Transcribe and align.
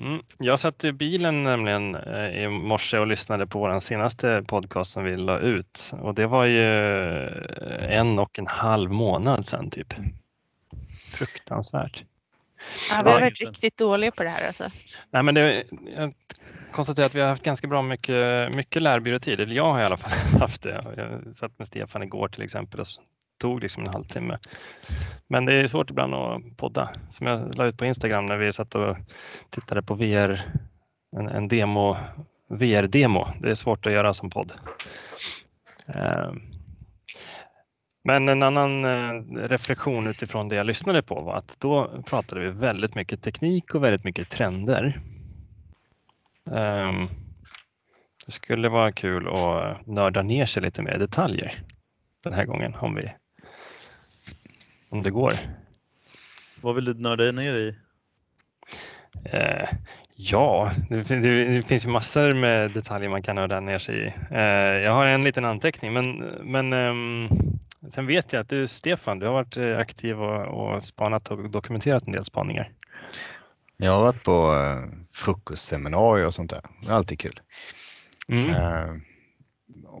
Mm. 0.00 0.22
Jag 0.38 0.60
satt 0.60 0.84
i 0.84 0.92
bilen 0.92 1.42
nämligen 1.42 1.94
eh, 1.94 2.42
i 2.44 2.48
morse 2.48 2.98
och 2.98 3.06
lyssnade 3.06 3.46
på 3.46 3.58
vår 3.58 3.80
senaste 3.80 4.44
podcast 4.46 4.92
som 4.92 5.04
vi 5.04 5.16
la 5.16 5.38
ut 5.38 5.92
och 6.00 6.14
det 6.14 6.26
var 6.26 6.44
ju 6.44 6.64
en 7.80 8.18
och 8.18 8.38
en 8.38 8.46
halv 8.46 8.90
månad 8.90 9.46
sedan 9.46 9.70
typ. 9.70 9.94
Fruktansvärt. 11.12 12.04
Ja, 12.90 13.00
vi 13.04 13.10
har 13.10 13.20
varit 13.20 13.40
riktigt 13.40 13.76
dåliga 13.76 14.10
på 14.10 14.22
det 14.22 14.30
här 14.30 14.46
alltså. 14.46 14.70
Nej, 15.10 15.22
men 15.22 15.34
det, 15.34 15.64
jag 15.96 16.12
konstaterar 16.72 17.06
att 17.06 17.14
vi 17.14 17.20
har 17.20 17.28
haft 17.28 17.44
ganska 17.44 17.66
bra 17.66 17.82
mycket, 17.82 18.54
mycket 18.54 18.82
lärbyråtid, 18.82 19.40
eller 19.40 19.54
jag 19.54 19.72
har 19.72 19.80
i 19.80 19.84
alla 19.84 19.96
fall 19.96 20.12
haft 20.40 20.62
det. 20.62 20.84
Jag 20.96 21.36
satt 21.36 21.58
med 21.58 21.68
Stefan 21.68 22.02
igår 22.02 22.28
till 22.28 22.42
exempel 22.42 22.80
och 22.80 22.86
tog 23.40 23.62
liksom 23.62 23.82
en 23.82 23.92
halvtimme. 23.92 24.38
Men 25.28 25.44
det 25.44 25.52
är 25.52 25.68
svårt 25.68 25.90
ibland 25.90 26.14
att 26.14 26.56
podda. 26.56 26.90
Som 27.10 27.26
jag 27.26 27.54
la 27.54 27.66
ut 27.66 27.78
på 27.78 27.84
Instagram 27.84 28.26
när 28.26 28.36
vi 28.36 28.52
satt 28.52 28.74
och 28.74 28.96
tittade 29.50 29.82
på 29.82 29.94
VR, 29.94 30.42
en, 31.16 31.28
en 31.28 31.48
demo, 31.48 31.96
VR-demo. 32.48 33.26
Det 33.40 33.50
är 33.50 33.54
svårt 33.54 33.86
att 33.86 33.92
göra 33.92 34.14
som 34.14 34.30
podd. 34.30 34.52
Ehm. 35.94 36.40
Men 38.04 38.28
en 38.28 38.42
annan 38.42 38.84
eh, 38.84 39.22
reflektion 39.48 40.06
utifrån 40.06 40.48
det 40.48 40.56
jag 40.56 40.66
lyssnade 40.66 41.02
på 41.02 41.14
var 41.14 41.34
att 41.34 41.56
då 41.58 42.02
pratade 42.06 42.40
vi 42.40 42.50
väldigt 42.50 42.94
mycket 42.94 43.22
teknik 43.22 43.74
och 43.74 43.84
väldigt 43.84 44.04
mycket 44.04 44.30
trender. 44.30 45.00
Ehm. 46.50 47.08
Det 48.26 48.32
skulle 48.32 48.68
vara 48.68 48.92
kul 48.92 49.28
att 49.28 49.86
nörda 49.86 50.22
ner 50.22 50.46
sig 50.46 50.62
lite 50.62 50.82
mer 50.82 50.94
i 50.94 50.98
detaljer 50.98 51.62
den 52.22 52.32
här 52.32 52.44
gången 52.44 52.74
om 52.74 52.94
vi 52.94 53.12
om 54.90 55.02
det 55.02 55.10
går. 55.10 55.38
Vad 56.60 56.74
vill 56.74 56.84
du 56.84 56.94
nörda 56.94 57.32
ner 57.32 57.54
i? 57.54 57.74
Eh, 59.24 59.68
ja, 60.16 60.70
det, 60.88 61.02
det, 61.02 61.44
det, 61.44 61.62
finns 61.62 61.84
ju 61.84 61.88
massor 61.88 62.32
med 62.32 62.70
detaljer 62.70 63.08
man 63.08 63.22
kan 63.22 63.36
nörda 63.36 63.60
ner 63.60 63.78
sig 63.78 64.06
i. 64.06 64.12
Eh, 64.30 64.84
jag 64.84 64.92
har 64.92 65.06
en 65.06 65.22
liten 65.22 65.44
anteckning, 65.44 65.92
men, 65.92 66.18
men 66.42 66.72
eh, 66.72 67.30
sen 67.88 68.06
vet 68.06 68.32
jag 68.32 68.40
att 68.40 68.48
du 68.48 68.66
Stefan, 68.66 69.18
du 69.18 69.26
har 69.26 69.32
varit 69.32 69.56
eh, 69.56 69.78
aktiv 69.78 70.22
och, 70.22 70.74
och 70.74 70.82
spanat 70.82 71.28
och 71.28 71.50
dokumenterat 71.50 72.06
en 72.06 72.12
del 72.12 72.24
spaningar. 72.24 72.72
Jag 73.76 73.92
har 73.92 74.02
varit 74.02 74.24
på 74.24 74.54
eh, 74.54 74.98
frukostseminarier 75.14 76.26
och 76.26 76.34
sånt 76.34 76.50
där. 76.50 76.60
Det 76.82 76.90
är 76.90 76.94
alltid 76.94 77.18
kul. 77.18 77.40
Mm. 78.28 79.00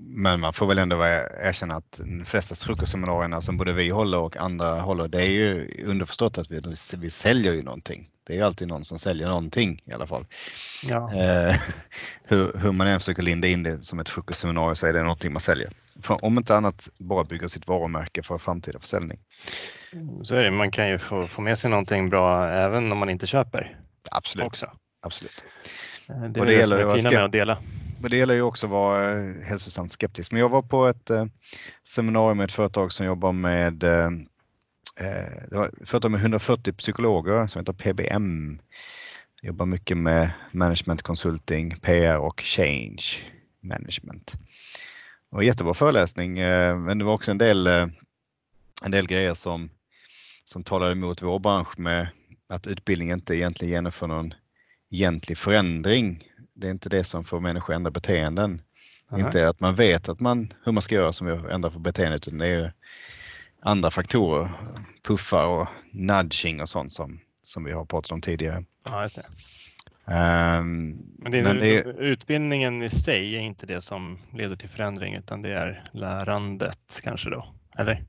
Men 0.00 0.40
man 0.40 0.52
får 0.52 0.66
väl 0.66 0.78
ändå 0.78 1.04
erkänna 1.04 1.74
att 1.74 1.98
de 1.98 2.24
flesta 2.24 2.54
frukostseminarierna 2.54 3.42
som 3.42 3.56
både 3.56 3.72
vi 3.72 3.90
håller 3.90 4.18
och 4.18 4.36
andra 4.36 4.80
håller, 4.80 5.08
det 5.08 5.22
är 5.22 5.26
ju 5.26 5.70
underförstått 5.86 6.38
att 6.38 6.50
vi, 6.50 6.60
vi 6.96 7.10
säljer 7.10 7.52
ju 7.52 7.62
någonting. 7.62 8.08
Det 8.26 8.32
är 8.32 8.36
ju 8.36 8.42
alltid 8.42 8.68
någon 8.68 8.84
som 8.84 8.98
säljer 8.98 9.26
någonting 9.26 9.82
i 9.84 9.92
alla 9.92 10.06
fall. 10.06 10.26
Ja. 10.88 11.14
Eh, 11.14 11.56
hur, 12.24 12.58
hur, 12.58 12.72
man 12.72 12.86
än 12.86 13.00
försöker 13.00 13.22
linda 13.22 13.48
in 13.48 13.62
det 13.62 13.78
som 13.78 13.98
ett 13.98 14.08
frukostseminarium 14.08 14.76
så 14.76 14.86
är 14.86 14.92
det 14.92 15.02
någonting 15.02 15.32
man 15.32 15.40
säljer. 15.40 15.70
För 16.02 16.24
om 16.24 16.38
inte 16.38 16.56
annat 16.56 16.88
bara 16.98 17.24
bygga 17.24 17.48
sitt 17.48 17.68
varumärke 17.68 18.22
för 18.22 18.38
framtida 18.38 18.78
försäljning. 18.78 19.18
Så 20.22 20.34
är 20.34 20.44
det, 20.44 20.50
man 20.50 20.70
kan 20.70 20.88
ju 20.88 20.98
få, 20.98 21.26
få 21.26 21.42
med 21.42 21.58
sig 21.58 21.70
någonting 21.70 22.10
bra 22.10 22.48
även 22.48 22.92
om 22.92 22.98
man 22.98 23.10
inte 23.10 23.26
köper. 23.26 23.76
Absolut. 24.10 24.46
Också. 24.46 24.70
Absolut. 25.02 25.44
Eh, 26.08 26.22
det 26.22 26.40
är 26.40 26.40
och 26.40 26.46
det, 26.46 26.56
det 26.56 26.66
som 26.66 26.72
är 26.72 26.96
fina 26.96 27.10
med 27.10 27.24
att 27.24 27.32
dela. 27.32 27.58
Men 28.00 28.10
det 28.10 28.16
gäller 28.16 28.34
ju 28.34 28.42
också 28.42 28.66
att 28.66 28.70
vara 28.70 29.10
eh, 29.10 29.34
hälsosamt 29.42 29.92
skeptisk. 29.92 30.32
Men 30.32 30.40
jag 30.40 30.48
var 30.48 30.62
på 30.62 30.86
ett 30.86 31.10
eh, 31.10 31.24
seminarium 31.84 32.36
med 32.36 32.44
ett 32.44 32.52
företag 32.52 32.92
som 32.92 33.06
jobbar 33.06 33.32
med 33.32 33.82
eh, 33.82 34.06
eh 35.00 35.48
det 35.50 35.56
var 35.56 35.66
ett 35.66 35.88
företag 35.88 36.10
med 36.10 36.20
140 36.20 36.72
psykologer 36.72 37.46
som 37.46 37.58
heter 37.58 37.72
PBM. 37.72 38.58
Jobbar 39.42 39.66
mycket 39.66 39.96
med 39.96 40.32
management 40.52 41.02
consulting, 41.02 41.70
PR 41.70 42.16
och 42.16 42.40
change 42.40 43.02
management. 43.62 44.32
Det 45.30 45.36
var 45.36 45.42
jättebra 45.42 45.74
föreläsning 45.74 46.38
eh, 46.38 46.78
men 46.78 46.98
det 46.98 47.04
var 47.04 47.12
också 47.12 47.30
en 47.30 47.38
del, 47.38 47.66
en 48.84 48.90
del 48.90 49.06
grejer 49.06 49.34
som, 49.34 49.70
som 50.44 50.64
talade 50.64 50.92
emot 50.92 51.22
vår 51.22 51.38
bransch 51.38 51.78
med 51.78 52.08
att 52.48 52.66
utbildning 52.66 53.10
inte 53.10 53.36
egentligen 53.36 53.72
genomför 53.72 54.06
någon 54.06 54.34
egentlig 54.90 55.38
förändring 55.38 56.29
det 56.60 56.66
är 56.66 56.70
inte 56.70 56.88
det 56.88 57.04
som 57.04 57.24
får 57.24 57.40
människor 57.40 57.72
att 57.72 57.76
ändra 57.76 57.90
beteenden. 57.90 58.62
Aha. 59.10 59.20
Inte 59.20 59.48
att 59.48 59.60
man 59.60 59.74
vet 59.74 60.08
att 60.08 60.20
man, 60.20 60.52
hur 60.64 60.72
man 60.72 60.82
ska 60.82 60.94
göra 60.94 61.12
som 61.12 61.28
ändrar 61.28 61.70
för 61.70 61.80
beteendet 61.80 62.28
utan 62.28 62.38
det 62.38 62.46
är 62.46 62.72
andra 63.62 63.90
faktorer, 63.90 64.48
puffar 65.02 65.46
och 65.46 65.68
nudging 65.92 66.60
och 66.60 66.68
sånt 66.68 66.92
som, 66.92 67.20
som 67.42 67.64
vi 67.64 67.72
har 67.72 67.84
pratat 67.84 68.12
om 68.12 68.20
tidigare. 68.20 68.64
Ja, 68.84 69.02
just 69.02 69.14
det. 69.14 69.26
Um, 70.04 70.98
men, 71.18 71.32
det 71.32 71.42
men 71.42 71.56
det, 71.56 71.82
utbildningen 71.82 72.82
i 72.82 72.90
sig 72.90 73.36
är 73.36 73.40
inte 73.40 73.66
det 73.66 73.80
som 73.80 74.18
leder 74.32 74.56
till 74.56 74.68
förändring 74.68 75.14
utan 75.14 75.42
det 75.42 75.52
är 75.52 75.84
lärandet 75.92 77.00
kanske 77.02 77.30
då, 77.30 77.46
eller? 77.76 78.04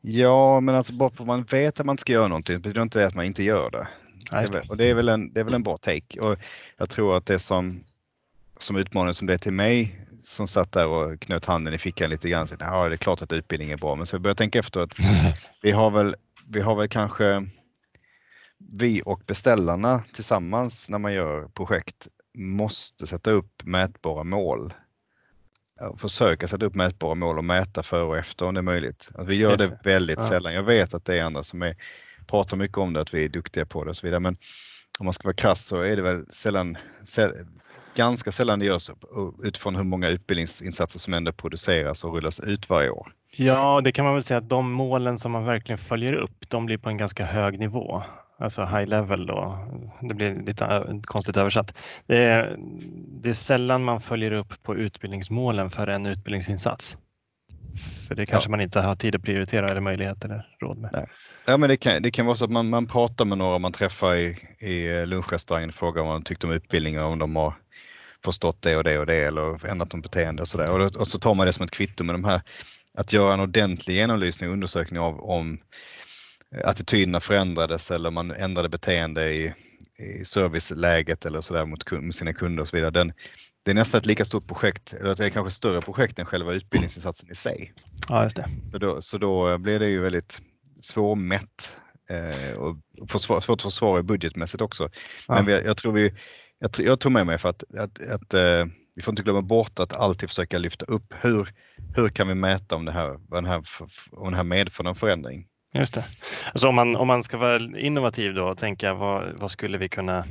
Ja, 0.00 0.60
men 0.60 0.74
alltså 0.74 0.92
bara 0.92 1.10
för 1.10 1.22
att 1.22 1.26
man 1.26 1.42
vet 1.42 1.80
att 1.80 1.86
man 1.86 1.98
ska 1.98 2.12
göra 2.12 2.28
någonting 2.28 2.60
betyder 2.60 2.82
inte 2.82 2.98
det 2.98 3.06
att 3.06 3.14
man 3.14 3.24
inte 3.24 3.42
gör 3.42 3.70
det. 3.70 3.88
Det 4.30 4.64
och 4.68 4.76
det 4.76 4.84
är, 4.84 4.94
väl 4.94 5.08
en, 5.08 5.32
det 5.32 5.40
är 5.40 5.44
väl 5.44 5.54
en 5.54 5.62
bra 5.62 5.76
take. 5.76 6.20
Och 6.20 6.38
jag 6.76 6.90
tror 6.90 7.16
att 7.16 7.26
det 7.26 7.38
som, 7.38 7.84
som 8.58 8.76
utmaning 8.76 9.14
som 9.14 9.26
det 9.26 9.34
är 9.34 9.38
till 9.38 9.52
mig 9.52 10.00
som 10.24 10.48
satt 10.48 10.72
där 10.72 10.86
och 10.86 11.20
knöt 11.20 11.44
handen 11.44 11.74
i 11.74 11.78
fickan 11.78 12.10
lite 12.10 12.28
grann. 12.28 12.48
Så, 12.48 12.54
ja, 12.60 12.88
det 12.88 12.94
är 12.94 12.96
klart 12.96 13.22
att 13.22 13.32
utbildning 13.32 13.70
är 13.70 13.76
bra, 13.76 13.94
men 13.94 14.06
så 14.06 14.14
jag 14.14 14.22
började 14.22 14.38
tänka 14.38 14.58
efter 14.58 14.80
att 14.80 14.94
vi 15.62 15.70
har 15.70 15.90
väl, 15.90 16.16
vi 16.46 16.60
har 16.60 16.74
väl 16.74 16.88
kanske 16.88 17.46
vi 18.72 19.02
och 19.04 19.22
beställarna 19.26 20.04
tillsammans 20.14 20.88
när 20.88 20.98
man 20.98 21.12
gör 21.12 21.48
projekt 21.48 22.08
måste 22.34 23.06
sätta 23.06 23.30
upp 23.30 23.64
mätbara 23.64 24.24
mål. 24.24 24.74
Försöka 25.96 26.48
sätta 26.48 26.64
upp 26.64 26.74
mätbara 26.74 27.14
mål 27.14 27.38
och 27.38 27.44
mäta 27.44 27.82
före 27.82 28.02
och 28.02 28.18
efter 28.18 28.46
om 28.46 28.54
det 28.54 28.60
är 28.60 28.62
möjligt. 28.62 29.08
Att 29.14 29.28
vi 29.28 29.34
gör 29.34 29.56
det 29.56 29.78
väldigt 29.84 30.18
ja. 30.18 30.28
sällan. 30.28 30.54
Jag 30.54 30.62
vet 30.62 30.94
att 30.94 31.04
det 31.04 31.18
är 31.18 31.24
andra 31.24 31.42
som 31.42 31.62
är 31.62 31.76
pratar 32.26 32.56
mycket 32.56 32.78
om 32.78 32.92
det, 32.92 33.00
att 33.00 33.14
vi 33.14 33.24
är 33.24 33.28
duktiga 33.28 33.66
på 33.66 33.84
det 33.84 33.90
och 33.90 33.96
så 33.96 34.06
vidare. 34.06 34.20
Men 34.20 34.36
om 34.98 35.04
man 35.04 35.12
ska 35.12 35.28
vara 35.28 35.34
krass 35.34 35.66
så 35.66 35.80
är 35.80 35.96
det 35.96 36.02
väl 36.02 36.26
sällan, 36.26 36.76
ganska 37.94 38.32
sällan 38.32 38.58
det 38.58 38.66
görs 38.66 38.90
utifrån 39.44 39.76
hur 39.76 39.84
många 39.84 40.08
utbildningsinsatser 40.08 40.98
som 40.98 41.14
ändå 41.14 41.32
produceras 41.32 42.04
och 42.04 42.14
rullas 42.14 42.40
ut 42.40 42.70
varje 42.70 42.90
år. 42.90 43.12
Ja, 43.36 43.80
det 43.80 43.92
kan 43.92 44.04
man 44.04 44.14
väl 44.14 44.22
säga 44.22 44.38
att 44.38 44.48
de 44.48 44.72
målen 44.72 45.18
som 45.18 45.32
man 45.32 45.44
verkligen 45.44 45.78
följer 45.78 46.12
upp, 46.12 46.48
de 46.48 46.66
blir 46.66 46.78
på 46.78 46.88
en 46.88 46.96
ganska 46.96 47.24
hög 47.24 47.58
nivå. 47.58 48.02
Alltså 48.38 48.64
high 48.64 48.86
level 48.86 49.26
då. 49.26 49.68
Det 50.00 50.14
blir 50.14 50.42
lite 50.46 50.84
konstigt 51.04 51.36
översatt. 51.36 51.74
Det 52.06 52.18
är, 52.18 52.56
det 53.22 53.30
är 53.30 53.34
sällan 53.34 53.84
man 53.84 54.00
följer 54.00 54.32
upp 54.32 54.62
på 54.62 54.76
utbildningsmålen 54.76 55.70
för 55.70 55.86
en 55.86 56.06
utbildningsinsats. 56.06 56.96
För 58.08 58.14
det 58.14 58.26
kanske 58.26 58.48
ja. 58.48 58.50
man 58.50 58.60
inte 58.60 58.80
har 58.80 58.94
tid 58.94 59.14
att 59.14 59.22
prioritera 59.22 59.66
eller 59.66 59.80
möjlighet 59.80 60.24
eller 60.24 60.46
råd 60.60 60.78
med. 60.78 60.90
Nej. 60.92 61.06
Ja, 61.46 61.56
men 61.56 61.68
det 61.68 61.76
kan, 61.76 62.02
det 62.02 62.10
kan 62.10 62.26
vara 62.26 62.36
så 62.36 62.44
att 62.44 62.50
man, 62.50 62.68
man 62.68 62.86
pratar 62.86 63.24
med 63.24 63.38
några 63.38 63.58
man 63.58 63.72
träffar 63.72 64.14
i, 64.16 64.36
i 64.60 65.06
lunchrestaurangen 65.06 65.68
och 65.68 65.74
frågar 65.74 66.02
vad 66.02 66.14
de 66.14 66.22
tyckte 66.22 66.46
om 66.46 66.52
utbildningar, 66.52 67.04
om 67.04 67.18
de 67.18 67.36
har 67.36 67.54
förstått 68.24 68.62
det 68.62 68.76
och 68.76 68.84
det 68.84 68.98
och 68.98 69.06
det 69.06 69.24
eller 69.24 69.66
ändrat 69.66 69.92
något 69.92 70.02
beteende 70.02 70.42
och 70.42 70.48
sådär. 70.48 70.70
Och, 70.70 70.96
och 70.96 71.08
så 71.08 71.18
tar 71.18 71.34
man 71.34 71.46
det 71.46 71.52
som 71.52 71.64
ett 71.64 71.70
kvitto 71.70 72.04
med 72.04 72.14
de 72.14 72.24
här, 72.24 72.40
att 72.94 73.12
göra 73.12 73.34
en 73.34 73.40
ordentlig 73.40 73.94
genomlysning 73.94 74.50
och 74.50 74.54
undersökning 74.54 75.00
av 75.00 75.20
om 75.20 75.58
attityderna 76.64 77.20
förändrades 77.20 77.90
eller 77.90 78.10
man 78.10 78.30
ändrade 78.30 78.68
beteende 78.68 79.32
i, 79.32 79.54
i 79.98 80.24
serviceläget 80.24 81.26
eller 81.26 81.40
sådär 81.40 81.66
mot 81.66 81.90
med 81.90 82.14
sina 82.14 82.32
kunder 82.32 82.62
och 82.62 82.68
så 82.68 82.76
vidare. 82.76 82.90
Den, 82.90 83.12
det 83.62 83.70
är 83.70 83.74
nästan 83.74 83.98
ett 83.98 84.06
lika 84.06 84.24
stort 84.24 84.46
projekt, 84.46 84.92
eller 84.92 85.14
det 85.14 85.24
är 85.24 85.28
kanske 85.28 85.52
större 85.52 85.80
projekt 85.80 86.18
än 86.18 86.26
själva 86.26 86.52
utbildningsinsatsen 86.52 87.30
i 87.30 87.34
sig. 87.34 87.72
Ja, 88.08 88.22
just 88.22 88.36
det. 88.36 88.48
Så 88.70 88.78
då, 88.78 89.02
så 89.02 89.18
då 89.18 89.58
blir 89.58 89.78
det 89.78 89.88
ju 89.88 90.00
väldigt 90.00 90.38
svårmätt 90.82 91.76
eh, 92.10 92.58
och 92.58 93.20
svårt 93.20 93.50
att 93.50 93.62
försvara 93.62 94.02
budgetmässigt 94.02 94.62
också. 94.62 94.88
Ja. 95.28 95.34
Men 95.34 95.46
vi, 95.46 95.52
jag 95.52 95.76
tror 95.76 95.92
vi, 95.92 96.14
jag, 96.58 96.70
jag 96.78 97.00
tog 97.00 97.12
med 97.12 97.26
mig 97.26 97.38
för 97.38 97.48
att, 97.48 97.64
att, 97.78 98.08
att 98.08 98.34
eh, 98.34 98.64
vi 98.94 99.02
får 99.02 99.12
inte 99.12 99.22
glömma 99.22 99.42
bort 99.42 99.80
att 99.80 99.96
alltid 99.96 100.28
försöka 100.28 100.58
lyfta 100.58 100.84
upp 100.84 101.14
hur, 101.20 101.48
hur 101.96 102.08
kan 102.08 102.28
vi 102.28 102.34
mäta 102.34 102.76
om 102.76 102.84
det 102.84 102.92
här, 102.92 103.18
den 103.30 103.44
här, 103.44 103.62
om 104.12 104.30
det 104.30 104.36
här 104.36 104.44
medför 104.44 104.84
en 104.84 104.94
förändring. 104.94 105.46
Just 105.74 105.94
det. 105.94 106.04
Alltså 106.52 106.68
om, 106.68 106.74
man, 106.74 106.96
om 106.96 107.06
man 107.06 107.22
ska 107.22 107.36
vara 107.36 107.78
innovativ 107.78 108.34
då 108.34 108.48
och 108.48 108.58
tänka 108.58 108.94
vad, 108.94 109.40
vad 109.40 109.50
skulle 109.50 109.78
vi 109.78 109.88
kunna 109.88 110.24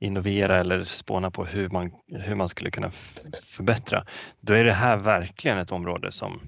innovera 0.00 0.58
eller 0.58 0.84
spåna 0.84 1.30
på 1.30 1.44
hur 1.44 1.68
man, 1.68 1.90
hur 2.08 2.34
man 2.34 2.48
skulle 2.48 2.70
kunna 2.70 2.90
förbättra. 3.46 4.06
Då 4.40 4.52
är 4.52 4.64
det 4.64 4.72
här 4.72 4.96
verkligen 4.96 5.58
ett 5.58 5.72
område 5.72 6.12
som, 6.12 6.40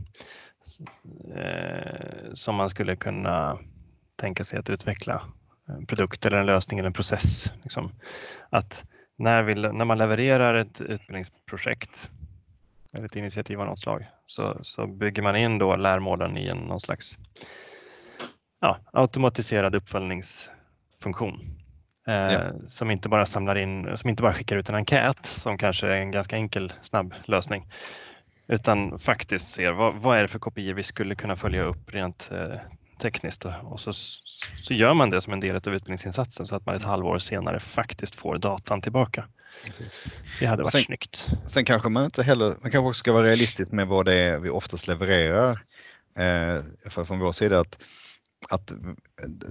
som 2.34 2.54
man 2.54 2.70
skulle 2.70 2.96
kunna 2.96 3.58
tänka 4.16 4.44
sig 4.44 4.58
att 4.58 4.70
utveckla 4.70 5.22
en 5.68 5.86
produkt 5.86 6.26
eller 6.26 6.38
en 6.38 6.46
lösning 6.46 6.78
eller 6.78 6.86
en 6.86 6.92
process. 6.92 7.52
Liksom. 7.62 7.92
Att 8.50 8.84
när, 9.16 9.42
vi, 9.42 9.54
när 9.54 9.84
man 9.84 9.98
levererar 9.98 10.54
ett 10.54 10.80
utbildningsprojekt 10.80 12.10
eller 12.92 13.06
ett 13.06 13.16
initiativ 13.16 13.60
av 13.60 13.66
något 13.66 13.78
slag 13.78 14.06
så, 14.26 14.58
så 14.62 14.86
bygger 14.86 15.22
man 15.22 15.36
in 15.36 15.58
då 15.58 15.76
lärmålen 15.76 16.36
i 16.36 16.48
en, 16.48 16.58
någon 16.58 16.80
slags 16.80 17.18
ja, 18.60 18.78
automatiserad 18.92 19.74
uppföljningsfunktion. 19.74 21.40
eh, 22.06 22.14
ja. 22.14 22.40
som 22.68 22.90
inte 22.90 23.08
bara 23.08 23.26
samlar 23.26 23.56
in, 23.56 23.96
som 23.96 24.10
inte 24.10 24.22
bara 24.22 24.34
skickar 24.34 24.56
ut 24.56 24.68
en 24.68 24.74
enkät 24.74 25.26
som 25.26 25.58
kanske 25.58 25.86
är 25.86 25.96
en 25.96 26.10
ganska 26.10 26.36
enkel 26.36 26.72
snabb 26.82 27.14
lösning 27.24 27.66
utan 28.48 28.98
faktiskt 28.98 29.48
ser 29.48 29.72
vad, 29.72 29.94
vad 29.94 30.18
är 30.18 30.22
det 30.22 30.28
för 30.28 30.38
kopior 30.38 30.74
vi 30.74 30.82
skulle 30.82 31.14
kunna 31.14 31.36
följa 31.36 31.62
upp 31.62 31.90
rent 31.92 32.30
eh, 32.32 32.56
tekniskt 33.02 33.44
och 33.62 33.80
så, 33.80 33.92
så 34.56 34.74
gör 34.74 34.94
man 34.94 35.10
det 35.10 35.20
som 35.20 35.32
en 35.32 35.40
del 35.40 35.56
av 35.56 35.56
utbildningsinsatsen 35.56 36.46
så 36.46 36.56
att 36.56 36.66
man 36.66 36.74
ett 36.74 36.84
halvår 36.84 37.18
senare 37.18 37.60
faktiskt 37.60 38.14
får 38.14 38.38
datan 38.38 38.80
tillbaka. 38.80 39.28
Precis. 39.64 40.06
Det 40.40 40.46
hade 40.46 40.62
varit 40.62 40.72
sen, 40.72 40.82
snyggt. 40.82 41.28
Sen 41.46 41.64
kanske 41.64 41.88
man 41.88 42.04
inte 42.04 42.22
heller, 42.22 42.46
man 42.46 42.70
kanske 42.70 42.78
också 42.78 42.98
ska 42.98 43.12
vara 43.12 43.26
realistisk 43.26 43.72
med 43.72 43.86
vad 43.86 44.06
det 44.06 44.14
är 44.14 44.38
vi 44.38 44.50
oftast 44.50 44.88
levererar 44.88 45.64
eh, 46.18 46.62
från 47.04 47.18
vår 47.18 47.32
sida. 47.32 47.60
att 47.60 47.78
att 48.50 48.72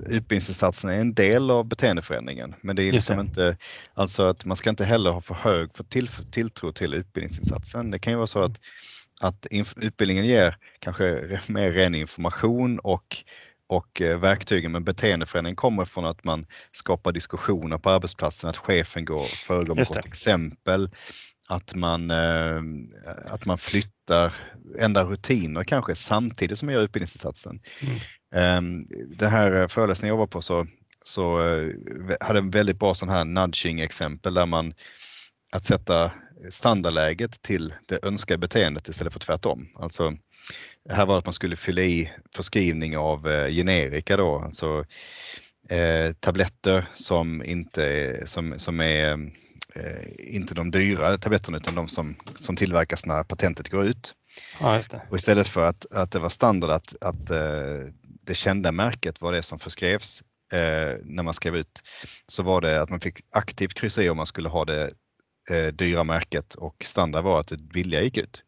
utbildningsinsatsen 0.09 0.89
är 0.89 1.01
en 1.01 1.13
del 1.13 1.51
av 1.51 1.65
beteendeförändringen. 1.65 2.55
Men 2.61 2.75
det 2.75 2.83
är 2.83 2.91
liksom 2.91 3.19
inte, 3.19 3.57
alltså 3.93 4.23
att 4.23 4.45
man 4.45 4.57
ska 4.57 4.69
inte 4.69 4.85
heller 4.85 5.11
ha 5.11 5.21
för 5.21 5.35
hög 5.35 5.73
för 5.73 5.83
till, 5.83 6.07
tilltro 6.07 6.71
till 6.71 6.93
utbildningsinsatsen. 6.93 7.91
Det 7.91 7.99
kan 7.99 8.13
ju 8.13 8.17
vara 8.17 8.27
så 8.27 8.41
att, 8.41 8.59
att 9.21 9.47
utbildningen 9.81 10.25
ger 10.25 10.57
kanske 10.79 11.39
mer 11.47 11.71
ren 11.71 11.95
information 11.95 12.79
och, 12.79 13.17
och 13.67 14.01
eh, 14.01 14.19
verktygen, 14.19 14.71
men 14.71 14.83
beteendeförändring 14.83 15.55
kommer 15.55 15.85
från 15.85 16.05
att 16.05 16.23
man 16.23 16.45
skapar 16.71 17.11
diskussioner 17.11 17.77
på 17.77 17.89
arbetsplatsen, 17.89 18.49
att 18.49 18.57
chefen 18.57 19.05
går 19.05 19.25
föregår 19.25 19.75
med 19.75 19.87
gott 19.87 20.05
exempel, 20.05 20.89
att 21.47 21.75
man, 21.75 22.11
eh, 22.11 22.61
att 23.25 23.45
man 23.45 23.57
flyttar, 23.57 24.33
ändrar 24.79 25.05
rutiner 25.05 25.63
kanske 25.63 25.95
samtidigt 25.95 26.59
som 26.59 26.65
man 26.65 26.75
gör 26.75 26.81
utbildningsinsatsen. 26.81 27.59
Mm. 27.81 27.99
Den 28.33 28.85
det 29.17 29.27
här 29.27 29.61
eh, 29.61 29.67
föreläsningen 29.67 30.13
jag 30.13 30.17
var 30.17 30.27
på 30.27 30.41
så, 30.41 30.67
så 31.03 31.39
eh, 31.39 31.69
hade 32.19 32.39
en 32.39 32.51
väldigt 32.51 32.79
bra 32.79 32.93
sån 32.93 33.09
här 33.09 33.25
nudging 33.25 33.79
exempel 33.79 34.33
där 34.33 34.45
man 34.45 34.73
att 35.51 35.65
sätta 35.65 36.11
standardläget 36.49 37.41
till 37.41 37.73
det 37.87 38.05
önskade 38.05 38.37
beteendet 38.37 38.87
istället 38.87 39.13
för 39.13 39.19
tvärtom. 39.19 39.67
Alltså, 39.75 40.17
här 40.89 41.05
var 41.05 41.15
det 41.15 41.19
att 41.19 41.25
man 41.25 41.33
skulle 41.33 41.55
fylla 41.55 41.81
i 41.81 42.11
förskrivning 42.35 42.97
av 42.97 43.27
eh, 43.27 43.49
generika 43.49 44.17
då, 44.17 44.39
alltså 44.39 44.85
eh, 45.69 46.13
tabletter 46.13 46.85
som 46.93 47.43
inte 47.43 48.17
som, 48.25 48.59
som 48.59 48.79
är 48.79 49.13
eh, 49.75 50.35
inte 50.35 50.55
de 50.55 50.71
dyra 50.71 51.17
tabletterna 51.17 51.57
utan 51.57 51.75
de 51.75 51.87
som, 51.87 52.15
som 52.39 52.55
tillverkas 52.55 53.05
när 53.05 53.23
patentet 53.23 53.69
går 53.69 53.85
ut. 53.85 54.13
Ja, 54.59 54.81
Och 55.09 55.17
istället 55.17 55.47
för 55.47 55.65
att, 55.65 55.85
att 55.91 56.11
det 56.11 56.19
var 56.19 56.29
standard 56.29 56.69
att, 56.69 56.95
att 57.01 57.29
eh, 57.29 57.89
det 58.01 58.35
kända 58.35 58.71
märket 58.71 59.21
var 59.21 59.31
det 59.31 59.43
som 59.43 59.59
förskrevs 59.59 60.23
eh, 60.53 60.99
när 61.03 61.23
man 61.23 61.33
skrev 61.33 61.55
ut, 61.55 61.83
så 62.27 62.43
var 62.43 62.61
det 62.61 62.81
att 62.81 62.89
man 62.89 62.99
fick 62.99 63.19
aktivt 63.29 63.73
kryssa 63.73 64.03
i 64.03 64.09
om 64.09 64.17
man 64.17 64.25
skulle 64.25 64.49
ha 64.49 64.65
det 64.65 64.93
eh, 65.49 65.67
dyra 65.67 66.03
märket 66.03 66.55
och 66.55 66.75
standard 66.85 67.23
var 67.23 67.39
att 67.39 67.47
det 67.47 67.57
billiga 67.57 68.01
gick 68.01 68.17
ut. 68.17 68.43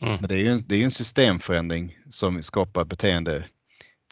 Mm. 0.00 0.16
Men 0.20 0.28
det 0.28 0.34
är 0.34 0.38
ju 0.38 0.48
en, 0.48 0.64
det 0.66 0.76
är 0.76 0.84
en 0.84 0.90
systemförändring 0.90 1.98
som 2.10 2.42
skapar 2.42 2.84
beteende. 2.84 3.44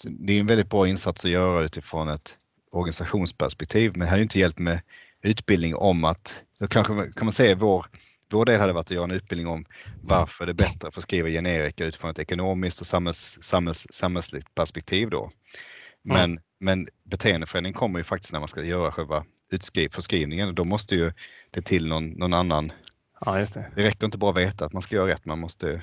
Det 0.05 0.33
är 0.33 0.41
en 0.41 0.47
väldigt 0.47 0.71
bra 0.71 0.89
insats 0.89 1.25
att 1.25 1.31
göra 1.31 1.63
utifrån 1.63 2.09
ett 2.09 2.37
organisationsperspektiv, 2.73 3.91
men 3.93 4.01
det 4.01 4.11
hade 4.11 4.23
inte 4.23 4.39
hjälpt 4.39 4.59
med 4.59 4.81
utbildning 5.23 5.75
om 5.75 6.05
att, 6.05 6.43
då 6.59 6.67
kanske 6.67 6.95
kan 6.95 7.25
man 7.27 7.33
säga 7.33 7.55
vår 7.55 7.87
vår 8.33 8.45
del 8.45 8.61
hade 8.61 8.73
varit 8.73 8.87
att 8.87 8.91
göra 8.91 9.05
en 9.05 9.11
utbildning 9.11 9.49
om 9.49 9.65
varför 10.03 10.47
det 10.47 10.53
är 10.53 10.55
bättre 10.55 10.89
att 10.89 10.95
förskriva 10.95 11.29
generika 11.29 11.85
utifrån 11.85 12.11
ett 12.11 12.19
ekonomiskt 12.19 12.81
och 12.81 12.87
samhälls, 12.87 13.39
samhälls, 13.41 13.87
samhällsligt 13.91 14.55
perspektiv 14.55 15.11
då. 15.11 15.31
Men, 16.03 16.31
mm. 16.31 16.43
men 16.61 16.87
beteendeförändring 17.05 17.75
kommer 17.75 17.99
ju 17.99 18.05
faktiskt 18.05 18.33
när 18.33 18.41
man 18.41 18.49
ska 18.49 18.63
göra 18.63 18.93
själva 18.93 19.25
utskriv, 19.53 19.89
förskrivningen. 19.89 20.55
Då 20.55 20.65
måste 20.65 20.95
ju 20.95 21.13
det 21.51 21.63
till 21.63 21.89
någon, 21.89 22.11
någon 22.11 22.33
annan 22.33 22.73
Ja, 23.27 23.33
det. 23.33 23.67
det 23.75 23.85
räcker 23.85 24.05
inte 24.05 24.19
bara 24.19 24.31
att 24.31 24.37
veta 24.37 24.65
att 24.65 24.73
man 24.73 24.83
ska 24.83 24.95
göra 24.97 25.09
rätt, 25.09 25.25
man 25.25 25.39
måste, 25.39 25.83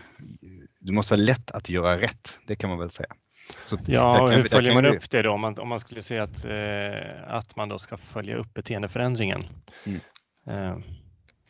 det 0.79 0.91
måste 0.91 1.13
vara 1.13 1.21
lätt 1.21 1.51
att 1.51 1.69
göra 1.69 2.00
rätt, 2.01 2.39
det 2.47 2.55
kan 2.55 2.69
man 2.69 2.79
väl 2.79 2.89
säga. 2.89 3.09
Så 3.63 3.77
ja, 3.88 4.27
hur 4.27 4.43
följer 4.43 4.73
man 4.73 4.85
upp 4.85 5.09
det 5.09 5.21
då 5.21 5.31
om 5.31 5.41
man, 5.41 5.59
om 5.59 5.67
man 5.67 5.79
skulle 5.79 6.01
säga 6.01 6.23
att, 6.23 6.45
eh, 6.45 7.33
att 7.33 7.55
man 7.55 7.69
då 7.69 7.79
ska 7.79 7.97
följa 7.97 8.35
upp 8.35 8.53
beteendeförändringen? 8.53 9.45
Mm. 9.85 10.00
Eh, 10.47 10.77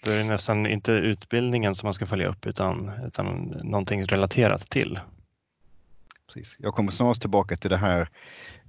då 0.04 0.12
är 0.12 0.18
det 0.18 0.24
nästan 0.24 0.68
inte 0.68 0.92
utbildningen 0.92 1.76
som 1.76 1.88
man 1.88 1.94
ska 1.94 2.06
följa 2.06 2.28
upp 2.28 2.46
utan, 2.46 2.92
utan 3.08 3.26
någonting 3.64 4.04
relaterat 4.04 4.70
till. 4.70 5.00
Precis. 6.28 6.56
Jag 6.60 6.74
kommer 6.74 6.92
snart 6.92 7.20
tillbaka 7.20 7.58
till 7.58 7.70
det 7.70 7.78
här 7.78 8.10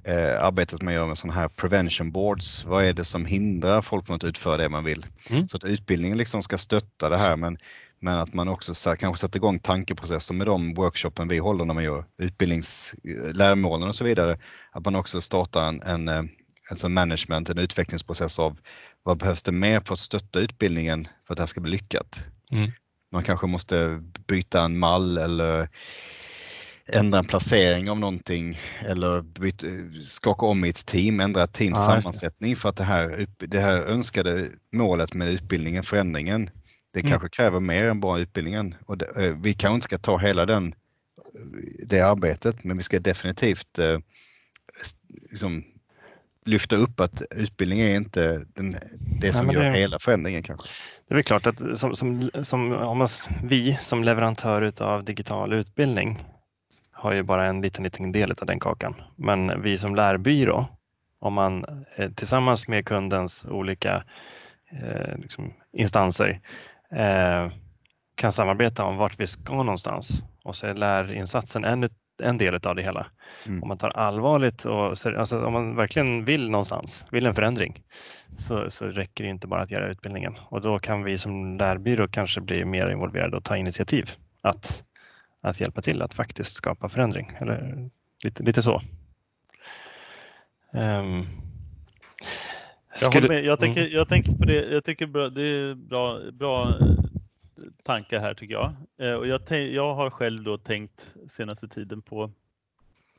eh, 0.04 0.44
arbetet 0.44 0.82
man 0.82 0.94
gör 0.94 1.06
med 1.06 1.18
sådana 1.18 1.40
här 1.40 1.48
prevention 1.48 2.12
boards. 2.12 2.64
Vad 2.64 2.84
är 2.84 2.92
det 2.92 3.04
som 3.04 3.26
hindrar 3.26 3.82
folk 3.82 4.06
från 4.06 4.16
att 4.16 4.24
utföra 4.24 4.56
det 4.56 4.68
man 4.68 4.84
vill? 4.84 5.06
Mm. 5.30 5.48
Så 5.48 5.56
att 5.56 5.64
utbildningen 5.64 6.18
liksom 6.18 6.42
ska 6.42 6.58
stötta 6.58 7.08
det 7.08 7.18
här 7.18 7.36
men, 7.36 7.58
men 8.00 8.18
att 8.18 8.34
man 8.34 8.48
också 8.48 8.74
så 8.74 8.90
här, 8.90 8.96
kanske 8.96 9.20
sätter 9.20 9.38
igång 9.38 9.58
tankeprocesser 9.58 10.34
med 10.34 10.46
de 10.46 10.74
workshopen 10.74 11.28
vi 11.28 11.38
håller 11.38 11.64
när 11.64 11.74
man 11.74 11.84
gör 11.84 12.04
utbildningsläromålen 12.18 13.82
eh, 13.82 13.88
och 13.88 13.94
så 13.94 14.04
vidare. 14.04 14.38
Att 14.72 14.84
man 14.84 14.96
också 14.96 15.20
startar 15.20 15.68
en, 15.68 15.82
en, 15.82 16.08
eh, 16.08 16.22
en 16.70 16.76
sån 16.76 16.94
management, 16.94 17.50
en 17.50 17.58
utvecklingsprocess 17.58 18.38
av 18.38 18.58
vad 19.08 19.18
behövs 19.18 19.42
det 19.42 19.52
mer 19.52 19.80
för 19.80 19.94
att 19.94 20.00
stötta 20.00 20.40
utbildningen 20.40 21.08
för 21.26 21.34
att 21.34 21.36
det 21.36 21.42
här 21.42 21.46
ska 21.48 21.60
bli 21.60 21.70
lyckat? 21.70 22.24
Mm. 22.52 22.70
Man 23.12 23.24
kanske 23.24 23.46
måste 23.46 24.02
byta 24.26 24.62
en 24.62 24.78
mall 24.78 25.18
eller 25.18 25.68
ändra 26.86 27.18
en 27.18 27.24
placering 27.24 27.90
av 27.90 27.98
någonting 27.98 28.60
eller 28.80 29.22
byta, 29.22 29.66
skaka 30.00 30.46
om 30.46 30.64
i 30.64 30.68
ett 30.68 30.86
team, 30.86 31.20
ändra 31.20 31.44
ett 31.44 31.52
teams 31.52 31.78
ja, 31.78 31.84
sammansättning 31.84 32.56
för 32.56 32.68
att 32.68 32.76
det 32.76 32.84
här, 32.84 33.26
det 33.38 33.60
här 33.60 33.82
önskade 33.82 34.48
målet 34.72 35.14
med 35.14 35.28
utbildningen, 35.28 35.82
förändringen, 35.82 36.50
det 36.92 37.00
mm. 37.00 37.10
kanske 37.10 37.28
kräver 37.28 37.60
mer 37.60 37.84
än 37.84 38.00
bara 38.00 38.18
utbildningen. 38.18 38.74
Och 38.86 38.98
det, 38.98 39.26
eh, 39.26 39.36
vi 39.36 39.54
kanske 39.54 39.74
inte 39.74 39.84
ska 39.84 39.98
ta 39.98 40.18
hela 40.18 40.46
den, 40.46 40.74
det 41.88 42.00
arbetet, 42.00 42.64
men 42.64 42.76
vi 42.76 42.82
ska 42.82 43.00
definitivt 43.00 43.78
eh, 43.78 43.98
liksom, 45.30 45.64
lyfta 46.48 46.76
upp 46.76 47.00
att 47.00 47.22
utbildning 47.30 47.80
är 47.80 47.96
inte 47.96 48.44
den, 48.54 48.76
det 49.20 49.32
som 49.32 49.46
Nej, 49.46 49.56
gör 49.56 49.62
det, 49.62 49.78
hela 49.78 49.98
förändringen 49.98 50.42
kanske. 50.42 50.68
Det 51.08 51.14
är 51.14 51.16
väl 51.16 51.24
klart 51.24 51.46
att 51.46 51.78
som, 51.78 51.94
som, 51.94 52.30
som, 52.42 52.72
om 52.72 52.98
man, 52.98 53.08
vi 53.44 53.78
som 53.82 54.04
leverantör 54.04 54.72
av 54.82 55.04
digital 55.04 55.52
utbildning 55.52 56.18
har 56.92 57.12
ju 57.12 57.22
bara 57.22 57.46
en 57.46 57.60
liten, 57.60 57.84
liten 57.84 58.12
del 58.12 58.30
av 58.30 58.46
den 58.46 58.60
kakan. 58.60 58.94
Men 59.16 59.62
vi 59.62 59.78
som 59.78 59.94
lärbyrå, 59.94 60.66
om 61.20 61.34
man 61.34 61.64
eh, 61.96 62.10
tillsammans 62.10 62.68
med 62.68 62.86
kundens 62.86 63.46
olika 63.46 64.04
eh, 64.70 65.18
liksom, 65.18 65.52
instanser 65.72 66.40
eh, 66.90 67.50
kan 68.14 68.32
samarbeta 68.32 68.84
om 68.84 68.96
vart 68.96 69.20
vi 69.20 69.26
ska 69.26 69.54
någonstans 69.54 70.22
och 70.44 70.56
så 70.56 70.66
är 70.66 70.74
lärinsatsen 70.74 71.64
en 71.64 71.80
en 72.20 72.38
del 72.38 72.54
av 72.54 72.74
det 72.76 72.82
hela. 72.82 73.06
Mm. 73.46 73.62
Om 73.62 73.68
man 73.68 73.78
tar 73.78 73.88
allvarligt 73.88 74.64
och 74.64 75.06
alltså, 75.06 75.44
om 75.44 75.52
man 75.52 75.76
verkligen 75.76 76.24
vill 76.24 76.50
någonstans, 76.50 77.04
vill 77.10 77.26
en 77.26 77.34
förändring, 77.34 77.82
så, 78.36 78.70
så 78.70 78.84
räcker 78.84 79.24
det 79.24 79.30
inte 79.30 79.46
bara 79.46 79.60
att 79.60 79.70
göra 79.70 79.90
utbildningen 79.90 80.36
och 80.48 80.60
då 80.60 80.78
kan 80.78 81.04
vi 81.04 81.18
som 81.18 81.58
lärbyrå 81.58 82.08
kanske 82.08 82.40
bli 82.40 82.64
mer 82.64 82.90
involverade 82.90 83.36
och 83.36 83.44
ta 83.44 83.56
initiativ 83.56 84.10
att, 84.42 84.84
att 85.40 85.60
hjälpa 85.60 85.82
till 85.82 86.02
att 86.02 86.14
faktiskt 86.14 86.56
skapa 86.56 86.88
förändring. 86.88 87.32
Eller 87.40 87.90
lite, 88.24 88.42
lite 88.42 88.62
så. 88.62 88.82
Um, 90.72 91.26
jag, 93.00 93.12
skulle, 93.12 93.28
med. 93.28 93.44
jag, 93.44 93.58
tänker, 93.58 93.80
mm. 93.80 93.92
jag 93.92 94.08
tänker 94.08 94.32
på 94.32 94.44
det. 94.44 94.72
Jag 94.72 94.84
tycker 94.84 95.06
bra, 95.06 95.28
det 95.28 95.42
är 95.42 95.74
bra, 95.74 96.20
bra 96.32 96.74
tankar 97.82 98.20
här 98.20 98.34
tycker 98.34 98.54
jag. 98.54 98.74
Eh, 98.98 99.14
och 99.14 99.26
jag, 99.26 99.40
jag 99.50 99.94
har 99.94 100.10
själv 100.10 100.42
då 100.42 100.58
tänkt 100.58 101.14
senaste 101.26 101.68
tiden 101.68 102.02
på 102.02 102.30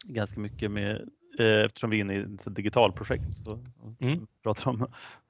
ganska 0.04 0.40
mycket 0.40 0.72
med 0.72 1.10
eh, 1.40 1.66
eftersom 1.66 1.90
vi 1.90 1.98
är 1.98 2.02
inne 2.02 2.16
i 2.16 2.20
ett 2.20 2.56
digitalprojekt 2.56 3.34
så 3.34 3.60
mm. 4.00 4.28
pratar, 4.44 4.70
om, 4.72 4.88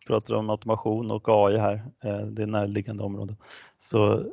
pratar 0.08 0.36
om 0.36 0.50
automation 0.50 1.12
och 1.12 1.26
AI 1.28 1.58
här, 1.58 1.84
eh, 2.04 2.20
det 2.20 2.44
är 2.44 2.48
närliggande 2.48 3.04
områden. 3.04 3.38
Så 3.78 4.26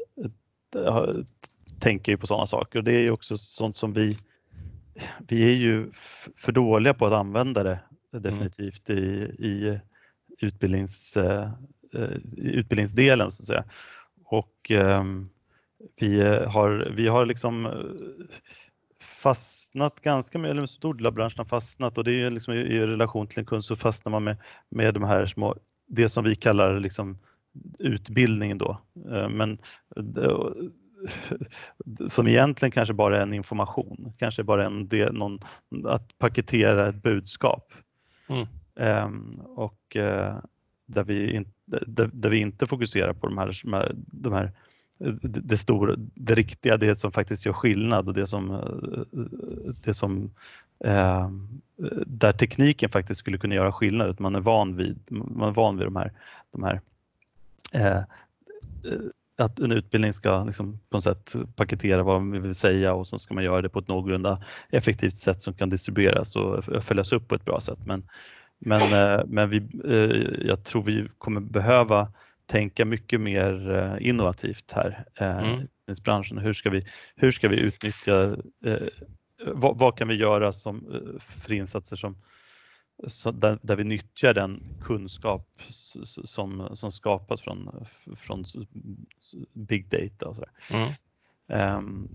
jag 0.73 1.27
tänker 1.79 2.13
ju 2.13 2.19
på 2.19 2.27
sådana 2.27 2.47
saker 2.47 2.79
och 2.79 2.85
det 2.85 2.93
är 2.93 3.11
också 3.11 3.39
sånt 3.39 3.77
som 3.77 3.93
vi 3.93 4.19
vi 5.19 5.53
är 5.53 5.57
ju 5.57 5.91
för 6.37 6.53
dåliga 6.53 6.95
på 6.95 7.07
att 7.07 7.13
använda 7.13 7.63
det 7.63 7.79
mm. 8.13 8.23
definitivt 8.23 8.91
i, 8.91 8.95
i 9.39 9.81
utbildnings, 10.39 11.19
utbildningsdelen 12.37 13.31
så 13.31 13.43
att 13.43 13.47
säga. 13.47 13.65
Och 14.27 14.71
ehm, 14.71 15.29
vi 16.01 16.23
har, 16.47 16.93
vi 16.97 17.09
har 17.09 17.27
liksom 17.27 17.67
eh, 17.67 17.73
fastnat 19.01 20.01
ganska 20.01 20.39
med, 20.39 20.51
eller 20.51 20.63
en 20.63 20.69
stor 20.69 20.95
del 20.95 21.07
av 21.07 21.13
branschen 21.13 21.39
har 21.39 21.45
fastnat 21.45 21.99
och 21.99 22.05
det 22.05 22.23
är 22.23 22.31
liksom 22.31 22.55
i, 22.55 22.57
i 22.57 22.79
relation 22.79 23.27
till 23.27 23.39
en 23.39 23.45
kund 23.45 23.65
så 23.65 23.77
fastnar 23.77 24.11
man 24.11 24.25
med, 24.25 24.37
med 24.69 24.95
de 24.95 25.05
här 25.05 25.27
små, 25.27 25.57
det 25.87 26.09
som 26.09 26.25
vi 26.25 26.35
kallar 26.35 26.81
liksom 26.81 27.19
utbildningen 27.79 28.59
då. 28.59 28.81
Eh, 29.11 29.29
men 29.29 29.59
som 32.09 32.29
egentligen 32.29 32.73
kanske 32.73 32.95
bara 32.95 33.19
är 33.19 33.23
en 33.23 33.35
information, 33.35 34.13
kanske 34.19 34.43
bara 34.43 34.67
en 34.67 34.89
del, 34.89 35.15
någon, 35.15 35.41
att 35.85 36.19
paketera 36.19 36.89
ett 36.89 37.03
budskap. 37.03 37.73
Mm. 38.29 38.47
Ehm, 38.77 39.41
och 39.41 39.97
eh, 39.97 40.37
där 40.87 41.05
vi, 41.05 41.33
in, 41.33 41.47
där, 41.65 42.11
där, 42.13 42.31
vi 42.31 42.39
inte 42.39 42.67
fokuserar 42.67 43.13
på 43.13 43.27
de 43.27 43.39
här, 43.39 43.93
de 43.95 44.33
här 44.33 44.53
det, 45.23 45.57
stora, 45.57 45.95
det 45.97 46.35
riktiga, 46.35 46.77
det 46.77 47.01
som 47.01 47.13
faktiskt 47.13 47.47
gör 47.47 47.53
skillnad 47.53 48.09
och 48.09 48.15
det 48.15 48.27
som, 48.27 48.61
det 49.85 49.95
som 49.95 50.31
eh, 50.85 51.31
där 52.07 52.33
tekniken 52.33 52.91
faktiskt 52.91 53.21
skulle 53.21 53.39
kunna 53.39 53.55
göra 53.55 53.73
skillnad, 53.73 54.11
att 54.11 54.19
man 54.19 54.35
är 54.35 54.41
van 54.41 54.77
vid, 54.77 54.99
man 55.09 55.49
är 55.49 55.53
van 55.53 55.77
vid 55.77 55.87
de 55.87 55.97
här, 55.97 56.13
de 56.51 56.63
här 56.63 56.81
eh, 57.73 57.97
eh 57.97 58.03
att 59.39 59.59
en 59.59 59.73
utbildning 59.73 60.13
ska 60.13 60.45
liksom 60.45 60.79
på 60.91 60.97
något 60.97 61.05
sätt 61.05 61.35
paketera 61.57 62.03
vad 62.03 62.23
man 62.23 62.43
vill 62.43 62.55
säga 62.55 62.95
och 62.95 63.07
så 63.07 63.19
ska 63.19 63.35
man 63.35 63.45
göra 63.45 63.63
det 63.63 63.69
på 63.69 63.79
ett 63.79 63.89
någorlunda 63.89 64.43
effektivt 64.71 65.15
sätt 65.15 65.43
som 65.43 65.55
kan 65.55 65.71
distribueras 65.71 66.37
och 66.37 66.65
följas 66.65 67.13
upp 67.13 67.29
på 67.29 67.35
ett 67.35 67.45
bra 67.45 67.61
sätt. 67.61 67.79
Men, 67.85 68.03
men, 68.59 68.83
eh, 68.83 69.25
men 69.27 69.51
vi, 69.51 69.57
eh, 69.85 70.47
jag 70.47 70.65
tror 70.65 70.83
vi 70.83 71.09
kommer 71.19 71.41
behöva 71.41 72.13
tänka 72.47 72.85
mycket 72.85 73.21
mer 73.21 73.71
eh, 73.71 74.09
innovativt 74.09 74.73
här 74.73 75.05
mm. 75.15 75.61
i 75.63 76.03
branschen. 76.05 76.39
Hur 76.39 76.53
ska 76.53 76.71
vi, 76.71 76.83
hur 77.17 77.31
ska 77.31 77.49
vi 77.49 77.61
utnyttja, 77.61 78.37
vad, 79.47 79.79
vad 79.79 79.99
kan 79.99 80.09
vi 80.09 80.15
göra 80.15 80.53
som, 80.53 81.03
för 81.21 81.53
insatser 81.53 81.97
som, 81.97 82.17
där, 83.33 83.59
där, 83.63 83.77
vi 83.77 83.85
nyttjar 83.85 84.35
den 84.35 84.63
kunskap 84.81 85.49
som, 86.25 86.77
som 86.77 86.93
skapas 86.93 87.41
från, 87.41 87.87
från 88.17 88.45
big 89.53 89.89
data 89.89 90.29
och 90.29 90.37
så 90.37 90.45
mm. 90.71 91.79
um, 91.79 92.09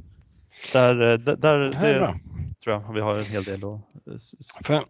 där, 0.73 0.95
där, 1.17 1.35
där 1.35 1.59
det, 1.59 2.19
tror 2.63 2.75
jag 2.75 2.93
vi 2.93 3.01
har 3.01 3.17
en 3.17 3.25
hel 3.25 3.43
del 3.43 3.63
att 3.63 4.65
för, 4.65 4.83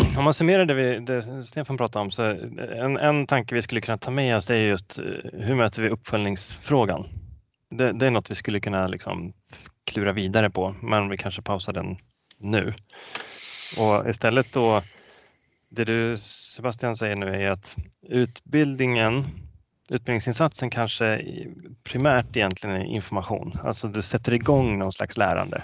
Om 0.18 0.24
man 0.24 0.34
summerar 0.34 0.64
det, 0.64 0.74
vi, 0.74 0.98
det 0.98 1.44
Stefan 1.44 1.76
pratade 1.76 2.02
om 2.02 2.10
så 2.10 2.22
en, 2.22 2.96
en 2.96 3.26
tanke 3.26 3.54
vi 3.54 3.62
skulle 3.62 3.80
kunna 3.80 3.98
ta 3.98 4.10
med 4.10 4.36
oss 4.36 4.50
är 4.50 4.56
just 4.56 4.98
eh, 4.98 5.04
hur 5.32 5.54
möter 5.54 5.82
vi 5.82 5.88
uppföljningsfrågan? 5.88 7.06
Det, 7.70 7.92
det 7.92 8.06
är 8.06 8.10
något 8.10 8.30
vi 8.30 8.34
skulle 8.34 8.60
kunna 8.60 8.86
liksom 8.86 9.32
klura 9.84 10.12
vidare 10.12 10.50
på, 10.50 10.74
men 10.82 11.08
vi 11.08 11.16
kanske 11.16 11.42
pausar 11.42 11.72
den 11.72 11.96
nu. 12.38 12.74
Och 13.78 14.08
istället 14.08 14.52
då 14.52 14.82
det 15.68 15.84
du 15.84 16.16
Sebastian 16.18 16.96
säger 16.96 17.16
nu 17.16 17.26
är 17.26 17.50
att 17.50 17.76
utbildningen, 18.02 19.24
utbildningsinsatsen 19.90 20.70
kanske 20.70 21.24
primärt 21.84 22.36
egentligen 22.36 22.76
är 22.76 22.84
information. 22.84 23.58
Alltså 23.64 23.88
du 23.88 24.02
sätter 24.02 24.32
igång 24.32 24.78
någon 24.78 24.92
slags 24.92 25.16
lärande. 25.16 25.62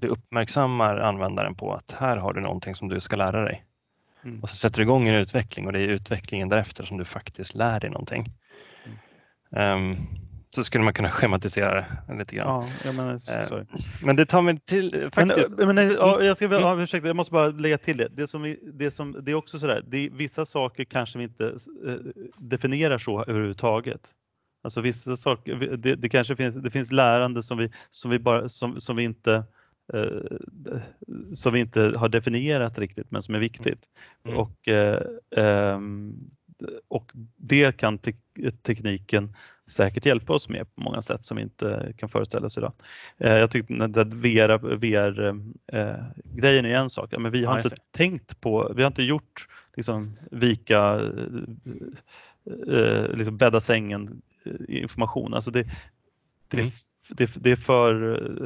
Du 0.00 0.08
uppmärksammar 0.08 0.96
användaren 0.96 1.54
på 1.54 1.74
att 1.74 1.92
här 1.98 2.16
har 2.16 2.32
du 2.32 2.40
någonting 2.40 2.74
som 2.74 2.88
du 2.88 3.00
ska 3.00 3.16
lära 3.16 3.44
dig. 3.44 3.64
Mm. 4.24 4.42
Och 4.42 4.48
så 4.48 4.56
sätter 4.56 4.76
du 4.76 4.82
igång 4.82 5.08
en 5.08 5.14
utveckling 5.14 5.66
och 5.66 5.72
det 5.72 5.80
är 5.80 5.88
utvecklingen 5.88 6.48
därefter 6.48 6.84
som 6.84 6.98
du 6.98 7.04
faktiskt 7.04 7.54
lär 7.54 7.80
dig 7.80 7.90
någonting. 7.90 8.32
Mm. 9.50 9.94
Um, 9.94 10.08
så 10.50 10.64
skulle 10.64 10.84
man 10.84 10.92
kunna 10.92 11.08
schematisera 11.08 11.84
det 12.08 12.18
lite 12.18 12.36
grann. 12.36 12.70
Ja, 12.84 12.92
men, 12.92 13.08
eh, 13.08 13.62
men 14.02 14.16
det 14.16 14.26
tar 14.26 14.42
mig 14.42 14.60
till 14.60 15.08
faktiskt. 15.12 15.50
Men, 15.50 15.74
men 15.74 15.90
ja, 15.90 16.22
jag, 16.22 16.36
ska, 16.36 16.44
ja, 16.44 16.72
mm. 16.72 16.84
ursäkta, 16.84 17.06
jag 17.08 17.16
måste 17.16 17.32
bara 17.32 17.48
lägga 17.48 17.78
till 17.78 17.96
det. 17.96 18.08
Det, 18.08 18.28
som 18.28 18.56
det, 18.72 18.90
som, 18.90 19.16
det 19.22 19.32
är 19.32 19.34
också 19.34 19.58
sådär, 19.58 19.84
det, 19.86 20.08
vissa 20.12 20.46
saker 20.46 20.84
kanske 20.84 21.18
vi 21.18 21.24
inte 21.24 21.46
eh, 21.86 21.94
definierar 22.38 22.98
så 22.98 23.24
överhuvudtaget. 23.24 24.14
Alltså 24.62 24.80
vissa 24.80 25.16
saker, 25.16 25.76
det, 25.76 25.94
det, 25.94 26.08
kanske 26.08 26.36
finns, 26.36 26.54
det 26.54 26.70
finns 26.70 26.92
lärande 26.92 27.42
som 27.42 27.58
vi, 27.58 27.72
som 27.90 28.10
vi, 28.10 28.18
bara, 28.18 28.48
som, 28.48 28.80
som 28.80 28.96
vi 28.96 29.04
inte 29.04 29.44
eh, 29.94 30.36
som 31.32 31.52
vi 31.52 31.60
inte 31.60 31.92
har 31.96 32.08
definierat 32.08 32.78
riktigt 32.78 33.10
men 33.10 33.22
som 33.22 33.34
är 33.34 33.38
viktigt. 33.38 33.86
Mm. 34.24 34.38
Och, 34.38 34.68
eh, 34.68 35.02
ehm, 35.36 36.30
och 36.88 37.12
det 37.36 37.76
kan 37.76 37.98
te 37.98 38.12
tekniken 38.62 39.36
säkert 39.66 40.06
hjälpa 40.06 40.32
oss 40.32 40.48
med 40.48 40.74
på 40.74 40.80
många 40.80 41.02
sätt 41.02 41.24
som 41.24 41.36
vi 41.36 41.42
inte 41.42 41.92
kan 41.96 42.08
föreställa 42.08 42.46
oss 42.46 42.58
idag. 42.58 42.72
Eh, 43.18 43.36
jag 43.36 43.50
tyckte 43.50 43.84
att 43.84 44.14
VR-grejen 44.14 45.54
VR, 46.24 46.44
är 46.44 46.64
en 46.64 46.90
sak, 46.90 47.14
men 47.18 47.32
vi 47.32 47.44
har 47.44 47.58
ja, 47.58 47.62
inte 47.64 47.76
tänkt 47.90 48.40
på, 48.40 48.72
vi 48.76 48.82
har 48.82 48.86
inte 48.86 49.02
gjort 49.02 49.48
liksom, 49.76 50.18
vika, 50.30 51.00
liksom 53.14 53.36
bädda 53.36 53.60
sängen 53.60 54.22
information. 54.68 55.34
Alltså 55.34 55.50
det, 55.50 55.66
det, 56.48 56.60
mm. 56.60 56.70
det, 57.10 57.30
det 57.36 57.50
är 57.50 57.56
för, 57.56 57.94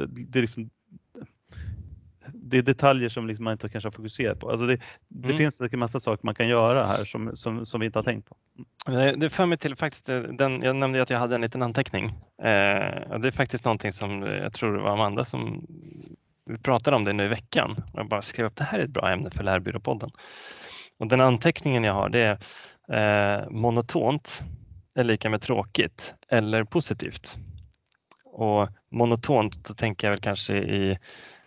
det 0.07 0.39
är 0.39 0.41
liksom 0.41 0.69
det 2.43 2.57
är 2.57 2.61
detaljer 2.61 3.09
som 3.09 3.27
liksom 3.27 3.43
man 3.43 3.51
inte 3.51 3.69
kanske 3.69 3.87
har 3.87 3.91
fokuserat 3.91 4.39
på. 4.39 4.49
Alltså 4.49 4.65
det, 4.65 4.77
det 5.07 5.27
mm. 5.27 5.37
finns 5.37 5.61
en 5.61 5.79
massa 5.79 5.99
saker 5.99 6.25
man 6.25 6.35
kan 6.35 6.47
göra 6.47 6.87
här 6.87 7.05
som, 7.05 7.35
som, 7.35 7.65
som 7.65 7.79
vi 7.79 7.85
inte 7.85 7.99
har 7.99 8.03
tänkt 8.03 8.29
på. 8.29 8.35
Det 9.15 9.29
för 9.29 9.45
mig 9.45 9.57
till 9.57 9.75
faktiskt, 9.75 10.09
eh, 10.09 10.19
den, 10.19 10.61
jag 10.61 10.75
nämnde 10.75 11.01
att 11.01 11.09
jag 11.09 11.19
hade 11.19 11.35
en 11.35 11.41
liten 11.41 11.63
anteckning. 11.63 12.05
Eh, 12.41 13.19
det 13.19 13.27
är 13.27 13.31
faktiskt 13.31 13.65
någonting 13.65 13.91
som 13.91 14.21
jag 14.21 14.53
tror 14.53 14.73
det 14.73 14.81
var 14.81 14.93
Amanda 14.93 15.25
som 15.25 15.67
vi 16.45 16.57
pratade 16.57 16.95
om 16.95 17.03
det 17.03 17.13
nu 17.13 17.25
i 17.25 17.27
veckan. 17.27 17.75
Jag 17.93 18.07
bara 18.07 18.21
skrev 18.21 18.45
upp 18.45 18.55
det 18.55 18.63
här 18.63 18.79
är 18.79 18.83
ett 18.83 18.89
bra 18.89 19.11
ämne 19.11 19.31
för 19.31 19.43
Lärbyråpodden. 19.43 20.09
Och 20.99 21.07
den 21.07 21.21
anteckningen 21.21 21.83
jag 21.83 21.93
har 21.93 22.09
det 22.09 22.39
är 22.89 23.41
eh, 23.41 23.49
monotont 23.49 24.43
är 24.95 25.03
lika 25.03 25.29
med 25.29 25.41
tråkigt 25.41 26.13
eller 26.29 26.63
positivt. 26.63 27.37
Och 28.25 28.69
monotont, 28.91 29.65
då 29.67 29.73
tänker 29.73 30.07
jag 30.07 30.11
väl 30.11 30.21
kanske 30.21 30.57
i 30.57 30.97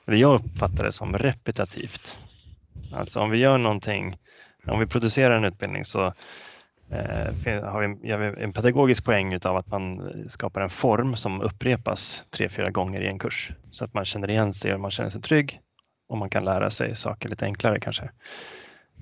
eller 0.07 0.17
jag 0.17 0.35
uppfattar 0.35 0.85
det 0.85 0.93
som 0.93 1.19
repetitivt. 1.19 2.19
Alltså 2.93 3.21
om 3.21 3.31
vi 3.31 3.39
gör 3.39 3.59
någonting, 3.59 4.17
om 4.67 4.81
vi 4.81 4.87
producerar 4.87 5.37
en 5.37 5.45
utbildning 5.45 5.85
så 5.85 6.07
eh, 6.91 7.65
har 7.65 7.87
vi, 7.87 8.09
gör 8.09 8.19
vi 8.19 8.43
en 8.43 8.53
pedagogisk 8.53 9.05
poäng 9.05 9.39
av 9.45 9.57
att 9.57 9.71
man 9.71 10.09
skapar 10.29 10.61
en 10.61 10.69
form 10.69 11.17
som 11.17 11.41
upprepas 11.41 12.25
tre, 12.31 12.49
fyra 12.49 12.71
gånger 12.71 13.01
i 13.01 13.07
en 13.07 13.19
kurs 13.19 13.53
så 13.71 13.85
att 13.85 13.95
man 13.95 14.05
känner 14.05 14.31
igen 14.31 14.53
sig 14.53 14.75
och 14.75 14.81
man 14.81 14.91
känner 14.91 15.11
sig 15.11 15.23
trygg 15.23 15.61
och 16.09 16.19
man 16.19 16.31
kan 16.31 16.45
lära 16.45 16.71
sig 16.71 16.97
saker 16.97 17.29
lite 17.29 17.45
enklare 17.45 17.81
kanske. 17.81 18.11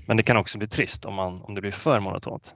Men 0.07 0.17
det 0.17 0.23
kan 0.23 0.37
också 0.37 0.59
bli 0.59 0.69
trist 0.69 1.05
om, 1.05 1.15
man, 1.15 1.43
om 1.43 1.55
det 1.55 1.61
blir 1.61 1.73
för 1.73 2.01
monotont. 2.01 2.55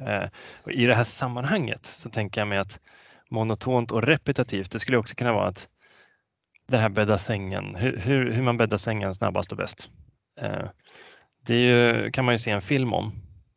Eh, 0.00 0.28
och 0.64 0.72
I 0.72 0.86
det 0.86 0.94
här 0.94 1.04
sammanhanget 1.04 1.86
så 1.86 2.10
tänker 2.10 2.40
jag 2.40 2.48
mig 2.48 2.58
att 2.58 2.80
monotont 3.28 3.90
och 3.90 4.02
repetitivt, 4.02 4.70
det 4.70 4.78
skulle 4.78 4.98
också 4.98 5.14
kunna 5.14 5.32
vara 5.32 5.48
att 5.48 5.68
den 6.70 6.80
här 6.80 6.88
bädda 6.88 7.18
sängen, 7.18 7.74
hur, 7.74 7.96
hur, 7.96 8.32
hur 8.32 8.42
man 8.42 8.56
bäddar 8.56 8.78
sängen 8.78 9.14
snabbast 9.14 9.52
och 9.52 9.58
bäst. 9.58 9.88
Eh, 10.40 10.68
det 11.46 11.56
ju, 11.56 12.10
kan 12.10 12.24
man 12.24 12.34
ju 12.34 12.38
se 12.38 12.50
en 12.50 12.62
film 12.62 12.94
om, 12.94 13.12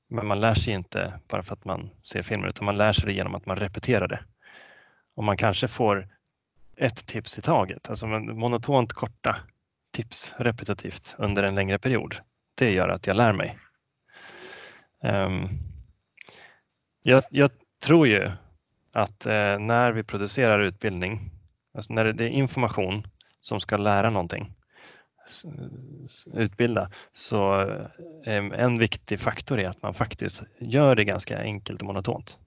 men 0.10 0.28
man 0.28 0.40
lär 0.40 0.54
sig 0.54 0.74
inte 0.74 1.20
bara 1.28 1.44
för 1.44 1.54
att 1.54 1.66
man 1.66 1.90
ser 2.04 2.22
filmer 2.22 2.48
utan 2.48 2.66
man 2.66 2.78
lär 2.78 2.94
sig 2.94 3.06
det 3.06 3.14
genom 3.14 3.36
att 3.36 3.46
man 3.46 3.58
repeterar 3.58 4.08
det. 4.08 4.20
Och 5.16 5.24
man 5.24 5.38
kanske 5.38 5.68
får 5.68 6.08
ett 6.78 7.06
tips 7.06 7.38
i 7.38 7.42
taget, 7.42 7.90
alltså 7.90 8.08
monotont 8.08 8.94
korta 8.94 9.36
tips 9.92 10.34
repetitivt 10.38 11.16
under 11.18 11.44
en 11.44 11.56
längre 11.56 11.80
period. 11.80 12.16
Det 12.56 12.72
gör 12.72 12.90
att 12.90 13.08
jag 13.08 13.16
lär 13.16 13.34
mig. 13.34 13.58
Um, 15.04 15.50
jag, 17.04 17.24
jag, 17.30 17.52
tror 17.84 18.08
ju 18.08 18.32
att 18.94 19.26
eh, 19.26 19.60
när 19.60 19.92
vi 19.92 20.04
producerar 20.04 20.60
utbildning 20.60 21.32
Alltså 21.74 21.94
när 21.94 22.06
det 22.14 22.24
är 22.24 22.30
information 22.30 23.08
som 23.40 23.60
ska 23.60 23.78
lära 23.78 24.10
någonting, 24.10 24.54
utbilda, 26.34 26.90
så 27.14 27.62
eh, 28.26 28.46
en 28.54 28.78
viktig 28.78 29.20
faktor 29.20 29.60
är 29.60 29.70
att 29.70 29.82
man 29.82 29.94
faktiskt 29.94 30.44
gör 30.60 30.96
det 30.96 31.04
ganska 31.04 31.42
enkelt 31.42 31.82
och 31.82 31.88
monotont. 31.88 32.40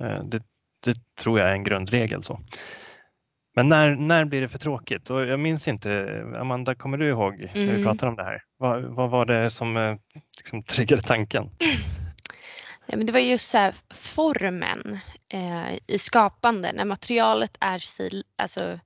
Eh, 0.00 0.24
det, 0.24 0.42
det 0.84 1.14
tror 1.14 1.38
jag 1.38 1.48
är 1.48 1.52
en 1.52 1.64
grundregel. 1.64 2.22
så. 2.22 2.40
Men 3.54 3.68
när, 3.68 3.96
när 3.96 4.24
blir 4.24 4.40
det 4.40 4.48
för 4.48 4.58
tråkigt? 4.58 5.10
Och 5.10 5.26
jag 5.26 5.40
minns 5.40 5.68
inte, 5.68 6.22
Amanda, 6.36 6.74
kommer 6.74 6.98
du 6.98 7.08
ihåg 7.08 7.38
när 7.38 7.64
vi 7.64 7.70
mm. 7.70 7.82
pratade 7.84 8.10
om 8.10 8.16
det 8.16 8.24
här? 8.24 8.42
Vad, 8.56 8.82
vad 8.82 9.10
var 9.10 9.26
det 9.26 9.50
som 9.50 9.76
eh, 9.76 9.96
liksom, 10.38 10.62
triggade 10.62 11.02
tanken? 11.02 11.50
Ja, 12.86 12.96
men 12.96 13.06
det 13.06 13.12
var 13.12 13.20
just 13.20 13.50
så 13.50 13.58
här, 13.58 13.74
formen 13.90 14.98
eh, 15.28 15.78
i 15.86 15.98
skapande. 15.98 16.72
När 16.72 16.84
materialet 16.84 17.56
är 17.60 17.78
sil, 17.94 18.18
alltså, 18.36 18.78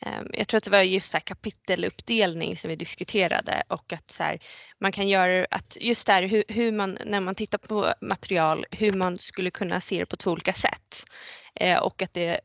eh, 0.00 0.22
jag 0.32 0.48
tror 0.48 0.58
att 0.58 0.64
det 0.64 0.70
var 0.70 0.82
just 0.82 1.12
så 1.12 1.18
kapiteluppdelning 1.20 2.56
som 2.56 2.68
vi 2.70 2.76
diskuterade 2.76 3.62
och 3.68 3.92
att 3.92 4.10
så 4.10 4.22
här, 4.22 4.40
man 4.80 4.92
kan 4.92 5.08
göra 5.08 5.46
att 5.50 5.76
just 5.80 6.06
där 6.06 6.22
hur, 6.22 6.44
hur, 6.48 6.72
man 6.72 6.98
när 7.04 7.20
man 7.20 7.34
tittar 7.34 7.58
på 7.58 7.94
material 8.00 8.66
hur 8.78 8.92
man 8.92 9.18
skulle 9.18 9.50
kunna 9.50 9.80
se 9.80 9.98
det 9.98 10.06
på 10.06 10.16
två 10.16 10.30
olika 10.30 10.52
sätt. 10.52 11.04
Eh, 11.54 11.78
och 11.78 12.02
att 12.02 12.14
det 12.14 12.40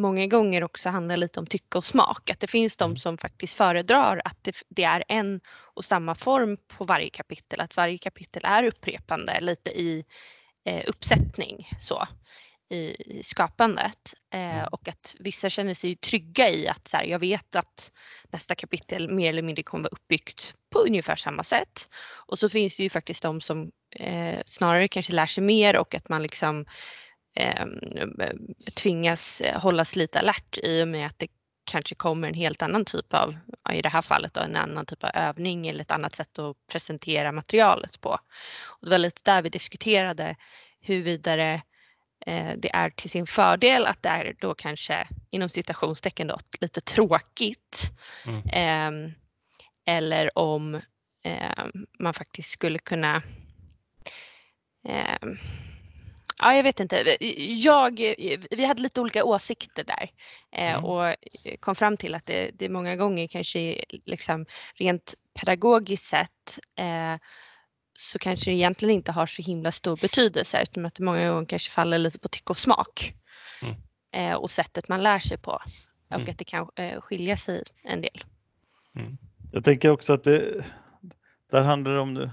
många 0.00 0.26
gånger 0.26 0.64
också 0.64 0.88
handlar 0.88 1.16
lite 1.16 1.40
om 1.40 1.46
tycke 1.46 1.78
och 1.78 1.84
smak. 1.84 2.30
Att 2.30 2.40
det 2.40 2.46
finns 2.46 2.76
de 2.76 2.84
mm. 2.84 2.96
som 2.96 3.18
faktiskt 3.18 3.54
föredrar 3.54 4.22
att 4.24 4.44
det, 4.44 4.56
det, 4.68 4.84
är 4.84 5.04
en 5.08 5.40
och 5.74 5.84
samma 5.84 6.14
form 6.14 6.56
på 6.68 6.84
varje 6.84 7.10
kapitel, 7.10 7.60
att 7.60 7.76
varje 7.76 7.98
kapitel 7.98 8.42
är 8.44 8.64
upprepande 8.64 9.40
lite 9.40 9.70
i 9.70 10.04
eh, 10.64 10.82
uppsättning. 10.86 11.68
Så. 11.80 12.06
i 12.70 13.22
skapandet 13.22 14.14
eh, 14.34 14.58
mm. 14.58 14.68
och 14.72 14.88
att 14.88 15.16
vissa 15.18 15.50
känner 15.50 15.74
sig 15.74 15.96
trygga 15.96 16.50
i 16.50 16.68
att 16.68 16.88
så 16.88 16.96
här, 16.96 17.04
jag 17.04 17.18
vet 17.18 17.56
att 17.56 17.92
nästa 18.30 18.54
kapitel 18.54 19.14
mer 19.14 19.28
eller 19.28 19.42
mindre 19.42 19.62
kommer 19.62 19.82
vara 19.82 19.92
uppbyggt 19.92 20.54
på 20.70 20.78
ungefär 20.78 21.16
samma 21.16 21.44
sätt. 21.44 21.88
Och 22.26 22.38
så 22.38 22.48
finns 22.48 22.76
det 22.76 22.82
ju 22.82 22.90
faktiskt 22.90 23.22
de 23.22 23.40
som 23.40 23.70
eh, 23.96 24.38
snarare 24.44 24.88
kanske 24.88 25.12
lär 25.12 25.26
sig 25.26 25.44
mer 25.44 25.76
och 25.76 25.94
att 25.94 26.08
man 26.08 26.22
liksom 26.22 26.64
eh, 27.36 27.66
tvingas 28.74 29.42
hållas 29.54 29.96
lite 29.96 30.18
alert 30.18 30.58
i 30.62 30.82
och 30.82 30.88
med 30.88 31.06
att 31.06 31.18
det 31.18 31.28
kanske 31.70 31.94
kommer 31.94 32.28
en 32.28 32.34
helt 32.34 32.62
annan 32.62 32.84
typ 32.84 33.14
av, 33.14 33.38
i 33.72 33.82
det 33.82 33.88
här 33.88 34.02
fallet 34.02 34.34
då, 34.34 34.40
en 34.40 34.56
annan 34.56 34.86
typ 34.86 35.04
av 35.04 35.10
övning 35.14 35.66
eller 35.66 35.80
ett 35.80 35.90
annat 35.90 36.14
sätt 36.14 36.38
att 36.38 36.56
presentera 36.72 37.32
materialet 37.32 38.00
på. 38.00 38.10
Och 38.64 38.86
det 38.86 38.90
var 38.90 38.98
lite 38.98 39.20
där 39.24 39.42
vi 39.42 39.48
diskuterade 39.48 40.36
huruvida 40.80 41.54
eh, 42.26 42.52
det 42.56 42.70
är 42.74 42.90
till 42.90 43.10
sin 43.10 43.26
fördel 43.26 43.86
att 43.86 44.02
det 44.02 44.08
är 44.08 44.36
då 44.40 44.54
kanske 44.54 45.08
inom 45.30 45.48
citationstecken 45.48 46.26
då, 46.26 46.38
lite 46.60 46.80
tråkigt. 46.80 47.92
Mm. 48.26 48.48
Eh, 48.48 49.12
eller 49.86 50.38
om 50.38 50.74
eh, 51.24 51.64
man 51.98 52.14
faktiskt 52.14 52.50
skulle 52.50 52.78
kunna 52.78 53.22
ehm, 54.88 55.36
Ja, 56.38 56.54
jag 56.54 56.62
vet 56.62 56.80
inte. 56.80 57.16
Jag, 57.38 58.00
vi 58.50 58.64
hade 58.64 58.82
lite 58.82 59.00
olika 59.00 59.24
åsikter 59.24 59.84
där 59.84 60.10
eh, 60.52 60.72
mm. 60.72 60.84
och 60.84 61.14
kom 61.60 61.74
fram 61.74 61.96
till 61.96 62.14
att 62.14 62.26
det, 62.26 62.50
det 62.54 62.68
många 62.68 62.96
gånger 62.96 63.26
kanske 63.26 63.84
liksom 64.06 64.46
rent 64.74 65.14
pedagogiskt 65.40 66.06
sett 66.06 66.58
eh, 66.76 67.16
så 67.98 68.18
kanske 68.18 68.50
det 68.50 68.54
egentligen 68.54 68.94
inte 68.94 69.12
har 69.12 69.26
så 69.26 69.42
himla 69.42 69.72
stor 69.72 69.96
betydelse 69.96 70.62
utan 70.62 70.86
att 70.86 70.94
det 70.94 71.04
många 71.04 71.30
gånger 71.30 71.46
kanske 71.46 71.70
faller 71.70 71.98
lite 71.98 72.18
på 72.18 72.28
tycke 72.28 72.50
och 72.50 72.58
smak 72.58 73.14
mm. 73.62 73.74
eh, 74.12 74.36
och 74.36 74.50
sättet 74.50 74.88
man 74.88 75.02
lär 75.02 75.18
sig 75.18 75.38
på 75.38 75.52
och 76.08 76.14
mm. 76.14 76.30
att 76.30 76.38
det 76.38 76.44
kan 76.44 76.68
eh, 76.76 77.00
skilja 77.00 77.36
sig 77.36 77.62
en 77.84 78.00
del. 78.00 78.24
Mm. 78.96 79.18
Jag 79.52 79.64
tänker 79.64 79.90
också 79.90 80.12
att 80.12 80.24
det 80.24 80.64
där 81.50 81.62
handlar 81.62 81.94
det 81.94 82.00
om 82.00 82.30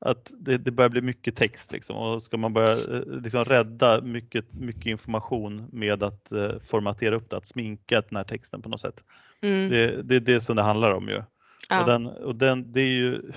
att 0.00 0.32
det, 0.38 0.58
det, 0.58 0.70
börjar 0.70 0.88
bli 0.88 1.00
mycket 1.00 1.36
text 1.36 1.72
liksom, 1.72 1.96
och 1.96 2.22
ska 2.22 2.36
man 2.36 2.52
börja 2.52 2.72
eh, 2.72 3.22
liksom, 3.22 3.44
rädda 3.44 4.00
mycket, 4.00 4.52
mycket 4.52 4.86
information 4.86 5.68
med 5.72 6.02
att 6.02 6.32
eh, 6.32 6.58
formatera 6.60 7.16
upp 7.16 7.30
det, 7.30 7.36
att 7.36 7.46
sminka 7.46 8.00
den 8.00 8.16
här 8.16 8.24
texten 8.24 8.62
på 8.62 8.68
något 8.68 8.80
sätt. 8.80 9.04
Mm. 9.42 9.70
Det, 9.70 10.02
det, 10.02 10.16
är 10.16 10.20
det 10.20 10.40
som 10.40 10.56
det 10.56 10.62
handlar 10.62 10.90
om 10.90 11.08
ju. 11.08 11.22
Ja. 11.68 11.80
Och, 11.80 11.86
den, 11.86 12.06
och 12.06 12.36
den, 12.36 12.72
det 12.72 12.80
är 12.80 12.92
ju, 12.92 13.32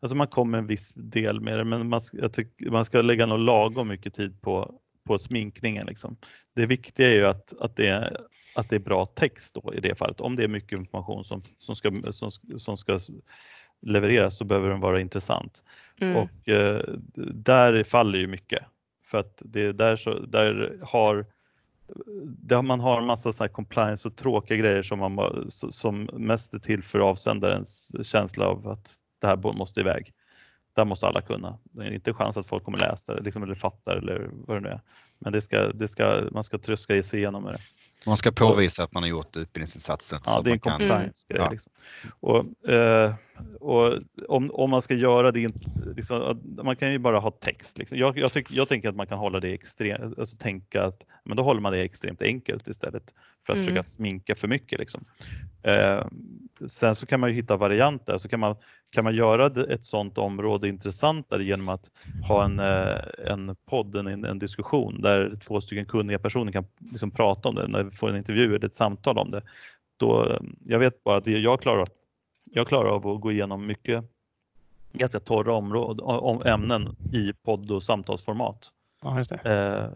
alltså 0.00 0.16
man 0.16 0.26
kommer 0.26 0.58
en 0.58 0.66
viss 0.66 0.92
del 0.92 1.40
med 1.40 1.58
det 1.58 1.64
men 1.64 1.88
man, 1.88 2.00
jag 2.12 2.32
tycker, 2.32 2.70
man 2.70 2.84
ska 2.84 3.02
lägga 3.02 3.26
nog 3.26 3.38
lagom 3.38 3.88
mycket 3.88 4.14
tid 4.14 4.42
på, 4.42 4.80
på 5.06 5.18
sminkningen. 5.18 5.86
Liksom. 5.86 6.16
Det 6.54 6.66
viktiga 6.66 7.08
är 7.08 7.14
ju 7.14 7.24
att, 7.24 7.54
att, 7.60 7.76
det 7.76 7.86
är, 7.86 8.16
att 8.54 8.70
det 8.70 8.76
är 8.76 8.80
bra 8.80 9.06
text 9.06 9.54
då 9.54 9.74
i 9.74 9.80
det 9.80 9.94
fallet. 9.94 10.20
Om 10.20 10.36
det 10.36 10.44
är 10.44 10.48
mycket 10.48 10.78
information 10.78 11.24
som, 11.24 11.42
som, 11.58 11.76
ska, 11.76 11.92
som, 12.12 12.30
som 12.56 12.76
ska 12.76 12.98
levereras 13.86 14.36
så 14.36 14.44
behöver 14.44 14.68
den 14.68 14.80
vara 14.80 15.00
intressant. 15.00 15.64
Mm. 16.00 16.16
Och 16.16 16.48
eh, 16.48 16.82
där 17.34 17.84
faller 17.84 18.18
ju 18.18 18.26
mycket 18.26 18.62
för 19.04 19.18
att 19.18 19.42
det 19.44 19.60
är 19.60 19.72
där, 19.72 19.96
så, 19.96 20.18
där 20.18 20.78
har 20.82 21.26
där 22.24 22.62
man 22.62 22.80
har 22.80 22.98
en 22.98 23.06
massa 23.06 23.32
såna 23.32 23.48
compliance 23.48 24.08
och 24.08 24.16
tråkiga 24.16 24.56
grejer 24.56 24.82
som, 24.82 24.98
man, 24.98 25.50
som 25.50 26.04
mest 26.12 26.54
är 26.54 26.58
till 26.58 26.82
för 26.82 26.98
avsändarens 26.98 27.92
känsla 28.02 28.46
av 28.46 28.68
att 28.68 28.94
det 29.20 29.26
här 29.26 29.36
måste 29.36 29.80
iväg. 29.80 30.12
Där 30.76 30.84
måste 30.84 31.06
alla 31.06 31.22
kunna. 31.22 31.58
Det 31.62 31.84
är 31.84 31.90
inte 31.90 32.12
chans 32.12 32.36
att 32.36 32.46
folk 32.46 32.64
kommer 32.64 32.78
läsa 32.78 33.14
liksom, 33.14 33.42
eller 33.42 33.54
fatta 33.54 33.96
eller 33.98 34.28
vad 34.32 34.56
det 34.56 34.60
nu 34.60 34.68
är. 34.68 34.80
Men 35.18 35.32
det 35.32 35.40
ska, 35.40 35.68
det 35.68 35.88
ska, 35.88 36.22
man 36.32 36.44
ska 36.44 36.58
tröska 36.58 37.02
sig 37.02 37.18
igenom 37.18 37.44
med 37.44 37.52
det. 37.52 37.60
Man 38.06 38.16
ska 38.16 38.30
påvisa 38.30 38.82
att 38.82 38.92
man 38.92 39.02
har 39.02 39.10
gjort 39.10 39.36
utbildningsinsatsen. 39.36 40.20
Ja, 40.26 40.40
det 40.44 40.50
är 40.50 40.52
en 40.52 40.60
compliance-grej. 40.60 41.40
Mm. 41.40 41.52
Liksom. 41.52 41.72
Och, 42.20 42.70
eh, 42.70 43.14
och 43.60 43.92
om, 44.28 44.50
om 44.52 44.70
man 44.70 44.82
ska 44.82 44.94
göra 44.94 45.32
det, 45.32 45.52
liksom, 45.96 46.40
man 46.62 46.76
kan 46.76 46.92
ju 46.92 46.98
bara 46.98 47.18
ha 47.18 47.30
text. 47.30 47.78
Liksom. 47.78 47.98
Jag, 47.98 48.18
jag, 48.18 48.32
tyck, 48.32 48.50
jag 48.50 48.68
tänker 48.68 48.88
att 48.88 48.96
man 48.96 49.06
kan 49.06 49.18
hålla 49.18 49.40
det 49.40 49.52
extremt, 49.52 50.18
alltså 50.18 50.36
tänka 50.36 50.82
att 50.82 51.06
men 51.24 51.36
då 51.36 51.42
håller 51.42 51.60
man 51.60 51.72
det 51.72 51.80
extremt 51.80 52.22
enkelt 52.22 52.68
istället 52.68 53.14
för 53.46 53.52
att 53.52 53.56
mm. 53.56 53.68
försöka 53.68 53.82
sminka 53.82 54.34
för 54.34 54.48
mycket. 54.48 54.78
Liksom. 54.78 55.04
Eh, 55.62 56.06
sen 56.68 56.96
så 56.96 57.06
kan 57.06 57.20
man 57.20 57.30
ju 57.30 57.36
hitta 57.36 57.56
varianter, 57.56 58.18
så 58.18 58.28
kan 58.28 58.40
man, 58.40 58.56
kan 58.90 59.04
man 59.04 59.14
göra 59.14 59.64
ett 59.64 59.84
sådant 59.84 60.18
område 60.18 60.68
intressantare 60.68 61.44
genom 61.44 61.68
att 61.68 61.90
ha 62.28 62.44
en, 62.44 62.58
eh, 62.58 63.32
en 63.32 63.56
podd, 63.66 63.96
en, 63.96 64.24
en 64.24 64.38
diskussion 64.38 65.00
där 65.00 65.38
två 65.42 65.60
stycken 65.60 65.86
kunniga 65.86 66.18
personer 66.18 66.52
kan 66.52 66.66
liksom 66.92 67.10
prata 67.10 67.48
om 67.48 67.54
det, 67.54 67.68
när 67.68 67.82
vi 67.82 67.90
får 67.90 68.10
en 68.10 68.16
intervju 68.16 68.54
eller 68.54 68.66
ett 68.66 68.74
samtal 68.74 69.18
om 69.18 69.30
det. 69.30 69.42
Då, 69.96 70.38
jag 70.64 70.78
vet 70.78 71.04
bara 71.04 71.16
att 71.16 71.26
jag 71.26 71.60
klarar, 71.60 71.86
jag 72.54 72.66
klarar 72.68 72.90
av 72.90 73.06
att 73.06 73.20
gå 73.20 73.32
igenom 73.32 73.66
mycket 73.66 74.04
ganska 74.92 75.20
torra 75.20 75.52
områden, 75.52 76.04
om, 76.06 76.42
ämnen 76.44 76.96
i 77.12 77.32
podd 77.32 77.70
och 77.70 77.82
samtalsformat. 77.82 78.70
Ja, 79.02 79.20
eh, 79.20 79.86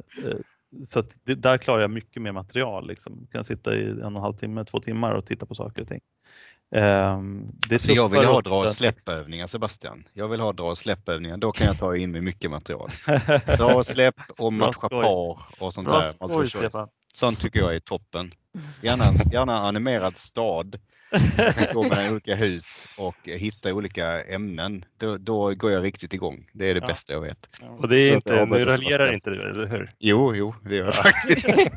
så 0.89 1.03
det, 1.25 1.35
där 1.35 1.59
klarar 1.59 1.81
jag 1.81 1.91
mycket 1.91 2.23
mer 2.23 2.33
material. 2.33 2.89
Liksom. 2.89 3.19
Jag 3.21 3.31
kan 3.31 3.45
sitta 3.45 3.75
i 3.75 3.91
en 3.91 4.03
och 4.03 4.07
en 4.07 4.17
halv 4.17 4.35
timme, 4.35 4.65
två 4.65 4.81
timmar 4.81 5.13
och 5.13 5.27
titta 5.27 5.47
på 5.47 5.55
saker 5.55 5.83
och 5.83 5.89
ting. 5.89 6.01
Um, 6.71 7.53
alltså 7.73 7.93
jag 7.93 8.09
vill 8.09 8.25
ha 8.25 8.41
dra 8.41 8.59
och 8.59 8.71
släppövningar 8.71 9.47
Sebastian. 9.47 10.05
Jag 10.13 10.29
vill 10.29 10.41
ha 10.41 10.53
dra 10.53 10.65
och 10.65 10.79
släppövningar. 10.79 11.37
Då 11.37 11.53
kan 11.53 11.67
jag 11.67 11.79
ta 11.79 11.97
in 11.97 12.13
med 12.13 12.23
mycket 12.23 12.51
material. 12.51 12.91
Dra 13.59 13.75
och 13.75 13.87
släpp 13.87 14.21
och 14.39 14.53
matcha 14.63 14.89
par 14.89 15.39
och 15.59 15.75
sånt 15.75 15.89
Bra 15.89 16.01
där. 16.01 16.49
Skoj, 16.49 16.71
sånt 17.15 17.41
tycker 17.41 17.61
jag 17.61 17.75
är 17.75 17.81
toppen. 17.81 18.35
Gärna, 18.83 19.05
gärna 19.33 19.59
animerad 19.59 20.17
stad 20.17 20.79
gå 21.73 21.83
mellan 21.83 22.13
olika 22.13 22.35
hus 22.35 22.89
och 22.99 23.17
hitta 23.25 23.75
olika 23.75 24.23
ämnen. 24.23 24.85
Då, 24.99 25.17
då, 25.17 25.55
går 25.55 25.71
jag 25.71 25.85
riktigt 25.85 26.15
igång. 26.15 26.51
Det 26.53 26.71
är 26.71 26.75
det 26.75 26.81
ja. 26.81 26.87
bästa 26.87 27.13
jag 27.13 27.21
vet. 27.21 27.49
Och 27.79 27.89
det 27.89 27.97
är 27.97 28.15
inte, 28.15 28.45
nu 28.45 28.65
raljerar 28.65 29.15
inte 29.15 29.31
du, 29.31 29.51
eller 29.51 29.67
hur? 29.67 29.91
Jo, 29.99 30.35
jo, 30.35 30.55
det 30.65 30.77
gör 30.77 30.85
jag 30.85 30.95
faktiskt. 30.95 31.47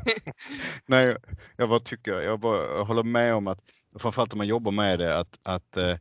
Nej, 0.86 1.16
jag 1.56 1.68
bara 1.68 1.80
tycker, 1.80 2.12
jag, 2.12 2.40
bara, 2.40 2.58
jag 2.76 2.84
håller 2.84 3.02
med 3.02 3.34
om 3.34 3.46
att 3.46 3.58
framförallt 3.98 4.32
om 4.32 4.38
man 4.38 4.46
jobbar 4.46 4.72
med 4.72 4.98
det 4.98 5.18
att, 5.18 5.38
att 5.42 5.76
eh, 5.76 5.96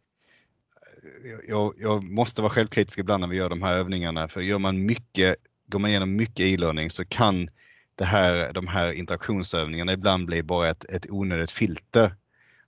jag, 1.47 1.73
jag, 1.77 2.03
måste 2.03 2.41
vara 2.41 2.49
självkritisk 2.49 2.99
ibland 2.99 3.21
när 3.21 3.27
vi 3.27 3.37
gör 3.37 3.49
de 3.49 3.61
här 3.61 3.73
övningarna 3.73 4.27
för 4.27 4.41
gör 4.41 4.59
man 4.59 4.85
mycket, 4.85 5.35
går 5.67 5.79
man 5.79 5.89
igenom 5.89 6.15
mycket 6.15 6.39
e-learning 6.39 6.89
så 6.89 7.05
kan 7.05 7.49
det 7.95 8.05
här, 8.05 8.53
de 8.53 8.67
här 8.67 8.91
interaktionsövningarna 8.91 9.93
ibland 9.93 10.25
bli 10.25 10.43
bara 10.43 10.69
ett, 10.69 10.83
ett 10.91 11.05
onödigt 11.09 11.51
filter 11.51 12.15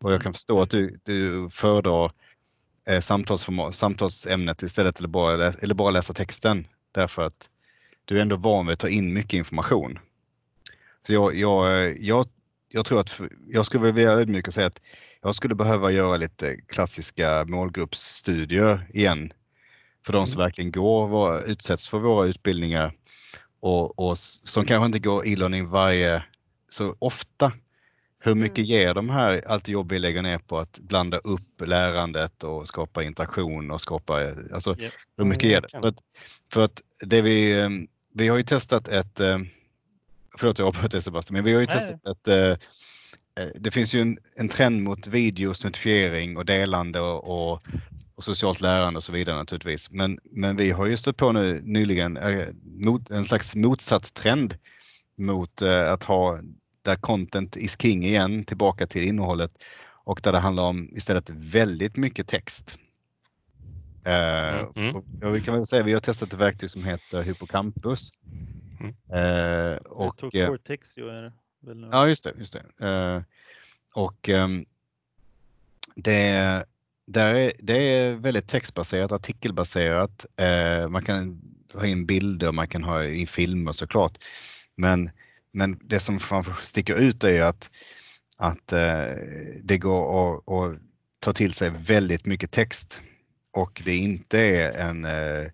och 0.04 0.14
jag 0.14 0.22
kan 0.22 0.34
förstå 0.34 0.62
att 0.62 0.70
du, 0.70 1.00
du 1.04 1.50
föredrar 1.50 2.12
eh, 2.88 3.00
samtalsämnet 3.72 4.62
istället 4.62 5.00
eller 5.00 5.08
bara, 5.08 5.48
eller 5.48 5.76
bara 5.76 5.92
läsa 5.92 6.14
texten 6.14 6.68
därför 6.92 7.22
att 7.22 7.50
du 8.06 8.18
är 8.18 8.22
ändå 8.22 8.36
van 8.36 8.66
vid 8.66 8.74
att 8.74 8.80
ta 8.80 8.90
in 8.90 9.14
mycket 9.14 9.34
information. 9.34 10.00
Så 11.08 11.14
jag, 11.14 11.36
jag, 11.36 11.98
jag, 12.00 12.28
jag 12.70 12.86
tror 12.86 13.00
att 13.00 13.22
jag 13.48 13.66
skulle 13.66 13.92
vilja 13.92 14.12
ödmjuk 14.12 14.48
och 14.48 14.54
säga 14.54 14.68
att 14.68 14.82
jag 15.22 15.36
skulle 15.36 15.56
behöva 15.56 15.92
göra 15.92 16.18
lite 16.18 16.56
klassiska 16.68 17.46
målgruppsstudier 17.48 18.88
igen 18.94 19.34
för 20.06 20.14
de 20.14 20.28
som 20.28 20.34
mm. 20.34 20.46
verkligen 20.46 20.72
går, 20.72 21.42
utsätts 21.50 21.90
för 21.90 22.00
våra 22.00 22.28
utbildningar 22.28 22.94
och, 23.60 24.00
och 24.00 24.18
som 24.18 24.66
kanske 24.66 24.86
inte 24.86 25.00
går 25.00 25.28
e-learning 25.28 25.68
varje 25.68 26.24
så 26.70 26.96
ofta 27.00 27.52
hur 28.26 28.36
mycket 28.36 28.58
mm. 28.58 28.70
ger 28.70 28.94
de 28.94 29.10
här 29.10 29.42
allt 29.48 29.68
jobb 29.68 29.92
vi 29.92 30.00
lägger 30.00 30.22
ner 30.22 30.38
på 30.38 30.58
att 30.60 30.80
blanda 30.80 31.18
upp 31.18 31.62
lärandet 31.66 32.44
och 32.44 32.68
skapa 32.68 33.04
interaktion 33.04 33.72
och 33.72 33.82
skapa, 33.82 34.32
alltså 34.54 34.80
yeah. 34.80 34.92
hur 35.18 35.26
mycket 35.26 35.44
ger 35.44 35.62
det? 35.62 35.68
För 35.70 35.88
att, 35.88 35.98
för 36.54 36.66
att 36.66 36.82
det 37.02 37.22
vi, 37.22 37.62
ehm, 37.62 37.88
vi 38.14 38.28
har 38.28 38.38
ju 38.38 38.44
testat 38.44 38.88
ett, 38.88 39.20
ehm, 39.20 39.48
förlåt 40.38 40.60
jag 40.60 40.68
avbröt 40.68 40.92
dig 40.92 41.02
Sebastian, 41.02 41.34
men 41.34 41.44
vi 41.44 41.54
har 41.54 41.62
ju 41.62 41.68
Nej. 41.68 41.76
testat 41.76 42.08
ett 42.08 42.28
eh, 42.28 43.44
eh, 43.44 43.52
det 43.56 43.72
finns 43.72 43.96
ju 43.96 44.02
en, 44.02 44.18
en 44.36 44.50
trend 44.50 44.84
mot 44.84 45.08
videos, 45.08 45.64
notifiering 45.64 46.38
och 46.38 46.46
delande 46.46 47.00
och, 47.00 47.52
och, 47.52 47.62
och, 48.16 48.24
socialt 48.24 48.62
lärande 48.62 48.98
och 48.98 49.04
så 49.04 49.12
vidare 49.12 49.36
naturligtvis. 49.36 49.92
Men, 49.92 50.20
men 50.24 50.56
vi 50.56 50.72
har 50.72 50.86
ju 50.86 50.98
stött 50.98 51.18
på 51.18 51.32
nu 51.32 51.62
nyligen 51.64 52.18
eh, 52.18 52.48
mot, 52.64 53.10
en 53.10 53.26
slags 53.26 53.56
motsatstrend 53.56 54.58
mot 55.18 55.62
att 55.62 56.04
ha 56.04 56.40
där 56.84 56.96
content 56.96 57.56
is 57.56 57.82
king 57.82 58.06
igen, 58.06 58.44
tillbaka 58.44 58.88
till 58.88 59.04
innehållet 59.04 59.64
och 60.04 60.20
där 60.24 60.32
det 60.32 60.40
handlar 60.40 60.64
om 60.64 60.90
istället 60.96 61.30
väldigt 61.30 61.98
mycket 61.98 62.28
text. 62.28 62.80
Mm. 64.06 64.68
Mm. 64.76 64.96
Och 64.96 65.36
vi 65.36 65.42
kan 65.42 65.56
väl 65.56 65.66
säga 65.66 65.84
vi 65.84 65.94
har 65.94 66.00
testat 66.00 66.34
ett 66.34 66.40
verktyg 66.40 66.70
som 66.70 66.84
heter 66.84 67.22
Hippocampus. 67.22 68.12
Mm. 68.80 68.94
Uh, 68.94 69.78
och, 69.78 70.20
Cortex 70.20 70.98
ju 70.98 71.10
är 71.10 71.32
väl 71.60 71.88
Ja, 71.92 72.08
just 72.08 72.24
det. 72.24 72.34
Just 72.38 72.58
det. 72.80 72.88
Uh, 72.88 73.24
och 73.94 74.30
um, 74.30 74.66
det, 75.96 76.66
där 77.06 77.36
är, 77.36 77.52
det 77.60 77.78
är 77.78 78.14
väldigt 78.14 78.48
textbaserat, 78.48 79.12
artikelbaserat. 79.12 80.26
Uh, 80.42 80.90
man 80.90 81.04
kan 81.04 81.42
ha 81.74 81.86
in 81.86 82.06
bilder, 82.06 82.52
man 82.52 82.68
kan 82.68 82.84
ha 82.84 83.06
in 83.06 83.28
filmer 83.28 83.72
såklart. 83.72 84.18
Men, 84.76 85.12
men 85.54 85.80
det 85.84 86.00
som 86.00 86.20
sticker 86.62 86.96
ut 86.96 87.24
är 87.24 87.42
att, 87.42 87.72
att 88.38 88.72
eh, 88.72 89.06
det 89.64 89.78
går 89.78 90.38
att, 90.38 90.50
att 90.50 90.80
ta 91.20 91.34
till 91.34 91.54
sig 91.54 91.70
väldigt 91.70 92.26
mycket 92.26 92.52
text 92.52 93.02
och 93.52 93.82
det 93.86 93.96
inte 93.96 94.40
är 94.40 94.72
en 94.72 95.06
eh, 95.06 95.52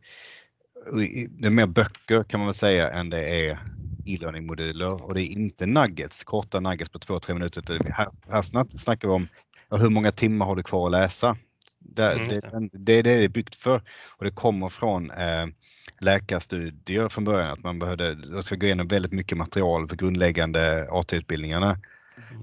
det 1.29 1.45
är 1.45 1.49
mer 1.49 1.67
böcker 1.67 2.23
kan 2.23 2.39
man 2.39 2.47
väl 2.47 2.55
säga 2.55 2.91
än 2.91 3.09
det 3.09 3.49
är 3.49 3.59
e-learning-moduler 4.05 5.03
och 5.03 5.13
det 5.13 5.21
är 5.21 5.25
inte 5.25 5.65
nuggets, 5.65 6.23
korta 6.23 6.59
nuggets 6.59 6.89
på 6.89 6.99
2-3 6.99 7.33
minuter. 7.33 7.79
Här, 7.93 8.09
här 8.29 8.77
snackar 8.77 9.07
vi 9.07 9.13
om 9.13 9.27
hur 9.71 9.89
många 9.89 10.11
timmar 10.11 10.45
har 10.45 10.55
du 10.55 10.63
kvar 10.63 10.85
att 10.85 10.91
läsa? 10.91 11.37
Det, 11.79 12.11
mm. 12.11 12.27
det, 12.27 12.69
det, 12.73 12.93
är 12.93 13.03
det 13.03 13.17
det 13.17 13.23
är 13.23 13.29
byggt 13.29 13.55
för 13.55 13.83
och 14.07 14.25
det 14.25 14.31
kommer 14.31 14.69
från 14.69 15.11
eh, 15.11 15.47
läkarstudier 15.97 17.09
från 17.09 17.23
början 17.23 17.51
att 17.51 17.63
man 17.63 17.79
behövde, 17.79 18.17
jag 18.31 18.43
ska 18.43 18.55
gå 18.55 18.65
igenom 18.65 18.87
väldigt 18.87 19.11
mycket 19.11 19.37
material 19.37 19.87
för 19.87 19.95
grundläggande 19.95 20.87
AT-utbildningarna 20.91 21.77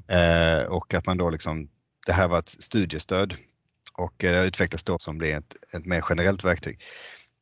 mm. 0.09 0.61
eh, 0.61 0.65
och 0.65 0.95
att 0.95 1.07
man 1.07 1.17
då 1.17 1.31
liksom, 1.31 1.69
det 2.07 2.13
här 2.13 2.29
var 2.29 2.39
ett 2.39 2.49
studiestöd 2.49 3.35
och 3.93 4.25
eh, 4.25 4.33
det 4.33 4.39
har 4.39 4.45
utvecklats 4.45 4.85
då 4.85 4.99
som 4.99 5.19
blir 5.19 5.35
ett, 5.35 5.57
ett 5.75 5.87
mer 5.87 6.05
generellt 6.09 6.45
verktyg. 6.45 6.81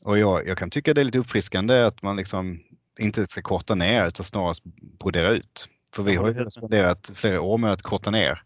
Och 0.03 0.19
jag, 0.19 0.47
jag 0.47 0.59
kan 0.59 0.71
tycka 0.71 0.95
det 0.95 1.01
är 1.01 1.05
lite 1.05 1.19
uppfriskande 1.19 1.83
att 1.83 2.03
man 2.03 2.17
liksom 2.17 2.61
inte 2.99 3.27
ska 3.27 3.43
korta 3.43 3.75
ner 3.75 4.07
utan 4.07 4.25
snarast 4.25 4.65
brodera 4.99 5.31
ut. 5.31 5.69
För 5.95 6.03
vi 6.03 6.17
har 6.17 6.29
ju 6.29 6.51
spenderat 6.51 7.11
flera 7.15 7.41
år 7.41 7.59
med 7.59 7.73
att 7.73 7.83
korta 7.83 8.11
ner 8.11 8.43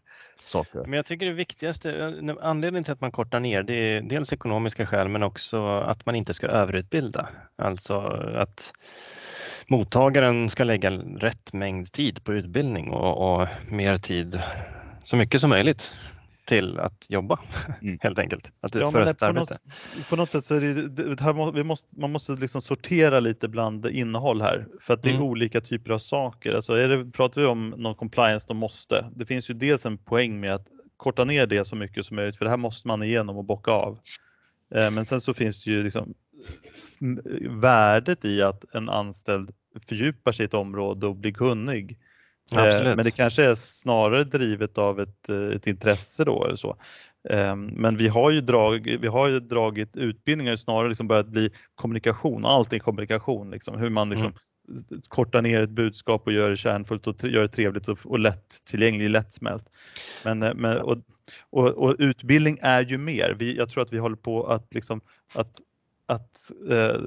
saker. 0.49 0.79
Men 0.79 0.93
jag 0.93 1.05
tycker 1.05 1.25
det 1.25 1.31
viktigaste, 1.31 1.91
eh, 1.91 2.33
anledningen 2.41 2.83
till 2.83 2.93
att 2.93 3.01
man 3.01 3.11
kortar 3.11 3.39
ner 3.39 3.63
det 3.63 3.73
är 3.73 4.01
dels 4.01 4.33
ekonomiska 4.33 4.85
skäl 4.85 5.09
men 5.09 5.23
också 5.23 5.67
att 5.67 6.05
man 6.05 6.15
inte 6.15 6.33
ska 6.33 6.47
överutbilda. 6.47 7.29
Alltså 7.57 7.99
att 8.35 8.73
mottagaren 9.67 10.49
ska 10.49 10.63
lägga 10.63 10.91
rätt 10.91 11.53
mängd 11.53 11.91
tid 11.91 12.23
på 12.23 12.33
utbildning 12.33 12.89
och, 12.89 13.41
och 13.41 13.47
mer 13.67 13.97
tid, 13.97 14.41
så 15.03 15.15
mycket 15.15 15.41
som 15.41 15.49
möjligt 15.49 15.93
till 16.49 16.79
att 16.79 17.05
jobba 17.07 17.39
mm. 17.81 17.99
helt 18.01 18.19
enkelt. 18.19 18.51
Att 18.61 18.75
utföra 18.75 19.01
ja, 19.01 19.07
sitt 19.07 19.21
arbete. 19.21 19.53
Något, 19.53 20.09
på 20.09 20.15
något 20.15 20.31
sätt 20.31 20.45
så 20.45 20.55
är 20.55 20.61
det, 20.89 21.21
här, 21.21 21.51
vi 21.51 21.63
måste, 21.63 21.99
man 21.99 22.11
måste 22.11 22.31
liksom 22.31 22.61
sortera 22.61 23.19
lite 23.19 23.47
bland 23.47 23.85
innehåll 23.85 24.41
här 24.41 24.67
för 24.81 24.93
att 24.93 25.01
det 25.01 25.09
är 25.09 25.13
mm. 25.13 25.25
olika 25.25 25.61
typer 25.61 25.91
av 25.91 25.99
saker. 25.99 26.53
Alltså 26.53 26.73
är 26.73 26.89
det, 26.89 27.11
pratar 27.11 27.41
vi 27.41 27.47
om 27.47 27.69
någon 27.69 27.95
compliance 27.95 28.45
de 28.47 28.57
måste. 28.57 29.11
Det 29.15 29.25
finns 29.25 29.49
ju 29.49 29.53
dels 29.53 29.85
en 29.85 29.97
poäng 29.97 30.39
med 30.39 30.53
att 30.53 30.67
korta 30.97 31.25
ner 31.25 31.47
det 31.47 31.65
så 31.65 31.75
mycket 31.75 32.05
som 32.05 32.15
möjligt 32.15 32.37
för 32.37 32.45
det 32.45 32.51
här 32.51 32.57
måste 32.57 32.87
man 32.87 33.03
igenom 33.03 33.37
och 33.37 33.45
bocka 33.45 33.71
av. 33.71 33.99
Eh, 34.75 34.91
men 34.91 35.05
sen 35.05 35.21
så 35.21 35.33
finns 35.33 35.63
det 35.63 35.71
ju 35.71 35.83
liksom 35.83 36.13
värdet 37.49 38.25
i 38.25 38.41
att 38.41 38.75
en 38.75 38.89
anställd 38.89 39.51
fördjupar 39.87 40.41
ett 40.41 40.53
område 40.53 41.07
och 41.07 41.15
blir 41.15 41.31
kunnig 41.31 41.97
Absolut. 42.51 42.95
Men 42.95 43.05
det 43.05 43.11
kanske 43.11 43.45
är 43.45 43.55
snarare 43.55 44.23
drivet 44.23 44.77
av 44.77 44.99
ett, 44.99 45.29
eh, 45.29 45.37
ett 45.37 45.67
intresse 45.67 46.23
då 46.25 46.45
eller 46.45 46.55
så. 46.55 46.77
Ehm, 47.29 47.65
men 47.65 47.97
vi 47.97 48.07
har 48.07 48.31
ju, 48.31 48.41
drag, 48.41 48.97
vi 49.01 49.07
har 49.07 49.27
ju 49.27 49.39
dragit 49.39 49.97
utbildningar 49.97 50.55
snarare 50.55 50.89
liksom 50.89 51.07
börjat 51.07 51.27
bli 51.27 51.49
kommunikation, 51.75 52.45
allt 52.45 52.73
är 52.73 52.79
kommunikation, 52.79 53.51
liksom, 53.51 53.77
hur 53.77 53.89
man 53.89 54.09
liksom 54.09 54.33
mm. 54.69 55.01
kortar 55.07 55.41
ner 55.41 55.61
ett 55.61 55.69
budskap 55.69 56.21
och 56.25 56.33
gör 56.33 56.49
det 56.49 56.57
kärnfullt 56.57 57.07
och 57.07 57.23
gör 57.23 57.41
det 57.41 57.47
trevligt 57.47 57.87
och, 57.87 57.99
och 58.03 58.19
lätt 58.19 58.65
tillgängligt, 58.65 59.11
lättsmält. 59.11 59.65
Men, 60.23 60.43
eh, 60.43 60.53
men, 60.53 60.77
och, 60.77 60.97
och, 61.49 61.67
och, 61.69 61.95
utbildning 61.99 62.57
är 62.61 62.85
ju 62.85 62.97
mer. 62.97 63.35
Vi, 63.39 63.57
jag 63.57 63.69
tror 63.69 63.83
att 63.83 63.93
vi 63.93 63.97
håller 63.97 64.15
på 64.15 64.47
att, 64.47 64.73
liksom, 64.73 65.01
att 65.33 65.51
att 66.09 66.51
eh, 66.69 67.01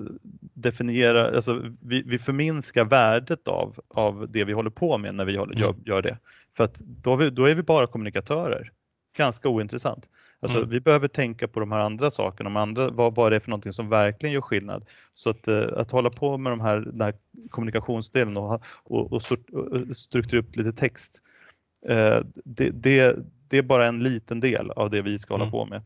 definiera, 0.55 1.27
alltså 1.27 1.63
vi, 1.81 2.03
vi 2.03 2.19
förminskar 2.19 2.85
värdet 2.85 3.49
av, 3.49 3.81
av 3.89 4.29
det 4.31 4.45
vi 4.45 4.53
håller 4.53 4.71
på 4.71 4.99
med 4.99 5.15
när 5.15 5.25
vi 5.25 5.37
håller, 5.37 5.55
gör, 5.55 5.71
mm. 5.71 5.83
gör 5.85 6.03
det. 6.03 6.19
För 6.57 6.65
att 6.65 6.79
då, 6.79 7.17
vi, 7.17 7.31
då 7.31 7.45
är 7.45 7.55
vi 7.55 7.63
bara 7.63 7.87
kommunikatörer. 7.87 8.73
Ganska 9.17 9.49
ointressant. 9.49 10.09
Alltså, 10.41 10.59
mm. 10.59 10.71
Vi 10.71 10.81
behöver 10.81 11.09
tänka 11.09 11.49
på 11.49 11.61
de 11.61 11.73
här 11.73 11.79
andra 11.79 12.11
sakerna, 12.11 12.51
de 12.51 12.57
andra, 12.57 12.89
vad, 12.89 13.15
vad 13.15 13.33
det 13.33 13.37
är 13.37 13.41
för 13.41 13.51
någonting 13.51 13.73
som 13.73 13.89
verkligen 13.89 14.33
gör 14.33 14.41
skillnad. 14.41 14.85
Så 15.15 15.31
att, 15.31 15.49
eh, 15.49 15.65
att 15.77 15.91
hålla 15.91 16.11
på 16.11 16.39
med 16.39 16.53
de 16.53 16.61
här, 16.61 16.77
den 16.81 17.01
här 17.01 17.15
kommunikationsdelen 17.51 18.37
och, 18.37 18.63
och, 18.85 19.13
och, 19.13 19.23
sort, 19.23 19.51
och 19.51 19.97
strukturera 19.97 20.45
upp 20.45 20.57
lite 20.57 20.73
text, 20.73 21.23
eh, 21.89 22.19
det, 22.45 22.71
det, 22.71 23.17
det, 23.49 23.59
är 23.59 23.63
bara 23.63 23.87
en 23.87 24.03
liten 24.03 24.41
del 24.41 24.71
av 24.71 24.91
det 24.91 25.03
vi 25.03 25.19
ska 25.19 25.35
hålla 25.35 25.45
mm. 25.45 25.53
på 25.53 25.67
med. 25.67 25.83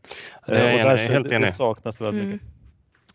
Det 0.47 0.55
är, 0.55 0.73
eh, 0.73 0.79
och 0.79 0.89
därför, 0.89 1.13
helt 1.13 1.31
enig. 1.31 1.47
Det 1.47 1.53
saknas 1.53 2.01
väldigt 2.01 2.21
mm. 2.21 2.31
mycket. 2.33 2.56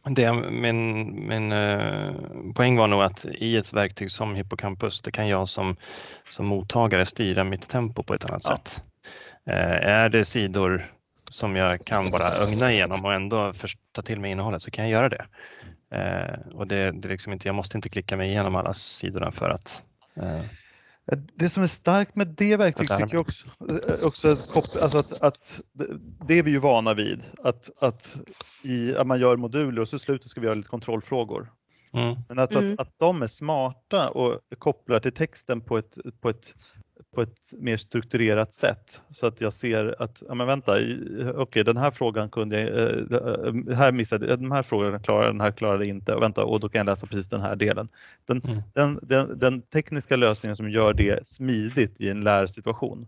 Det, 0.05 0.33
min 0.33 1.29
min 1.29 1.53
eh, 1.53 2.13
poäng 2.55 2.77
var 2.77 2.87
nog 2.87 3.03
att 3.03 3.25
i 3.25 3.57
ett 3.57 3.73
verktyg 3.73 4.11
som 4.11 4.35
Hippocampus, 4.35 5.03
det 5.03 5.11
kan 5.11 5.29
jag 5.29 5.49
som, 5.49 5.77
som 6.31 6.47
mottagare 6.47 7.07
styra 7.07 7.45
mitt 7.45 7.69
tempo 7.69 8.03
på 8.03 8.15
ett 8.15 8.31
annat 8.31 8.43
ja. 8.45 8.57
sätt. 8.57 8.83
Eh, 9.47 9.89
är 9.89 10.09
det 10.09 10.25
sidor 10.25 10.93
som 11.31 11.57
jag 11.57 11.85
kan 11.85 12.11
bara 12.11 12.33
ögna 12.33 12.73
igenom 12.73 13.05
och 13.05 13.15
ändå 13.15 13.53
ta 13.93 14.03
till 14.03 14.21
mig 14.21 14.31
innehållet 14.31 14.63
så 14.63 14.71
kan 14.71 14.85
jag 14.85 14.93
göra 14.93 15.09
det. 15.09 15.27
Eh, 15.93 16.55
och 16.55 16.67
det, 16.67 16.91
det 16.91 17.09
liksom 17.09 17.33
inte, 17.33 17.49
jag 17.49 17.55
måste 17.55 17.79
inte 17.79 17.89
klicka 17.89 18.17
mig 18.17 18.31
igenom 18.31 18.57
alla 18.57 18.75
sidorna 18.75 19.33
för 19.33 19.51
att 19.51 19.83
eh, 20.17 20.41
det 21.35 21.49
som 21.49 21.63
är 21.63 21.67
starkt 21.67 22.17
med 22.17 22.29
det 22.29 22.57
verktyget 22.57 22.99
tycker 22.99 23.15
jag 23.15 23.21
också, 24.07 24.37
också 24.55 24.79
alltså 24.83 24.99
att, 24.99 25.23
att, 25.23 25.61
det 26.27 26.39
är 26.39 26.43
vi 26.43 26.51
ju 26.51 26.59
vana 26.59 26.95
vid, 26.95 27.23
att, 27.43 27.71
att, 27.79 28.17
i, 28.63 28.97
att 28.97 29.07
man 29.07 29.21
gör 29.21 29.37
moduler 29.37 29.83
och 29.83 29.89
så 29.89 29.97
i 29.97 29.99
slutet 29.99 30.31
ska 30.31 30.41
vi 30.41 30.47
göra 30.47 30.55
lite 30.55 30.69
kontrollfrågor. 30.69 31.53
Mm. 31.93 32.17
Men 32.29 32.39
att, 32.39 32.55
mm. 32.55 32.73
att, 32.73 32.81
att 32.81 32.95
de 32.99 33.23
är 33.23 33.27
smarta 33.27 34.09
och 34.09 34.41
kopplar 34.59 35.01
till 35.01 35.13
texten 35.13 35.61
på 35.61 35.79
ett, 35.79 35.99
på 36.21 36.29
ett 36.29 36.55
på 37.15 37.23
ett 37.23 37.53
mer 37.53 37.77
strukturerat 37.77 38.53
sätt 38.53 39.01
så 39.11 39.27
att 39.27 39.41
jag 39.41 39.53
ser 39.53 40.03
att, 40.03 40.23
ja 40.29 40.35
men 40.35 40.47
vänta, 40.47 40.73
okej 40.73 41.31
okay, 41.37 41.63
den 41.63 41.77
här 41.77 41.91
frågan 41.91 42.31
kunde 42.31 42.61
jag, 42.61 42.69
eh, 42.69 43.71
eh, 43.71 43.77
här 43.77 43.93
missade 43.93 44.37
den 44.37 44.53
här 44.53 44.63
frågan 44.63 45.03
klarade 45.03 45.33
den 45.33 45.41
här 45.41 45.53
klarade 45.53 45.87
inte 45.87 46.15
och 46.15 46.23
vänta 46.23 46.45
och 46.45 46.61
då 46.61 46.69
kan 46.69 46.79
jag 46.79 46.87
läsa 46.87 47.07
precis 47.07 47.29
den 47.29 47.41
här 47.41 47.57
delen. 47.57 47.89
Den, 48.27 48.41
mm. 48.45 48.63
den, 48.75 48.99
den, 49.03 49.39
den, 49.39 49.63
tekniska 49.63 50.17
lösningen 50.17 50.57
som 50.57 50.71
gör 50.71 50.95
det 50.95 51.29
smidigt 51.29 52.01
i 52.01 52.09
en 52.09 52.25
lärsituation 52.25 53.07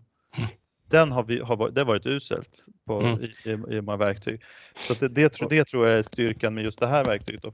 den 0.89 1.11
har, 1.11 1.23
vi, 1.23 1.39
har 1.39 1.71
det 1.71 1.83
varit 1.83 2.05
uselt 2.05 2.49
på, 2.87 3.01
mm. 3.01 3.23
i, 3.23 3.25
i, 3.25 3.77
i 3.77 3.81
många 3.81 3.97
verktyg. 3.97 4.41
Så 4.75 4.93
det, 4.93 5.07
det, 5.07 5.39
det, 5.49 5.65
tror 5.65 5.87
jag 5.87 5.97
är 5.97 6.03
styrkan 6.03 6.53
med 6.53 6.63
just 6.63 6.79
det 6.79 6.87
här 6.87 7.05
verktyget. 7.05 7.41
Då. 7.41 7.53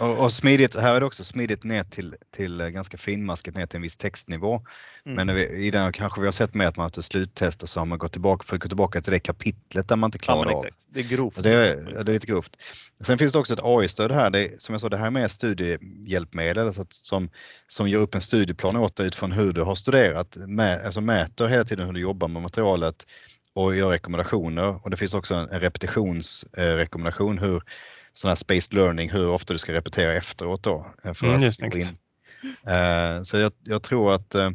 Och, 0.00 0.24
och 0.24 0.32
smidigt, 0.32 0.76
här 0.76 0.94
är 0.94 1.00
det 1.00 1.06
också 1.06 1.24
smidigt 1.24 1.64
ner 1.64 1.84
till, 1.84 2.14
till 2.30 2.60
eh, 2.60 2.68
ganska 2.68 2.96
finmaskat 2.96 3.54
ner 3.54 3.66
till 3.66 3.76
en 3.76 3.82
viss 3.82 3.96
textnivå. 3.96 4.62
Mm. 5.06 5.26
Men 5.26 5.36
vi, 5.36 5.66
i 5.66 5.70
den 5.70 5.92
kanske 5.92 6.20
vi 6.20 6.26
har 6.26 6.32
sett 6.32 6.54
med 6.54 6.68
att 6.68 6.76
man 6.76 6.82
har 6.82 6.88
ett 6.88 7.04
sluttest 7.04 7.62
och 7.62 7.68
så 7.68 7.80
har 7.80 7.86
man 7.86 7.98
gått 7.98 8.12
tillbaka, 8.12 8.44
för 8.46 8.56
att 8.56 8.62
gå 8.62 8.68
tillbaka 8.68 9.00
till 9.00 9.12
det 9.12 9.18
kapitlet 9.18 9.88
där 9.88 9.96
man 9.96 10.08
inte 10.08 10.18
klarar 10.18 10.50
ja, 10.50 10.56
av. 10.56 10.66
Det 10.88 11.00
är 11.00 11.04
grovt. 11.04 11.42
Det 11.42 11.50
är, 11.50 12.04
det 12.04 12.10
är 12.10 12.14
lite 12.14 12.26
grovt. 12.26 12.56
Sen 13.02 13.18
finns 13.18 13.32
det 13.32 13.38
också 13.38 13.54
ett 13.54 13.60
AI-stöd 13.62 14.12
här. 14.12 14.30
Det, 14.30 14.62
som 14.62 14.72
jag 14.72 14.80
sa, 14.80 14.88
det 14.88 14.96
här 14.96 15.10
med 15.10 15.30
studiehjälpmedel 15.30 16.66
alltså 16.66 16.84
som, 16.88 17.30
som 17.68 17.88
gör 17.88 18.00
upp 18.00 18.14
en 18.14 18.20
studieplan 18.20 18.76
åt 18.76 18.96
dig 18.96 19.06
utifrån 19.06 19.32
hur 19.32 19.52
du 19.52 19.62
har 19.62 19.74
studerat. 19.74 20.36
Mä, 20.36 20.84
alltså 20.84 21.00
mäter 21.00 21.46
hela 21.46 21.64
tiden 21.64 21.86
hur 21.86 21.92
du 21.92 22.00
jobbar 22.00 22.28
med 22.28 22.42
materialet 22.42 23.06
och 23.54 23.76
gör 23.76 23.90
rekommendationer. 23.90 24.84
Och 24.84 24.90
det 24.90 24.96
finns 24.96 25.14
också 25.14 25.34
en, 25.34 25.48
en 25.48 25.60
repetitionsrekommendation 25.60 27.38
eh, 27.38 27.44
hur 27.44 27.62
sån 28.14 28.28
här 28.28 28.36
spaced 28.36 28.74
learning, 28.74 29.10
hur 29.10 29.30
ofta 29.30 29.52
du 29.52 29.58
ska 29.58 29.72
repetera 29.72 30.12
efteråt 30.12 30.62
då. 30.62 30.86
Eh, 31.04 31.14
för 31.14 31.26
mm, 31.26 31.48
att 31.48 31.76
in. 31.76 31.96
Eh, 32.66 33.22
så 33.22 33.36
jag, 33.36 33.52
jag, 33.64 33.82
tror 33.82 34.14
att 34.14 34.34
eh, 34.34 34.50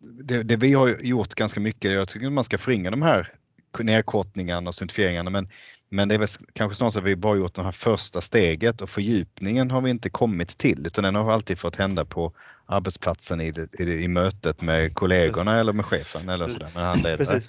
det, 0.00 0.42
det, 0.42 0.56
vi 0.56 0.72
har 0.72 0.88
gjort 0.88 1.34
ganska 1.34 1.60
mycket, 1.60 1.92
jag 1.92 2.08
tycker 2.08 2.26
att 2.26 2.32
man 2.32 2.44
ska 2.44 2.58
förringa 2.58 2.90
de 2.90 3.02
här 3.02 3.32
nedkortningarna 3.78 4.68
och 4.68 4.74
certifieringarna 4.74 5.30
men, 5.30 5.48
men 5.92 6.08
det 6.08 6.14
är 6.14 6.18
väl 6.18 6.28
kanske 6.52 6.76
snarare 6.76 6.92
så 6.92 6.98
att 6.98 7.04
vi 7.04 7.16
bara 7.16 7.36
gjort 7.36 7.54
det 7.54 7.62
här 7.62 7.72
första 7.72 8.20
steget 8.20 8.80
och 8.80 8.90
fördjupningen 8.90 9.70
har 9.70 9.80
vi 9.80 9.90
inte 9.90 10.10
kommit 10.10 10.58
till 10.58 10.86
utan 10.86 11.04
den 11.04 11.14
har 11.14 11.32
alltid 11.32 11.58
fått 11.58 11.76
hända 11.76 12.04
på 12.04 12.32
arbetsplatsen 12.66 13.40
i, 13.40 13.54
i, 13.78 13.82
i 13.82 14.08
mötet 14.08 14.60
med 14.60 14.94
kollegorna 14.94 15.58
eller 15.60 15.72
med 15.72 15.84
chefen 15.84 16.28
eller 16.28 16.48
sådär 16.48 16.68
med 16.74 16.86
handledare. 16.86 17.40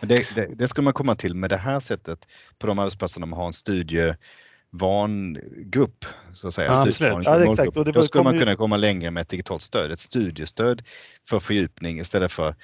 Det, 0.00 0.34
det, 0.34 0.48
det 0.54 0.68
ska 0.68 0.82
man 0.82 0.92
komma 0.92 1.14
till 1.14 1.34
med 1.34 1.50
det 1.50 1.56
här 1.56 1.80
sättet 1.80 2.26
på 2.58 2.66
de 2.66 2.78
arbetsplatserna 2.78 3.26
man 3.26 3.38
har 3.38 3.46
en 3.46 3.52
studie 3.52 4.14
van 4.70 5.38
grupp. 5.56 6.04
Så 6.32 6.48
att 6.48 6.54
säga. 6.54 6.72
Ja, 6.72 6.88
absolut. 6.88 7.24
Ja, 7.24 7.50
exakt. 7.50 7.76
Och 7.76 7.84
det 7.84 7.92
Då 7.92 8.02
skulle 8.02 8.24
man 8.24 8.38
kunna 8.38 8.56
komma 8.56 8.76
längre 8.76 9.10
med 9.10 9.20
ett 9.20 9.28
digitalt 9.28 9.62
stöd, 9.62 9.90
ett 9.90 9.98
studiestöd 9.98 10.82
för 11.28 11.40
fördjupning 11.40 12.00
istället 12.00 12.32
för 12.32 12.54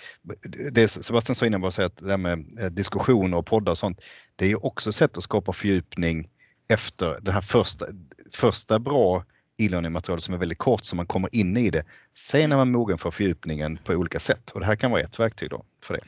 det 0.72 0.88
Sebastian 0.88 1.34
sa 1.34 1.46
innan 1.46 1.60
var 1.60 1.68
att 1.68 1.74
säga 1.74 1.86
att 1.86 1.96
det 1.96 2.10
här 2.10 2.16
med 2.16 2.58
eh, 2.60 2.66
diskussioner 2.66 3.38
och 3.38 3.46
poddar 3.46 3.72
och 3.72 3.78
sånt, 3.78 4.00
det 4.36 4.44
är 4.44 4.48
ju 4.48 4.56
också 4.56 4.90
ett 4.90 4.96
sätt 4.96 5.16
att 5.16 5.24
skapa 5.24 5.52
fördjupning 5.52 6.28
efter 6.68 7.18
det 7.22 7.32
här 7.32 7.40
första, 7.40 7.86
första 8.32 8.78
bra 8.78 9.24
e-learning-materialet 9.56 10.22
som 10.22 10.34
är 10.34 10.38
väldigt 10.38 10.58
kort 10.58 10.84
så 10.84 10.96
man 10.96 11.06
kommer 11.06 11.34
in 11.34 11.56
i 11.56 11.70
det. 11.70 11.84
Sen 12.14 12.52
är 12.52 12.56
man 12.56 12.70
mogen 12.70 12.98
för 12.98 13.10
fördjupningen 13.10 13.76
på 13.84 13.92
olika 13.92 14.20
sätt 14.20 14.50
och 14.50 14.60
det 14.60 14.66
här 14.66 14.76
kan 14.76 14.90
vara 14.90 15.00
ett 15.00 15.20
verktyg 15.20 15.50
då 15.50 15.64
för 15.82 15.94
det. 15.94 16.04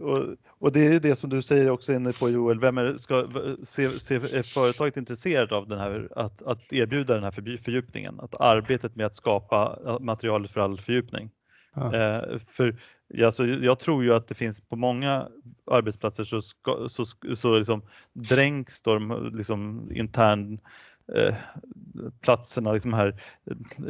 Och, 0.00 0.36
och, 0.48 0.72
det 0.72 0.86
är 0.86 1.00
det 1.00 1.16
som 1.16 1.30
du 1.30 1.42
säger 1.42 1.70
också 1.70 1.92
inne 1.92 2.12
på 2.12 2.30
Joel, 2.30 2.60
vem 2.60 2.78
är, 2.78 2.96
ska, 2.96 3.28
se, 3.62 4.00
se, 4.00 4.14
är 4.14 4.42
företaget 4.42 4.96
intresserat 4.96 5.52
av 5.52 5.68
den 5.68 5.78
här, 5.78 6.08
att, 6.16 6.42
att 6.42 6.72
erbjuda 6.72 7.14
den 7.14 7.22
här 7.22 7.56
fördjupningen? 7.56 8.20
Att 8.20 8.40
arbetet 8.40 8.96
med 8.96 9.06
att 9.06 9.14
skapa 9.14 9.78
materialet 10.00 10.50
för 10.50 10.60
all 10.60 10.78
fördjupning. 10.78 11.30
Ja. 11.74 11.94
Eh, 11.94 12.38
för 12.38 12.76
alltså, 13.24 13.46
jag 13.46 13.78
tror 13.78 14.04
ju 14.04 14.14
att 14.14 14.28
det 14.28 14.34
finns 14.34 14.60
på 14.60 14.76
många 14.76 15.28
arbetsplatser 15.70 16.24
så, 16.24 16.40
ska, 16.40 16.88
så, 16.88 17.04
så 17.36 17.58
liksom 17.58 17.82
dränks 18.12 18.82
de 18.82 19.30
liksom 19.34 19.90
intern 19.92 20.58
eh, 21.14 21.34
platserna, 22.20 22.72
liksom 22.72 22.92
här 22.92 23.14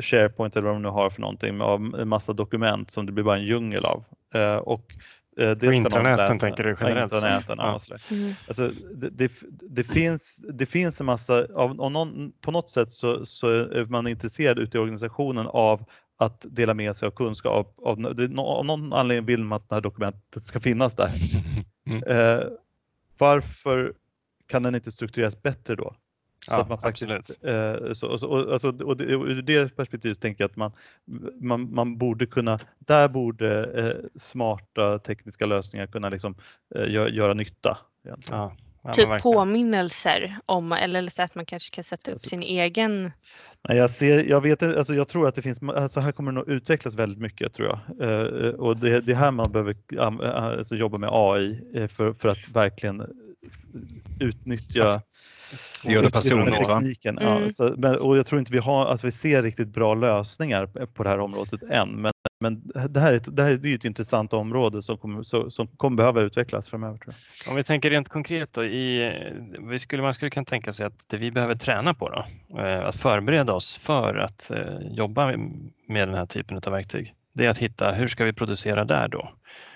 SharePoint 0.00 0.56
eller 0.56 0.66
vad 0.66 0.74
de 0.74 0.82
nu 0.82 0.88
har 0.88 1.10
för 1.10 1.20
någonting 1.20 1.60
av 1.60 1.94
en 1.98 2.08
massa 2.08 2.32
dokument 2.32 2.90
som 2.90 3.06
det 3.06 3.12
blir 3.12 3.24
bara 3.24 3.36
en 3.36 3.44
djungel 3.44 3.84
av. 3.84 4.04
Eh, 4.34 4.56
och 4.56 4.94
eh, 5.38 5.50
det 5.50 5.68
och 5.68 5.74
intranäten 5.74 6.38
tänker 6.38 6.64
du 6.64 6.76
generellt? 6.80 7.12
Intranäten, 7.12 7.58
ja. 7.58 7.80
Mm. 8.10 8.32
Alltså, 8.48 8.70
det, 8.94 9.10
det, 9.10 9.32
det, 9.50 9.84
finns, 9.84 10.40
det 10.48 10.66
finns 10.66 11.00
en 11.00 11.06
massa, 11.06 11.46
av, 11.54 11.76
någon, 11.76 12.32
på 12.40 12.50
något 12.50 12.70
sätt 12.70 12.92
så, 12.92 13.26
så 13.26 13.48
är 13.48 13.84
man 13.84 14.06
intresserad 14.06 14.58
ute 14.58 14.78
i 14.78 14.80
organisationen 14.80 15.46
av 15.46 15.84
att 16.16 16.46
dela 16.48 16.74
med 16.74 16.96
sig 16.96 17.06
av 17.06 17.10
kunskap. 17.10 17.78
Av, 17.78 18.06
av 18.36 18.64
någon 18.64 18.92
anledning 18.92 19.26
vill 19.26 19.44
man 19.44 19.56
att 19.56 19.68
det 19.68 19.74
här 19.74 19.82
dokumentet 19.82 20.42
ska 20.42 20.60
finnas 20.60 20.94
där. 20.94 21.12
Mm. 21.86 22.02
Eh, 22.02 22.44
varför 23.18 23.94
kan 24.46 24.62
den 24.62 24.74
inte 24.74 24.92
struktureras 24.92 25.42
bättre 25.42 25.74
då? 25.74 25.94
Så 26.46 26.52
ja, 26.52 26.60
att 26.60 26.68
man 26.68 26.78
faktiskt, 26.78 27.30
eh, 27.42 27.92
så, 27.92 28.18
så, 28.18 28.28
och, 28.28 28.52
alltså, 28.52 28.68
och, 28.68 28.96
det, 28.96 29.16
och 29.16 29.26
ur 29.26 29.42
det 29.42 29.76
perspektivet 29.76 30.20
tänker 30.20 30.44
jag 30.44 30.50
att 30.50 30.56
man, 30.56 30.72
man, 31.40 31.74
man 31.74 31.98
borde 31.98 32.26
kunna, 32.26 32.58
där 32.78 33.08
borde 33.08 33.64
eh, 33.64 33.96
smarta 34.16 34.98
tekniska 34.98 35.46
lösningar 35.46 35.86
kunna 35.86 36.08
liksom, 36.08 36.34
eh, 36.74 36.84
gö, 36.84 37.08
göra 37.08 37.34
nytta. 37.34 37.78
Ja, 38.30 38.56
ja, 38.84 38.92
typ 38.92 39.22
påminnelser 39.22 40.36
om, 40.46 40.72
eller 40.72 41.10
så 41.10 41.22
att 41.22 41.34
man 41.34 41.46
kanske 41.46 41.74
kan 41.74 41.84
sätta 41.84 42.10
upp 42.10 42.14
alltså, 42.14 42.28
sin 42.28 42.42
egen. 42.42 43.12
Jag, 43.68 43.90
ser, 43.90 44.24
jag, 44.24 44.40
vet, 44.40 44.62
alltså 44.62 44.94
jag 44.94 45.08
tror 45.08 45.28
att 45.28 45.34
det 45.34 45.42
finns, 45.42 45.62
alltså 45.62 46.00
här 46.00 46.12
kommer 46.12 46.32
det 46.32 46.38
nog 46.38 46.48
utvecklas 46.48 46.94
väldigt 46.94 47.20
mycket 47.20 47.54
tror 47.54 47.68
jag. 47.68 48.08
Eh, 48.08 48.50
och 48.50 48.76
det, 48.76 49.00
det 49.00 49.12
är 49.12 49.16
här 49.16 49.30
man 49.30 49.52
behöver 49.52 49.76
alltså, 49.98 50.76
jobba 50.76 50.98
med 50.98 51.10
AI 51.12 51.60
eh, 51.74 51.86
för, 51.86 52.12
för 52.12 52.28
att 52.28 52.48
verkligen 52.48 53.02
utnyttja 54.20 55.02
Gör 55.82 56.02
det 56.02 56.10
personligt 56.10 56.68
va? 56.68 56.82
Mm. 57.04 57.18
Ja, 57.20 57.50
så, 57.50 57.74
men, 57.76 57.98
och 57.98 58.16
jag 58.16 58.26
tror 58.26 58.38
inte 58.38 58.52
vi 58.52 58.58
har, 58.58 58.86
alltså 58.86 59.06
vi 59.06 59.10
ser 59.10 59.42
riktigt 59.42 59.68
bra 59.68 59.94
lösningar 59.94 60.86
på 60.86 61.02
det 61.02 61.08
här 61.08 61.18
området 61.18 61.62
än. 61.62 61.88
Men, 61.90 62.12
men 62.40 62.62
det 62.90 63.00
här 63.00 63.12
är 63.12 63.16
ett, 63.16 63.36
det 63.36 63.42
här 63.42 63.66
är 63.66 63.74
ett 63.74 63.84
intressant 63.84 64.32
område 64.32 64.82
som 64.82 64.98
kommer, 64.98 65.22
så, 65.22 65.50
som 65.50 65.66
kommer 65.66 65.96
behöva 65.96 66.20
utvecklas 66.20 66.68
framöver. 66.68 66.98
Tror 66.98 67.14
jag. 67.44 67.50
Om 67.50 67.56
vi 67.56 67.64
tänker 67.64 67.90
rent 67.90 68.08
konkret 68.08 68.52
då, 68.52 68.64
i, 68.64 69.12
vi 69.60 69.78
skulle, 69.78 70.02
man 70.02 70.14
skulle 70.14 70.30
kunna 70.30 70.44
tänka 70.44 70.72
sig 70.72 70.86
att 70.86 70.98
det 71.06 71.16
vi 71.16 71.30
behöver 71.30 71.54
träna 71.54 71.94
på 71.94 72.08
då, 72.08 72.26
eh, 72.60 72.86
att 72.86 72.96
förbereda 72.96 73.52
oss 73.52 73.76
för 73.76 74.16
att 74.16 74.50
eh, 74.50 74.78
jobba 74.90 75.26
med 75.88 76.08
den 76.08 76.14
här 76.14 76.26
typen 76.26 76.60
av 76.66 76.72
verktyg, 76.72 77.14
det 77.32 77.44
är 77.44 77.50
att 77.50 77.58
hitta 77.58 77.92
hur 77.92 78.08
ska 78.08 78.24
vi 78.24 78.32
producera 78.32 78.84
där 78.84 79.08
då? 79.08 79.32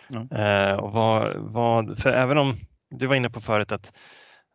Ja. 0.08 0.38
Eh, 0.38 0.76
och 0.76 0.92
vad, 0.92 1.36
vad, 1.36 1.98
för 1.98 2.10
även 2.10 2.38
om 2.38 2.56
du 2.90 3.06
var 3.06 3.14
inne 3.14 3.30
på 3.30 3.40
förut 3.40 3.72
att 3.72 3.92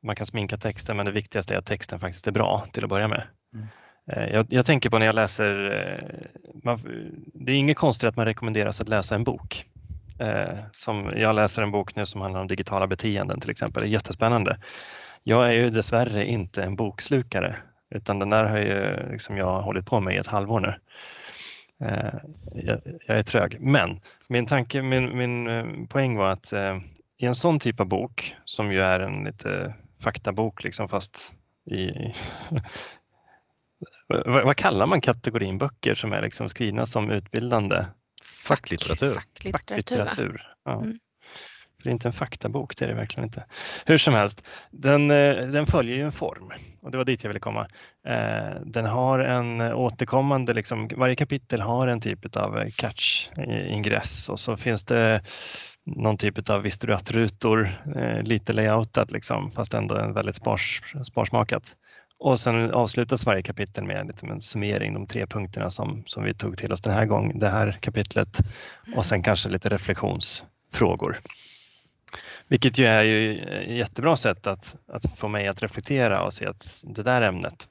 man 0.03 0.15
kan 0.15 0.25
sminka 0.25 0.57
texten 0.57 0.97
men 0.97 1.05
det 1.05 1.11
viktigaste 1.11 1.53
är 1.53 1.57
att 1.57 1.65
texten 1.65 1.99
faktiskt 1.99 2.27
är 2.27 2.31
bra 2.31 2.65
till 2.71 2.83
att 2.83 2.89
börja 2.89 3.07
med. 3.07 3.23
Mm. 3.53 3.67
Eh, 4.07 4.33
jag, 4.33 4.45
jag, 4.49 4.65
tänker 4.65 4.89
på 4.89 4.99
när 4.99 5.05
jag 5.05 5.15
läser, 5.15 5.71
eh, 5.71 6.39
man, 6.63 6.79
det 7.33 7.51
är 7.51 7.55
inget 7.55 7.77
konstigt 7.77 8.07
att 8.07 8.15
man 8.15 8.25
rekommenderas 8.25 8.81
att 8.81 8.89
läsa 8.89 9.15
en 9.15 9.23
bok. 9.23 9.65
Eh, 10.19 10.59
som 10.71 11.11
jag 11.15 11.35
läser 11.35 11.61
en 11.61 11.71
bok 11.71 11.95
nu 11.95 12.05
som 12.05 12.21
handlar 12.21 12.41
om 12.41 12.47
digitala 12.47 12.87
beteenden 12.87 13.39
till 13.39 13.49
exempel, 13.49 13.83
det 13.83 13.89
är 13.89 13.91
jättespännande. 13.91 14.57
Jag 15.23 15.47
är 15.47 15.51
ju 15.51 15.69
dessvärre 15.69 16.25
inte 16.25 16.63
en 16.63 16.75
bokslukare 16.75 17.55
utan 17.95 18.19
den 18.19 18.29
där 18.29 18.43
har 18.43 18.57
ju 18.57 19.11
liksom 19.11 19.37
jag 19.37 19.61
hållit 19.61 19.85
på 19.85 19.99
med 19.99 20.15
i 20.15 20.17
ett 20.17 20.27
halvår 20.27 20.59
nu. 20.59 20.73
Jag, 22.53 22.79
jag 23.07 23.17
är 23.17 23.23
trög, 23.23 23.57
men 23.59 23.99
min 24.27 24.45
tanke, 24.45 24.81
min, 24.81 25.17
min 25.17 25.87
poäng 25.87 26.17
var 26.17 26.29
att 26.29 26.53
i 27.17 27.25
en 27.25 27.35
sån 27.35 27.59
typ 27.59 27.79
av 27.79 27.87
bok 27.87 28.35
som 28.45 28.71
ju 28.71 28.81
är 28.81 28.99
en 28.99 29.23
lite 29.23 29.73
faktabok 30.03 30.63
liksom 30.63 30.89
fast 30.89 31.33
i... 31.71 31.87
vad, 34.07 34.45
vad, 34.45 34.55
kallar 34.55 34.85
man 34.85 35.01
kategorin 35.01 35.57
böcker 35.57 35.95
som 35.95 36.13
är 36.13 36.21
liksom 36.21 36.49
skrivna 36.49 36.85
som 36.85 37.11
utbildande? 37.11 37.85
Facklitteratur. 38.47 39.13
Facklitteratur. 39.13 39.51
Facklitteratur. 39.51 40.55
Ja. 40.65 40.81
Mm. 40.81 40.99
Det 41.83 41.89
är 41.89 41.91
inte 41.91 42.07
en 42.07 42.13
faktabok, 42.13 42.77
det 42.77 42.85
är 42.85 42.89
det 42.89 42.95
verkligen 42.95 43.23
inte. 43.23 43.45
Hur 43.85 43.97
som 43.97 44.13
helst, 44.13 44.47
den, 44.71 45.11
eh, 45.11 45.47
den 45.47 45.65
följer 45.65 45.95
ju 45.95 46.03
en 46.03 46.11
form 46.11 46.51
och 46.81 46.91
det 46.91 46.97
var 46.97 47.05
dit 47.05 47.23
jag 47.23 47.29
ville 47.29 47.39
komma. 47.39 47.67
Eh, 48.07 48.61
den 48.65 48.85
har 48.85 49.19
en 49.19 49.61
återkommande, 49.61 50.53
liksom, 50.53 50.89
varje 50.97 51.15
kapitel 51.15 51.61
har 51.61 51.87
en 51.87 52.01
typ 52.01 52.35
av 52.35 52.69
catch-ingress 52.69 54.29
och 54.29 54.39
så 54.39 54.57
finns 54.57 54.83
det 54.83 55.21
någon 55.85 56.17
typ 56.17 56.49
av 56.49 56.61
visste 56.61 56.87
du 56.87 56.93
att-rutor, 56.93 57.81
eh, 57.95 58.23
lite 58.23 58.53
layoutat 58.53 59.11
liksom, 59.11 59.51
fast 59.51 59.73
ändå 59.73 59.95
en 59.95 60.13
väldigt 60.13 60.35
spars, 60.35 60.81
sparsmakat. 61.05 61.75
Och 62.17 62.39
sen 62.39 62.71
avslutas 62.71 63.25
varje 63.25 63.41
kapitel 63.41 63.83
med 63.83 64.07
liksom 64.07 64.31
en 64.31 64.41
summering, 64.41 64.93
de 64.93 65.07
tre 65.07 65.27
punkterna 65.27 65.71
som, 65.71 66.03
som 66.05 66.23
vi 66.23 66.33
tog 66.33 66.57
till 66.57 66.71
oss 66.71 66.81
den 66.81 66.93
här 66.93 67.05
gången, 67.05 67.39
det 67.39 67.49
här 67.49 67.77
kapitlet 67.81 68.37
och 68.95 69.05
sen 69.05 69.23
kanske 69.23 69.49
lite 69.49 69.69
reflektionsfrågor. 69.69 71.19
Vilket 72.47 72.77
ju 72.77 72.85
är 72.85 73.03
ju 73.03 73.37
ett 73.37 73.77
jättebra 73.77 74.15
sätt 74.15 74.47
att, 74.47 74.75
att 74.87 75.17
få 75.17 75.27
mig 75.27 75.47
att 75.47 75.63
reflektera 75.63 76.23
och 76.23 76.33
se 76.33 76.45
att 76.45 76.83
det 76.83 77.03
där 77.03 77.21
ämnet 77.21 77.67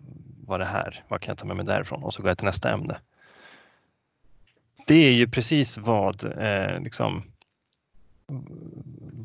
var 0.46 0.58
det 0.58 0.64
här, 0.64 1.04
vad 1.08 1.20
kan 1.20 1.32
jag 1.32 1.38
ta 1.38 1.44
med 1.44 1.56
mig 1.56 1.66
därifrån? 1.66 2.02
Och 2.02 2.14
så 2.14 2.22
går 2.22 2.30
jag 2.30 2.38
till 2.38 2.46
nästa 2.46 2.72
ämne. 2.72 2.98
Det 4.86 4.94
är 4.94 5.12
ju 5.12 5.28
precis 5.28 5.78
vad 5.78 6.24
eh, 6.24 6.80
liksom, 6.80 7.22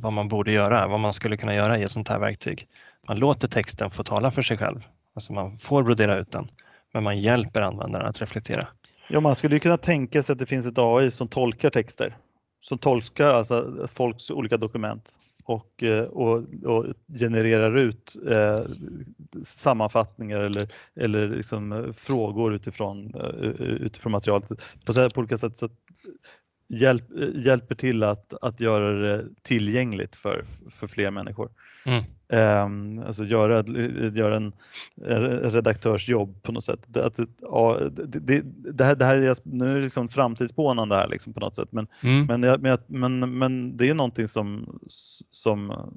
vad 0.08 0.13
man 0.13 0.28
borde 0.28 0.52
göra, 0.52 0.88
vad 0.88 1.00
man 1.00 1.13
skulle 1.13 1.38
kunna 1.38 1.56
göra 1.56 1.78
i 1.78 1.84
ett 1.84 1.91
sånt 1.91 2.08
här 2.08 2.20
verktyg. 2.20 2.67
Man 3.08 3.20
låter 3.20 3.48
texten 3.48 3.91
få 3.91 4.04
tala 4.04 4.32
för 4.32 4.41
sig 4.41 4.58
själv, 4.58 4.88
alltså 5.13 5.34
man 5.34 5.58
får 5.58 5.84
brodera 5.84 6.17
ut 6.17 6.32
den, 6.32 6.48
men 6.93 7.04
man 7.04 7.22
hjälper 7.22 7.62
användaren 7.62 8.08
att 8.08 8.22
reflektera. 8.22 8.67
Ja, 9.10 9.20
man 9.20 9.36
skulle 9.36 9.60
kunna 9.60 9.78
tänka 9.78 10.24
sig 10.24 10.34
att 10.34 10.39
det 10.39 10.46
finns 10.46 10.65
ett 10.65 10.78
AI 10.78 11.12
som 11.12 11.28
tolkar 11.28 11.70
texter, 11.70 12.17
som 12.60 12.78
tolkar 12.78 13.30
alltså 13.30 13.88
folks 13.91 14.32
olika 14.32 14.58
dokument 14.58 15.17
och, 15.43 15.84
eh, 15.84 16.04
och, 16.04 16.43
och 16.63 16.86
genererar 17.20 17.78
ut 17.78 18.15
eh, 18.30 18.62
sammanfattningar 19.43 20.39
eller, 20.39 20.67
eller 20.96 21.28
liksom 21.28 21.72
eh, 21.72 21.91
frågor 21.91 22.54
utifrån, 22.54 23.15
eh, 23.15 23.62
utifrån 23.62 24.12
materialet 24.12 24.48
på, 24.86 24.93
på 24.93 25.20
olika 25.20 25.38
sätt. 25.38 25.58
Så 25.58 25.70
hjälp, 26.67 27.03
hjälper 27.34 27.75
till 27.75 28.03
att, 28.03 28.34
att 28.41 28.60
göra 28.60 28.91
det 28.91 29.25
tillgängligt 29.41 30.15
för, 30.15 30.45
för 30.69 30.88
fler 30.88 31.12
människor. 31.12 31.49
Mm. 31.86 32.03
Um, 32.30 33.03
alltså 33.08 33.25
göra, 33.25 33.63
göra 34.13 34.36
en, 34.36 34.53
redaktörsjobb 35.51 36.43
på 36.43 36.51
något 36.51 36.63
sätt. 36.63 36.97
Att, 36.97 37.19
ja, 37.41 37.80
det, 37.91 38.19
det, 38.19 38.41
det, 38.73 38.84
här, 38.84 38.95
det 38.95 39.06
här 39.06 39.17
är, 39.17 39.36
nu 39.43 39.71
är 39.71 39.75
det 39.75 39.84
liksom 39.84 40.10
framtidsspånande 40.10 40.95
här 40.95 41.08
liksom 41.08 41.34
på 41.34 41.39
något 41.39 41.56
sätt 41.56 41.71
men, 41.71 41.88
mm. 42.01 42.25
men, 42.25 42.60
men, 42.62 42.80
men, 42.88 43.38
men 43.38 43.77
det 43.77 43.89
är 43.89 43.93
någonting 43.93 44.27
som, 44.27 44.80
som, 45.32 45.91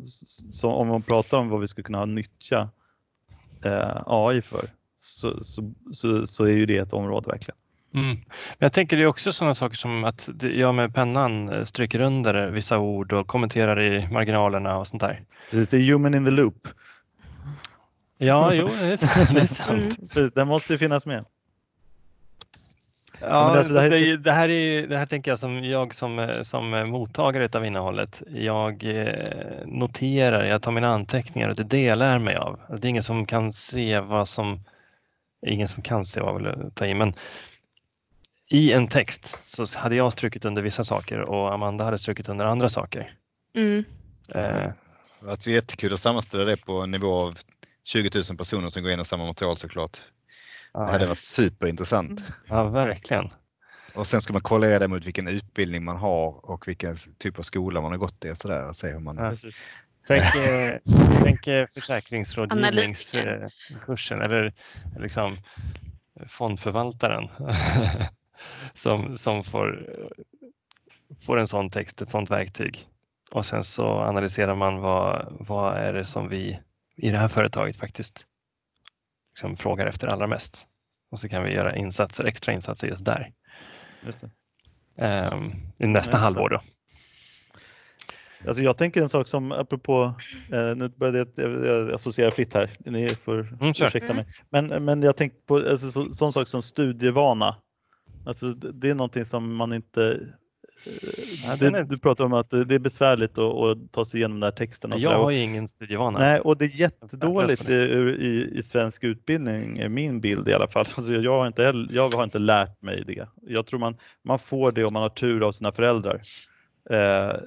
som 0.50 0.70
om 0.70 0.88
man 0.88 1.02
pratar 1.02 1.38
om 1.38 1.48
vad 1.48 1.60
vi 1.60 1.68
ska 1.68 1.82
kunna 1.82 2.04
nyttja 2.04 2.68
eh, 3.64 4.02
AI 4.06 4.42
för 4.42 4.64
så, 5.00 5.44
så, 5.44 5.72
så, 5.92 6.26
så 6.26 6.44
är 6.44 6.52
ju 6.52 6.66
det 6.66 6.76
ett 6.76 6.92
område 6.92 7.28
verkligen. 7.30 7.56
Mm. 7.94 8.14
Men 8.14 8.24
jag 8.58 8.72
tänker 8.72 8.96
det 8.96 9.02
är 9.02 9.06
också 9.06 9.32
sådana 9.32 9.54
saker 9.54 9.76
som 9.76 10.04
att 10.04 10.28
jag 10.40 10.74
med 10.74 10.94
pennan 10.94 11.48
eh, 11.48 11.64
stryker 11.64 12.00
under 12.00 12.50
vissa 12.50 12.78
ord 12.78 13.12
och 13.12 13.26
kommenterar 13.26 13.80
i 13.80 14.08
marginalerna 14.08 14.76
och 14.76 14.86
sånt 14.86 15.00
där. 15.02 15.22
Precis, 15.50 15.68
det 15.68 15.76
är 15.76 15.92
human 15.92 16.14
in 16.14 16.24
the 16.24 16.30
loop. 16.30 16.68
Ja, 18.18 18.54
jo, 18.54 18.68
det 18.80 18.86
är 18.86 18.96
sant. 18.96 19.30
Det, 19.34 19.40
är 19.40 19.46
sant. 19.46 19.98
Precis, 20.12 20.32
det 20.32 20.44
måste 20.44 20.78
finnas 20.78 21.06
med. 21.06 21.24
Ja, 23.20 23.28
alltså 23.28 23.74
det, 23.74 23.80
här... 23.80 24.16
Det, 24.16 24.32
här 24.32 24.48
är, 24.48 24.86
det 24.86 24.96
här 24.96 25.06
tänker 25.06 25.30
jag 25.30 25.38
som 25.38 25.64
jag 25.64 25.94
som, 25.94 26.40
som 26.44 26.84
mottagare 26.88 27.48
av 27.54 27.64
innehållet. 27.64 28.22
Jag 28.28 28.84
eh, 28.84 29.66
noterar, 29.66 30.44
jag 30.44 30.62
tar 30.62 30.72
mina 30.72 30.88
anteckningar 30.88 31.48
och 31.48 31.56
det 31.56 31.64
delar 31.64 32.12
jag 32.12 32.20
mig 32.20 32.36
av. 32.36 32.60
Det 32.68 32.86
är 32.86 32.90
ingen 32.90 33.02
som 33.02 33.26
kan 33.26 33.52
se 33.52 34.00
vad 34.00 34.28
som, 34.28 34.60
ingen 35.46 35.68
som 35.68 35.82
kan 35.82 36.06
se 36.06 36.20
vad 36.20 36.34
jag 36.34 36.38
vill 36.38 36.70
ta 36.74 36.86
i, 36.86 36.94
men 36.94 37.14
i 38.52 38.72
en 38.72 38.88
text 38.88 39.38
så 39.42 39.66
hade 39.78 39.96
jag 39.96 40.12
strukit 40.12 40.44
under 40.44 40.62
vissa 40.62 40.84
saker 40.84 41.20
och 41.20 41.54
Amanda 41.54 41.84
hade 41.84 41.98
strukit 41.98 42.28
under 42.28 42.44
andra 42.44 42.68
saker. 42.68 43.14
Mm. 43.54 43.84
Eh. 44.34 44.72
Det 45.20 45.46
var 45.46 45.48
jättekul 45.48 45.94
att 45.94 46.00
sammanställa 46.00 46.44
det 46.44 46.56
på 46.56 46.72
en 46.72 46.90
nivå 46.90 47.14
av 47.14 47.38
20 47.84 48.10
000 48.28 48.36
personer 48.36 48.68
som 48.68 48.82
går 48.82 48.88
igenom 48.88 49.04
samma 49.04 49.26
material 49.26 49.56
såklart. 49.56 49.98
Ja, 50.72 50.80
det 50.80 50.92
hade 50.92 51.06
varit 51.06 51.18
superintressant. 51.18 52.22
Ja, 52.48 52.64
verkligen. 52.64 53.30
och 53.94 54.06
sen 54.06 54.20
ska 54.20 54.32
man 54.32 54.42
kolla 54.42 54.78
det 54.78 54.88
mot 54.88 55.06
vilken 55.06 55.28
utbildning 55.28 55.84
man 55.84 55.96
har 55.96 56.50
och 56.50 56.68
vilken 56.68 56.96
typ 57.18 57.38
av 57.38 57.42
skola 57.42 57.80
man 57.80 57.90
har 57.90 57.98
gått 57.98 58.24
i. 58.24 58.34
Så 58.34 58.48
där, 58.48 58.68
och 58.68 58.76
se 58.76 58.88
hur 58.88 58.98
man... 58.98 59.16
Ja, 59.16 59.34
Tänk, 60.06 60.22
tänk 61.22 61.44
försäkringsrådgivningskursen 61.74 64.22
eller 64.22 64.52
liksom 64.98 65.38
fondförvaltaren 66.28 67.28
som, 68.74 69.16
som 69.16 69.44
får, 69.44 69.96
får 71.26 71.38
en 71.38 71.46
sån 71.46 71.70
text, 71.70 72.02
ett 72.02 72.10
sånt 72.10 72.30
verktyg. 72.30 72.86
Och 73.30 73.46
sen 73.46 73.64
så 73.64 73.98
analyserar 73.98 74.54
man 74.54 74.78
vad, 74.78 75.36
vad 75.40 75.76
är 75.76 75.92
det 75.92 76.04
som 76.04 76.28
vi 76.28 76.60
i 76.96 77.10
det 77.10 77.18
här 77.18 77.28
företaget 77.28 77.76
faktiskt 77.76 78.26
liksom 79.34 79.56
frågar 79.56 79.86
efter 79.86 80.08
allra 80.08 80.26
mest. 80.26 80.66
Och 81.10 81.20
så 81.20 81.28
kan 81.28 81.44
vi 81.44 81.52
göra 81.52 81.76
insatser, 81.76 82.24
extra 82.24 82.52
insatser 82.52 82.88
just 82.88 83.04
där. 83.04 83.32
Just 84.04 84.24
um, 84.96 85.52
I 85.78 85.86
nästa 85.86 86.16
ja, 86.16 86.18
halvår 86.18 86.48
då. 86.48 86.60
Alltså 88.46 88.62
jag 88.62 88.76
tänker 88.76 89.02
en 89.02 89.08
sak 89.08 89.28
som 89.28 89.52
apropå, 89.52 90.14
eh, 90.52 90.76
nu 90.76 90.88
började 90.88 91.26
jag, 91.34 91.66
jag 91.66 91.92
associera 91.92 92.30
fritt 92.30 92.54
här, 92.54 92.70
ni 92.78 93.08
får 93.08 93.38
mm, 93.40 93.70
ursäkta 93.70 94.14
mig. 94.14 94.26
Men, 94.50 94.84
men 94.84 95.02
jag 95.02 95.16
tänker 95.16 95.38
på 95.46 95.56
alltså, 95.56 95.90
så, 95.90 96.12
sån 96.12 96.32
sak 96.32 96.48
som 96.48 96.62
studievana. 96.62 97.56
Alltså 98.24 98.50
det 98.50 98.90
är 98.90 98.94
någonting 98.94 99.24
som 99.24 99.54
man 99.54 99.72
inte 99.72 100.20
Ja, 101.44 101.56
det, 101.56 101.66
är... 101.66 101.84
Du 101.84 101.98
pratar 101.98 102.24
om 102.24 102.32
att 102.32 102.50
det 102.50 102.74
är 102.74 102.78
besvärligt 102.78 103.38
att, 103.38 103.92
ta 103.92 104.04
sig 104.04 104.20
igenom 104.20 104.40
den 104.40 104.46
här 104.46 104.56
texten. 104.56 104.92
Och 104.92 104.98
jag 104.98 105.18
har 105.18 105.30
ju 105.30 105.38
ingen 105.38 105.68
studievana. 105.68 106.18
Nej, 106.18 106.40
och 106.40 106.56
det 106.56 106.64
är 106.64 106.80
jättedåligt 106.80 107.68
i, 107.68 107.74
i, 107.74 108.58
i, 108.58 108.62
svensk 108.62 109.04
utbildning, 109.04 109.78
är 109.78 109.88
min 109.88 110.20
bild 110.20 110.48
i 110.48 110.52
alla 110.52 110.68
fall. 110.68 110.86
Alltså 110.96 111.12
jag, 111.12 111.38
har 111.38 111.46
inte, 111.46 111.86
jag 111.90 112.14
har 112.14 112.24
inte 112.24 112.38
lärt 112.38 112.82
mig 112.82 113.04
det. 113.06 113.28
Jag 113.42 113.66
tror 113.66 113.80
man, 113.80 113.96
man 114.22 114.38
får 114.38 114.72
det 114.72 114.84
om 114.84 114.92
man 114.92 115.02
har 115.02 115.08
tur 115.08 115.48
av 115.48 115.52
sina 115.52 115.72
föräldrar. 115.72 116.22
Eh, 116.90 116.96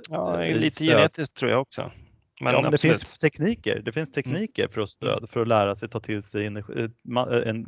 ja, 0.10 0.42
lite 0.42 0.86
genetiskt 0.86 1.38
tror 1.38 1.52
jag 1.52 1.62
också. 1.62 1.92
Men, 2.42 2.54
ja, 2.54 2.62
men 2.62 2.72
det 2.72 2.78
finns 2.78 3.20
tekniker. 3.20 3.82
Det 3.86 3.92
finns 3.92 4.10
mm. 4.10 4.14
tekniker 4.14 4.68
för 4.68 4.82
att 4.82 4.90
stöd, 4.90 5.30
för 5.30 5.42
att 5.42 5.48
lära 5.48 5.76
sig 5.76 5.90
ta 5.90 6.00
till 6.00 6.22
sig 6.22 6.46
en, 6.46 6.64
en 7.46 7.66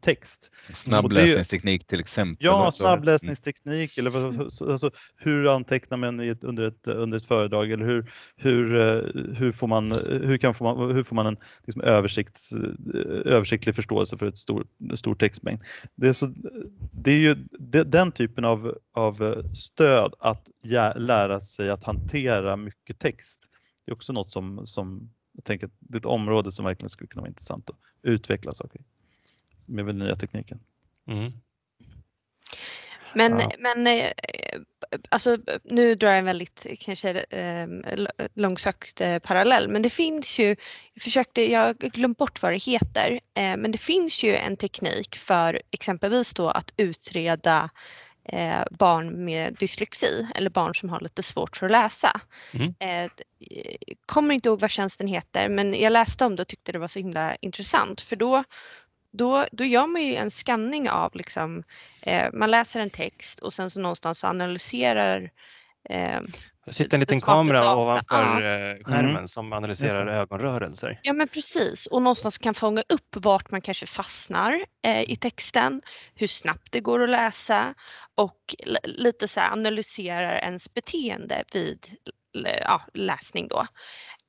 text. 0.00 0.50
Snabbläsningsteknik 0.74 1.86
till 1.86 2.00
exempel. 2.00 2.46
Ja, 2.46 2.72
snabbläsningsteknik 2.72 3.98
eller 3.98 4.26
alltså, 4.70 4.90
hur 5.16 5.54
antecknar 5.54 5.98
man 5.98 6.20
ett, 6.20 6.44
under, 6.44 6.68
ett, 6.68 6.86
under 6.86 7.18
ett 7.18 7.24
föredrag 7.24 7.70
eller 7.70 7.84
hur, 7.84 8.12
hur, 8.36 8.76
eh, 8.76 9.22
hur, 9.34 9.52
får, 9.52 9.66
man, 9.66 9.92
hur, 10.06 10.38
kan, 10.38 10.54
får, 10.54 10.64
man, 10.64 10.94
hur 10.96 11.02
får 11.02 11.16
man 11.16 11.26
en 11.26 11.36
liksom, 11.66 11.82
översikts, 11.82 12.52
eh, 12.52 13.32
översiktlig 13.34 13.74
förståelse 13.74 14.18
för 14.18 14.26
ett 14.26 14.38
stor, 14.38 14.66
stor 14.94 15.14
textmängd. 15.14 15.60
Det 15.94 16.08
är, 16.08 16.12
så, 16.12 16.32
det 16.92 17.10
är 17.10 17.18
ju 17.18 17.34
den 17.84 18.12
typen 18.12 18.44
av, 18.44 18.78
av 18.94 19.44
stöd 19.54 20.14
att 20.18 20.48
lära 20.96 21.40
sig 21.40 21.70
att 21.70 21.84
hantera 21.84 22.56
mycket 22.56 22.98
text 22.98 23.49
det 23.84 23.90
är 23.90 23.94
också 23.94 24.12
något 24.12 24.32
som, 24.32 24.66
som 24.66 25.10
jag 25.32 25.44
tänker 25.44 25.66
att 25.66 25.72
det 25.78 25.96
är 25.96 25.98
ett 25.98 26.04
område 26.04 26.52
som 26.52 26.64
verkligen 26.64 26.90
skulle 26.90 27.08
kunna 27.08 27.22
vara 27.22 27.28
intressant 27.28 27.70
att 27.70 27.76
utveckla 28.02 28.54
saker 28.54 28.80
med 29.66 29.86
den 29.86 29.98
nya 29.98 30.16
tekniken. 30.16 30.60
Mm. 31.06 31.32
Men, 33.14 33.40
ja. 33.40 33.50
men 33.58 33.86
eh, 33.86 34.10
alltså, 35.08 35.38
nu 35.64 35.94
drar 35.94 36.08
jag 36.08 36.18
en 36.18 36.24
väldigt 36.24 36.66
kanske 36.80 37.10
eh, 37.10 37.66
långsökt 38.34 39.00
eh, 39.00 39.18
parallell, 39.18 39.68
men 39.68 39.82
det 39.82 39.90
finns 39.90 40.38
ju, 40.38 40.56
jag 40.94 41.02
försökte, 41.02 41.50
jag 41.50 41.78
glömt 41.78 42.18
bort 42.18 42.42
vad 42.42 42.52
det 42.52 42.62
heter, 42.62 43.20
men 43.34 43.72
det 43.72 43.78
finns 43.78 44.22
ju 44.22 44.36
en 44.36 44.56
teknik 44.56 45.16
för 45.16 45.62
exempelvis 45.70 46.34
då 46.34 46.50
att 46.50 46.72
utreda 46.76 47.70
eh, 48.32 48.62
barn 48.70 49.24
med 49.24 49.56
dyslexi 49.58 50.28
eller 50.34 50.50
barn 50.50 50.74
som 50.74 50.88
har 50.88 51.00
lite 51.00 51.22
svårt 51.22 51.56
för 51.56 51.66
att 51.66 51.72
läsa. 51.72 52.20
Mm. 52.52 52.74
Eh, 52.78 53.10
kommer 54.06 54.34
inte 54.34 54.48
ihåg 54.48 54.60
vad 54.60 54.70
tjänsten 54.70 55.06
heter 55.06 55.48
men 55.48 55.74
jag 55.74 55.92
läste 55.92 56.24
om 56.24 56.36
det 56.36 56.42
och 56.42 56.48
tyckte 56.48 56.72
det 56.72 56.78
var 56.78 56.88
så 56.88 56.98
himla 56.98 57.36
intressant 57.40 58.00
för 58.00 58.16
då 58.16 58.44
då, 59.12 59.46
då 59.52 59.64
gör 59.64 59.86
man 59.86 60.02
ju 60.02 60.14
en 60.14 60.30
skanning 60.30 60.90
av 60.90 61.16
liksom, 61.16 61.62
eh, 62.02 62.28
man 62.32 62.50
läser 62.50 62.80
en 62.80 62.90
text 62.90 63.40
och 63.40 63.54
sen 63.54 63.70
så 63.70 63.80
någonstans 63.80 64.18
så 64.18 64.26
analyserar 64.26 65.30
eh, 65.88 66.20
det 66.66 66.72
sitter 66.72 66.96
en 66.96 67.00
liten 67.00 67.20
kamera 67.20 67.76
ovanför 67.76 68.40
ja. 68.40 68.70
Eh, 68.70 68.84
skärmen 68.84 69.10
mm. 69.10 69.28
som 69.28 69.52
analyserar 69.52 70.06
ögonrörelser. 70.06 71.00
Ja 71.02 71.12
men 71.12 71.28
precis 71.28 71.86
och 71.86 72.02
någonstans 72.02 72.38
kan 72.38 72.54
fånga 72.54 72.82
upp 72.88 73.16
vart 73.16 73.50
man 73.50 73.60
kanske 73.60 73.86
fastnar 73.86 74.64
eh, 74.82 75.10
i 75.10 75.16
texten, 75.16 75.82
hur 76.14 76.26
snabbt 76.26 76.72
det 76.72 76.80
går 76.80 77.02
att 77.02 77.10
läsa 77.10 77.74
och 78.14 78.54
lite 78.84 79.28
så 79.28 79.40
analyserar 79.40 80.38
ens 80.38 80.74
beteende 80.74 81.44
vid 81.52 81.86
ja, 82.62 82.82
läsning 82.94 83.48
då. 83.48 83.66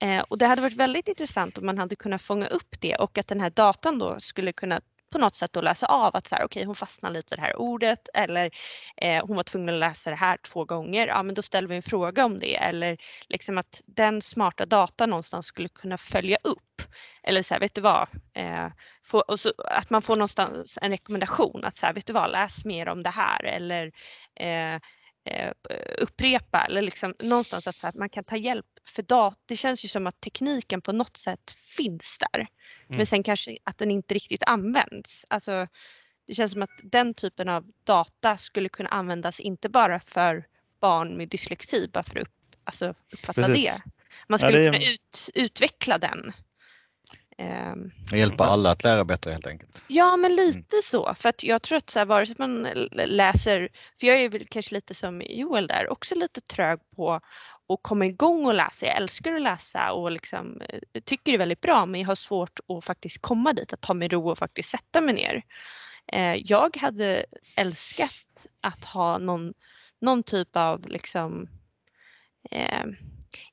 Eh, 0.03 0.21
och 0.21 0.37
det 0.37 0.45
hade 0.45 0.61
varit 0.61 0.75
väldigt 0.75 1.07
intressant 1.07 1.57
om 1.57 1.65
man 1.65 1.77
hade 1.77 1.95
kunnat 1.95 2.21
fånga 2.21 2.47
upp 2.47 2.81
det 2.81 2.95
och 2.95 3.17
att 3.17 3.27
den 3.27 3.41
här 3.41 3.49
datan 3.49 3.99
då 3.99 4.19
skulle 4.19 4.53
kunna 4.53 4.81
på 5.11 5.17
något 5.17 5.35
sätt 5.35 5.57
att 5.57 5.63
läsa 5.63 5.85
av 5.85 6.15
att 6.15 6.27
så 6.27 6.35
här, 6.35 6.45
okay, 6.45 6.65
hon 6.65 6.75
fastnar 6.75 7.11
lite 7.11 7.27
vid 7.29 7.39
det 7.39 7.41
här 7.41 7.59
ordet 7.59 8.09
eller 8.13 8.51
eh, 8.97 9.25
hon 9.27 9.35
var 9.35 9.43
tvungen 9.43 9.73
att 9.73 9.79
läsa 9.79 10.09
det 10.09 10.15
här 10.15 10.37
två 10.37 10.65
gånger. 10.65 11.07
Ja, 11.07 11.23
men 11.23 11.35
då 11.35 11.41
ställer 11.41 11.67
vi 11.67 11.75
en 11.75 11.81
fråga 11.81 12.25
om 12.25 12.39
det 12.39 12.55
eller 12.55 12.97
liksom 13.29 13.57
att 13.57 13.81
den 13.85 14.21
smarta 14.21 14.65
data 14.65 15.05
någonstans 15.05 15.45
skulle 15.45 15.69
kunna 15.69 15.97
följa 15.97 16.37
upp. 16.43 16.81
Eller 17.23 17.41
så 17.41 17.53
här, 17.53 17.61
vet 17.61 17.75
du 17.75 17.81
vad? 17.81 18.07
Eh, 18.33 18.67
få, 19.03 19.19
och 19.19 19.39
så, 19.39 19.53
att 19.57 19.89
man 19.89 20.01
får 20.01 20.15
någonstans 20.15 20.79
en 20.81 20.91
rekommendation 20.91 21.65
att 21.65 21.75
så 21.75 21.85
här, 21.85 21.93
vet 21.93 22.07
du 22.07 22.13
vad, 22.13 22.31
läs 22.31 22.65
mer 22.65 22.87
om 22.87 23.03
det 23.03 23.09
här 23.09 23.45
eller 23.45 23.91
eh 24.35 24.79
upprepa 25.97 26.65
eller 26.65 26.81
liksom 26.81 27.13
någonstans 27.19 27.67
att 27.67 27.77
så 27.77 27.87
här, 27.87 27.93
man 27.93 28.09
kan 28.09 28.23
ta 28.23 28.37
hjälp 28.37 28.65
för 28.85 29.03
dat 29.03 29.39
det 29.45 29.55
känns 29.55 29.85
ju 29.85 29.89
som 29.89 30.07
att 30.07 30.21
tekniken 30.21 30.81
på 30.81 30.91
något 30.91 31.17
sätt 31.17 31.55
finns 31.77 32.17
där. 32.19 32.39
Mm. 32.39 32.97
Men 32.97 33.05
sen 33.05 33.23
kanske 33.23 33.57
att 33.63 33.77
den 33.77 33.91
inte 33.91 34.13
riktigt 34.13 34.43
används. 34.43 35.25
Alltså, 35.29 35.67
det 36.27 36.33
känns 36.33 36.51
som 36.51 36.61
att 36.61 36.79
den 36.83 37.13
typen 37.13 37.49
av 37.49 37.71
data 37.83 38.37
skulle 38.37 38.69
kunna 38.69 38.89
användas 38.89 39.39
inte 39.39 39.69
bara 39.69 39.99
för 39.99 40.45
barn 40.79 41.17
med 41.17 41.29
dyslexi, 41.29 41.87
bara 41.93 42.03
för 42.03 42.19
att 42.19 42.27
upp, 42.27 42.33
alltså 42.63 42.93
uppfatta 43.13 43.41
Precis. 43.41 43.65
det. 43.65 43.81
Man 44.27 44.39
skulle 44.39 44.61
ja, 44.61 44.71
det... 44.71 44.77
kunna 44.77 44.91
ut, 44.91 45.29
utveckla 45.33 45.97
den. 45.97 46.33
Um, 47.41 47.91
Hjälpa 48.13 48.43
alla 48.43 48.71
att 48.71 48.83
lära 48.83 49.05
bättre 49.05 49.31
helt 49.31 49.47
enkelt. 49.47 49.83
Ja, 49.87 50.17
men 50.17 50.35
lite 50.35 50.75
mm. 50.75 50.81
så. 50.83 51.15
För 51.15 51.29
att 51.29 51.43
jag 51.43 51.61
tror 51.61 51.77
att 51.77 51.89
så 51.89 51.99
här, 51.99 52.05
vare 52.05 52.25
sig 52.25 52.35
man 52.39 52.63
läser, 52.91 53.69
för 53.99 54.07
jag 54.07 54.19
är 54.19 54.29
väl 54.29 54.47
kanske 54.47 54.75
lite 54.75 54.93
som 54.93 55.21
Joel 55.21 55.67
där, 55.67 55.91
också 55.91 56.15
lite 56.15 56.41
trög 56.41 56.79
på 56.95 57.21
och 57.67 57.83
komma 57.83 58.05
igång 58.05 58.45
och 58.45 58.53
läsa. 58.53 58.85
Jag 58.85 58.97
älskar 58.97 59.33
att 59.35 59.41
läsa 59.41 59.91
och 59.91 60.11
liksom, 60.11 60.61
eh, 60.69 61.01
tycker 61.05 61.31
det 61.31 61.35
är 61.35 61.37
väldigt 61.37 61.61
bra 61.61 61.85
men 61.85 62.01
jag 62.01 62.07
har 62.07 62.15
svårt 62.15 62.59
att 62.67 62.85
faktiskt 62.85 63.21
komma 63.21 63.53
dit, 63.53 63.73
att 63.73 63.81
ta 63.81 63.93
mig 63.93 64.07
ro 64.07 64.29
och 64.29 64.37
faktiskt 64.37 64.69
sätta 64.69 65.01
mig 65.01 65.13
ner. 65.13 65.43
Eh, 66.07 66.35
jag 66.35 66.77
hade 66.77 67.25
älskat 67.55 68.47
att 68.61 68.85
ha 68.85 69.17
någon, 69.17 69.53
någon 70.01 70.23
typ 70.23 70.55
av 70.55 70.87
liksom 70.87 71.47
eh, 72.51 72.85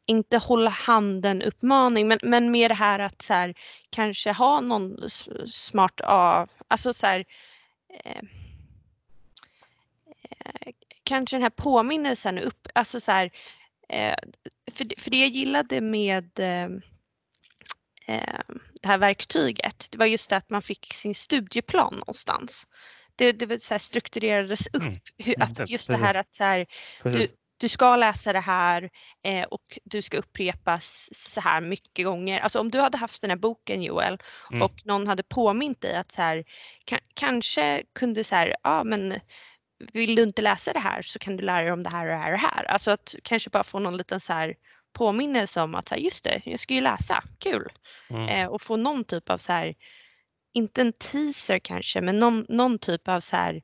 inte 0.06 0.38
hålla 0.38 0.70
handen 0.70 1.42
uppmaning 1.42 2.08
men, 2.08 2.18
men 2.22 2.50
mer 2.50 2.68
det 2.68 2.74
här 2.74 2.98
att 2.98 3.22
så 3.22 3.34
här, 3.34 3.54
kanske 3.90 4.32
ha 4.32 4.60
någon 4.60 5.10
smart 5.46 6.00
av, 6.00 6.48
alltså 6.68 6.94
så 6.94 7.06
här, 7.06 7.24
eh, 8.04 8.22
eh, 10.30 10.72
kanske 11.04 11.36
den 11.36 11.42
här 11.42 11.50
påminnelsen 11.50 12.38
upp, 12.38 12.68
alltså 12.74 13.00
så 13.00 13.12
här, 13.12 13.30
Eh, 13.88 14.14
för, 14.70 15.00
för 15.00 15.10
det 15.10 15.20
jag 15.20 15.28
gillade 15.28 15.80
med 15.80 16.38
eh, 16.38 16.64
eh, 18.06 18.40
det 18.82 18.88
här 18.88 18.98
verktyget, 18.98 19.88
det 19.90 19.98
var 19.98 20.06
just 20.06 20.30
det 20.30 20.36
att 20.36 20.50
man 20.50 20.62
fick 20.62 20.94
sin 20.94 21.14
studieplan 21.14 21.94
någonstans. 21.94 22.66
Det, 23.16 23.32
det 23.32 23.62
så 23.62 23.78
strukturerades 23.78 24.66
upp, 24.66 24.82
mm. 24.82 25.00
hur, 25.18 25.42
att 25.42 25.70
just 25.70 25.88
det 25.88 25.96
här 25.96 26.14
att 26.14 26.34
så 26.34 26.44
här, 26.44 26.66
du, 27.02 27.28
du 27.58 27.68
ska 27.68 27.96
läsa 27.96 28.32
det 28.32 28.40
här 28.40 28.90
eh, 29.24 29.44
och 29.44 29.78
du 29.84 30.02
ska 30.02 30.18
upprepas 30.18 31.08
så 31.12 31.40
här 31.40 31.60
mycket 31.60 32.04
gånger. 32.04 32.40
Alltså 32.40 32.60
om 32.60 32.70
du 32.70 32.80
hade 32.80 32.98
haft 32.98 33.20
den 33.20 33.30
här 33.30 33.36
boken 33.36 33.82
Joel 33.82 34.18
mm. 34.50 34.62
och 34.62 34.72
någon 34.84 35.08
hade 35.08 35.22
påmint 35.22 35.80
dig 35.80 35.96
att 35.96 36.12
så 36.12 36.22
här, 36.22 36.44
kanske 37.14 37.82
kunde 37.92 38.24
så 38.24 38.36
här, 38.36 38.56
ja 38.62 38.84
men 38.84 39.20
vill 39.92 40.14
du 40.14 40.22
inte 40.22 40.42
läsa 40.42 40.72
det 40.72 40.78
här 40.78 41.02
så 41.02 41.18
kan 41.18 41.36
du 41.36 41.44
lära 41.44 41.62
dig 41.62 41.72
om 41.72 41.82
det 41.82 41.90
här 41.90 42.06
och 42.06 42.12
det 42.12 42.18
här 42.18 42.32
och 42.32 42.38
det 42.38 42.46
här. 42.46 42.64
Alltså 42.64 42.90
att 42.90 43.14
kanske 43.22 43.50
bara 43.50 43.64
få 43.64 43.78
någon 43.78 43.96
liten 43.96 44.20
så 44.20 44.32
här 44.32 44.54
påminnelse 44.92 45.60
om 45.60 45.74
att 45.74 45.88
så 45.88 45.94
här, 45.94 46.02
just 46.02 46.24
det, 46.24 46.42
jag 46.44 46.60
ska 46.60 46.74
ju 46.74 46.80
läsa, 46.80 47.24
kul. 47.38 47.68
Mm. 48.10 48.28
Eh, 48.28 48.46
och 48.46 48.62
få 48.62 48.76
någon 48.76 49.04
typ 49.04 49.30
av 49.30 49.38
så 49.38 49.52
här, 49.52 49.74
inte 50.52 50.80
en 50.80 50.92
teaser 50.92 51.58
kanske, 51.58 52.00
men 52.00 52.18
någon, 52.18 52.46
någon 52.48 52.78
typ 52.78 53.08
av 53.08 53.20
så 53.20 53.36
här 53.36 53.62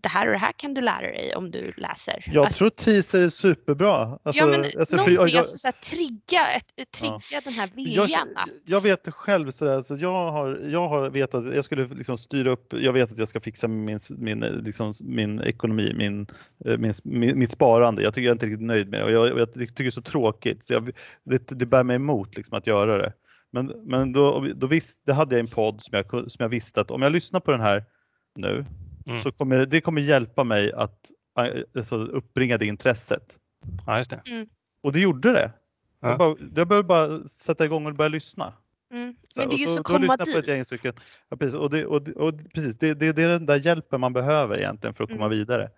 det 0.00 0.08
här 0.08 0.26
och 0.26 0.32
det 0.32 0.38
här 0.38 0.52
kan 0.52 0.74
du 0.74 0.80
lära 0.80 1.06
dig 1.06 1.34
om 1.34 1.50
du 1.50 1.72
läser. 1.76 2.24
Jag 2.26 2.44
alltså, 2.44 2.58
tror 2.58 2.68
teaser 2.70 3.22
är 3.22 3.28
superbra. 3.28 4.18
Alltså, 4.22 4.42
ja, 4.42 4.46
men 4.46 4.64
alltså, 4.78 4.96
någonting, 4.96 5.14
jag, 5.14 5.28
jag, 5.28 5.38
alltså, 5.38 5.58
så 5.58 5.66
här, 5.66 5.72
trigga, 5.72 6.50
ett, 6.50 6.90
trigga 6.92 7.20
ja. 7.30 7.40
den 7.44 7.52
här 7.52 7.70
viljan. 7.74 8.08
Jag, 8.10 8.48
jag 8.64 8.80
vet 8.80 9.14
själv 9.14 9.50
sådär, 9.50 9.80
så 9.80 9.96
jag 9.96 10.32
har, 10.32 10.60
jag 10.64 10.88
har 10.88 11.10
vetat, 11.10 11.54
jag 11.54 11.64
skulle 11.64 11.88
liksom 11.88 12.18
styra 12.18 12.50
upp, 12.50 12.72
jag 12.72 12.92
vet 12.92 13.12
att 13.12 13.18
jag 13.18 13.28
ska 13.28 13.40
fixa 13.40 13.68
min, 13.68 13.98
min, 14.08 14.40
liksom, 14.40 14.92
min 15.00 15.40
ekonomi, 15.40 15.92
min, 15.96 16.26
eh, 16.64 16.78
min, 16.78 16.92
min, 17.04 17.38
mitt 17.38 17.50
sparande. 17.50 18.02
Jag 18.02 18.14
tycker 18.14 18.26
jag 18.26 18.30
är 18.30 18.34
inte 18.34 18.46
riktigt 18.46 18.66
nöjd 18.66 18.88
med 18.88 19.00
det 19.00 19.04
och 19.04 19.12
jag, 19.12 19.38
jag 19.38 19.54
tycker 19.54 19.84
det 19.84 19.88
är 19.88 19.90
så 19.90 20.02
tråkigt. 20.02 20.64
Så 20.64 20.72
jag, 20.72 20.90
det, 21.24 21.48
det 21.48 21.66
bär 21.66 21.82
mig 21.82 21.96
emot 21.96 22.36
liksom, 22.36 22.58
att 22.58 22.66
göra 22.66 22.98
det. 22.98 23.12
Men, 23.52 23.66
men 23.66 24.12
då, 24.12 24.48
då 24.56 24.66
visste, 24.66 25.12
hade 25.12 25.34
jag 25.34 25.40
en 25.40 25.50
podd 25.50 25.82
som 25.82 25.96
jag, 25.96 26.10
som 26.10 26.36
jag 26.38 26.48
visste 26.48 26.80
att 26.80 26.90
om 26.90 27.02
jag 27.02 27.12
lyssnar 27.12 27.40
på 27.40 27.50
den 27.50 27.60
här 27.60 27.84
nu 28.36 28.66
mm. 29.06 29.20
så 29.20 29.32
kommer 29.32 29.64
det 29.64 29.80
kommer 29.80 30.00
hjälpa 30.00 30.44
mig 30.44 30.72
att 30.72 31.10
alltså, 31.76 31.96
uppbringa 31.96 32.58
det 32.58 32.66
intresset. 32.66 33.38
Ja, 33.86 33.98
just 33.98 34.10
det. 34.10 34.22
Mm. 34.26 34.46
Och 34.82 34.92
det 34.92 35.00
gjorde 35.00 35.32
det. 35.32 35.52
Ja. 36.00 36.08
Jag, 36.08 36.18
bara, 36.18 36.36
jag 36.54 36.68
behöver 36.68 36.88
bara 36.88 37.28
sätta 37.28 37.64
igång 37.64 37.86
och 37.86 37.94
börja 37.94 38.08
lyssna. 38.08 38.52
Mm. 38.92 39.16
Men 39.36 39.48
det 39.48 39.54
är 39.54 39.58
ju 39.58 39.66
så, 39.66 39.76
så 39.76 39.82
komma 39.82 40.16
dit. 40.16 40.32
På 40.32 40.38
ett 40.38 40.48
gäng 40.48 40.64
stycken. 40.64 40.92
Ja, 41.28 41.36
precis. 41.36 41.54
Och, 41.54 41.70
det, 41.70 41.86
och, 41.86 42.08
och, 42.08 42.34
precis, 42.54 42.78
det, 42.78 42.94
det, 42.94 43.12
det 43.12 43.22
är 43.22 43.28
den 43.28 43.46
där 43.46 43.66
hjälpen 43.66 44.00
man 44.00 44.12
behöver 44.12 44.58
egentligen 44.58 44.94
för 44.94 45.04
att 45.04 45.10
komma 45.10 45.26
mm. 45.26 45.38
vidare. 45.38 45.70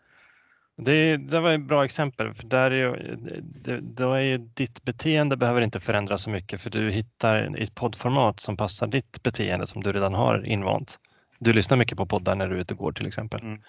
Det, 0.77 1.16
det 1.16 1.41
var 1.41 1.53
ett 1.53 1.66
bra 1.66 1.85
exempel. 1.85 2.35
För 2.35 2.47
där 2.47 2.70
är, 2.70 3.16
det, 3.43 3.81
då 3.81 4.12
är 4.12 4.20
ju 4.20 4.39
ditt 4.39 4.85
beteende 4.85 5.37
behöver 5.37 5.61
inte 5.61 5.81
förändras 5.81 6.22
så 6.22 6.31
mycket 6.31 6.61
för 6.61 6.70
du 6.70 6.91
hittar 6.91 7.57
ett 7.59 7.75
poddformat 7.75 8.41
som 8.41 8.57
passar 8.57 8.87
ditt 8.87 9.22
beteende 9.22 9.66
som 9.66 9.83
du 9.83 9.93
redan 9.93 10.14
har 10.14 10.47
invant. 10.47 10.99
Du 11.45 11.53
lyssnar 11.53 11.77
mycket 11.77 11.99
på 11.99 12.07
poddar 12.07 12.35
när 12.35 12.49
du 12.49 12.57
är 12.57 12.61
ute 12.61 12.75
och 12.75 12.81
går 12.81 12.93
till 12.93 13.07
exempel. 13.07 13.41
Mm. 13.41 13.61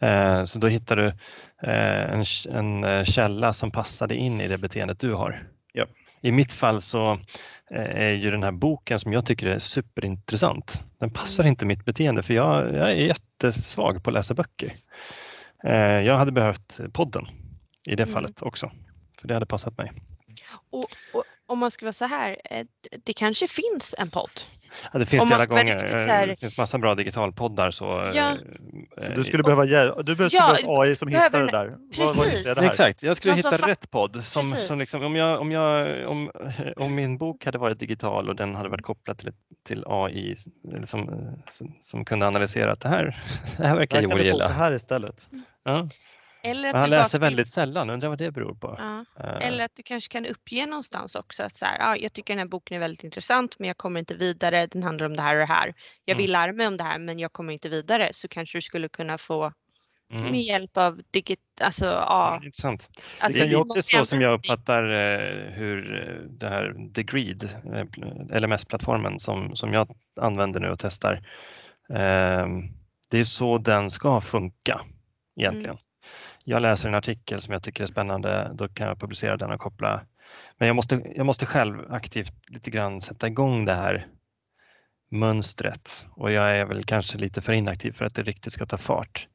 Eh, 0.00 0.44
så 0.44 0.58
då 0.58 0.68
hittar 0.68 0.96
du 0.96 1.06
eh, 1.62 2.12
en, 2.12 2.24
en 2.50 2.84
eh, 2.84 3.04
källa 3.04 3.52
som 3.52 3.70
passade 3.70 4.14
in 4.14 4.40
i 4.40 4.48
det 4.48 4.58
beteendet 4.58 5.00
du 5.00 5.14
har. 5.14 5.48
Ja. 5.72 5.86
I 6.20 6.32
mitt 6.32 6.52
fall 6.52 6.82
så 6.82 7.18
är 7.70 8.10
ju 8.10 8.30
den 8.30 8.42
här 8.42 8.52
boken 8.52 8.98
som 8.98 9.12
jag 9.12 9.26
tycker 9.26 9.46
är 9.46 9.58
superintressant. 9.58 10.82
Den 11.00 11.10
passar 11.10 11.42
mm. 11.42 11.50
inte 11.50 11.66
mitt 11.66 11.84
beteende 11.84 12.22
för 12.22 12.34
jag, 12.34 12.74
jag 12.74 12.90
är 12.90 12.94
jättesvag 12.94 14.04
på 14.04 14.10
att 14.10 14.14
läsa 14.14 14.34
böcker. 14.34 14.72
Jag 16.04 16.18
hade 16.18 16.32
behövt 16.32 16.80
podden 16.92 17.26
i 17.88 17.94
det 17.94 18.02
mm. 18.02 18.14
fallet 18.14 18.42
också, 18.42 18.72
för 19.20 19.28
det 19.28 19.34
hade 19.34 19.46
passat 19.46 19.78
mig. 19.78 19.92
Och, 20.70 20.86
och 21.14 21.24
om 21.46 21.58
man 21.58 21.70
ska 21.70 21.86
vara 21.86 21.92
så 21.92 22.04
här, 22.04 22.36
det 23.04 23.12
kanske 23.12 23.48
finns 23.48 23.94
en 23.98 24.10
podd 24.10 24.40
Ja, 24.92 24.98
det 24.98 25.06
finns 25.06 25.28
det 25.28 25.34
alla 25.34 25.46
gånger. 25.46 26.06
Här... 26.08 26.26
Det 26.26 26.36
finns 26.36 26.58
massa 26.58 26.78
bra 26.78 26.94
digitalpoddar. 26.94 27.70
Så, 27.70 28.10
ja. 28.14 28.36
så 28.98 29.12
du 29.12 29.24
skulle 29.24 29.42
behöva, 29.42 29.64
du 30.02 30.14
behöver 30.16 30.30
ja, 30.34 30.58
AI 30.64 30.96
som 30.96 31.08
hittar 31.08 31.40
det 31.40 31.50
där. 31.50 31.76
Vad, 31.98 32.16
vad 32.16 32.26
det 32.26 32.60
här? 32.60 32.66
Exakt, 32.66 33.02
jag 33.02 33.16
skulle 33.16 33.34
hitta 33.34 33.56
rätt 33.56 33.90
podd. 33.90 34.24
Som, 34.24 34.42
som 34.42 34.78
liksom, 34.78 35.04
om, 35.04 35.16
jag, 35.16 35.40
om, 35.40 35.52
jag, 35.52 35.86
om, 36.08 36.30
om 36.76 36.94
min 36.94 37.18
bok 37.18 37.44
hade 37.44 37.58
varit 37.58 37.78
digital 37.78 38.28
och 38.28 38.36
den 38.36 38.54
hade 38.54 38.68
varit 38.68 38.82
kopplad 38.82 39.18
till, 39.18 39.32
till 39.66 39.84
AI 39.86 40.34
som, 40.84 41.32
som 41.80 42.04
kunde 42.04 42.26
analysera 42.26 42.72
att 42.72 42.80
det 42.80 42.88
här, 42.88 43.22
det 43.56 43.66
här 43.66 43.76
verkar 43.76 44.02
Joel 44.02 44.24
gilla. 44.24 44.46
Så 44.46 44.52
här 44.52 44.72
istället. 44.72 45.28
Ja. 45.64 45.88
Eller 46.42 46.72
han 46.72 46.90
läser 46.90 47.18
väldigt 47.18 47.48
sällan, 47.48 47.90
undrar 47.90 48.08
vad 48.08 48.18
det 48.18 48.30
beror 48.30 48.54
på. 48.54 48.76
Ja. 48.78 49.04
Uh. 49.24 49.46
Eller 49.46 49.64
att 49.64 49.74
du 49.74 49.82
kanske 49.82 50.12
kan 50.12 50.26
uppge 50.26 50.66
någonstans 50.66 51.14
också 51.14 51.42
att 51.42 51.56
så 51.56 51.64
här, 51.64 51.78
ja, 51.78 51.96
jag 51.96 52.12
tycker 52.12 52.34
den 52.34 52.38
här 52.38 52.46
boken 52.46 52.76
är 52.76 52.80
väldigt 52.80 53.04
intressant 53.04 53.58
men 53.58 53.68
jag 53.68 53.76
kommer 53.76 54.00
inte 54.00 54.14
vidare, 54.14 54.66
den 54.66 54.82
handlar 54.82 55.06
om 55.06 55.16
det 55.16 55.22
här 55.22 55.34
och 55.34 55.40
det 55.40 55.52
här. 55.52 55.74
Jag 56.04 56.16
vill 56.16 56.30
mm. 56.30 56.32
lära 56.32 56.52
mig 56.52 56.66
om 56.66 56.76
det 56.76 56.84
här 56.84 56.98
men 56.98 57.18
jag 57.18 57.32
kommer 57.32 57.52
inte 57.52 57.68
vidare 57.68 58.10
så 58.12 58.28
kanske 58.28 58.58
du 58.58 58.62
skulle 58.62 58.88
kunna 58.88 59.18
få 59.18 59.52
mm. 60.12 60.32
med 60.32 60.42
hjälp 60.42 60.76
av 60.76 61.00
digit, 61.10 61.40
alltså 61.60 61.84
ja. 61.84 62.40
Intressant. 62.44 62.88
Alltså, 63.20 63.40
det 63.40 63.46
är 63.46 63.56
också 63.56 63.82
så 63.82 64.04
som 64.04 64.20
jag 64.20 64.38
uppfattar 64.38 64.82
eh, 64.82 65.52
hur 65.52 66.08
eh, 66.08 66.30
det 66.30 66.48
här 66.48 66.92
The 66.94 67.02
Greed, 67.02 67.44
eh, 67.44 68.40
LMS-plattformen 68.40 69.20
som, 69.20 69.56
som 69.56 69.72
jag 69.72 69.96
använder 70.20 70.60
nu 70.60 70.68
och 70.68 70.78
testar. 70.78 71.12
Eh, 71.90 72.46
det 73.10 73.18
är 73.18 73.24
så 73.24 73.58
den 73.58 73.90
ska 73.90 74.20
funka 74.20 74.80
egentligen. 75.36 75.70
Mm 75.70 75.87
jag 76.48 76.62
läser 76.62 76.88
en 76.88 76.94
artikel 76.94 77.40
som 77.40 77.52
jag 77.52 77.62
tycker 77.62 77.82
är 77.82 77.86
spännande, 77.86 78.50
då 78.54 78.68
kan 78.68 78.88
jag 78.88 79.00
publicera 79.00 79.36
den 79.36 79.50
och 79.50 79.60
koppla. 79.60 80.00
Men 80.58 80.66
jag 80.66 80.76
måste, 80.76 81.02
jag 81.14 81.26
måste 81.26 81.46
själv 81.46 81.92
aktivt 81.92 82.32
lite 82.48 82.70
grann 82.70 83.00
sätta 83.00 83.26
igång 83.26 83.64
det 83.64 83.74
här 83.74 84.06
mönstret 85.08 86.06
och 86.10 86.32
jag 86.32 86.56
är 86.56 86.64
väl 86.64 86.84
kanske 86.84 87.18
lite 87.18 87.40
för 87.40 87.52
inaktiv 87.52 87.92
för 87.92 88.04
att 88.04 88.14
det 88.14 88.22
riktigt 88.22 88.52
ska 88.52 88.66
ta 88.66 88.76
fart. 88.76 89.26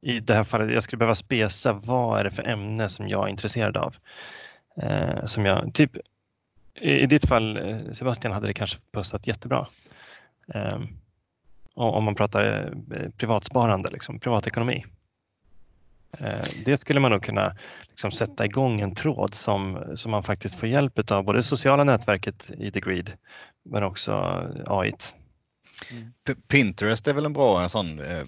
I 0.00 0.20
det 0.20 0.34
här 0.34 0.44
fallet, 0.44 0.74
jag 0.74 0.82
skulle 0.82 0.98
behöva 0.98 1.14
spesa 1.14 1.72
vad 1.72 2.20
är 2.20 2.24
det 2.24 2.30
för 2.30 2.48
ämne 2.48 2.88
som 2.88 3.08
jag 3.08 3.24
är 3.24 3.30
intresserad 3.30 3.76
av. 3.76 3.94
Eh, 4.76 5.24
som 5.24 5.46
jag, 5.46 5.74
typ, 5.74 5.90
i, 6.74 7.06
ditt 7.06 7.28
fall 7.28 7.56
eh, 7.56 7.92
Sebastian 7.92 8.32
hade 8.32 8.46
det 8.46 8.54
kanske 8.54 8.78
passat 8.92 9.26
jättebra. 9.26 9.66
Eh, 10.54 10.80
om 11.74 12.04
man 12.04 12.14
pratar 12.14 12.72
eh, 12.90 13.10
privatsparande, 13.10 13.88
liksom, 13.90 14.20
privatekonomi. 14.20 14.84
Eh, 16.20 16.46
det 16.64 16.78
skulle 16.78 17.00
man 17.00 17.10
nog 17.10 17.22
kunna 17.22 17.56
liksom 17.88 18.10
sätta 18.10 18.44
igång 18.44 18.80
en 18.80 18.94
tråd 18.94 19.34
som, 19.34 19.92
som 19.96 20.10
man 20.10 20.22
faktiskt 20.22 20.54
får 20.54 20.68
hjälp 20.68 21.10
av 21.10 21.24
både 21.24 21.42
sociala 21.42 21.84
nätverket 21.84 22.50
i 22.58 22.70
The 22.70 22.80
Grid 22.80 23.12
men 23.64 23.82
också 23.82 24.12
AI. 24.66 24.92
Mm. 25.90 26.12
Pinterest 26.48 27.08
är 27.08 27.14
väl 27.14 27.26
en 27.26 27.32
bra 27.32 27.62
en 27.62 27.68
sån 27.68 27.98
eh, 27.98 28.24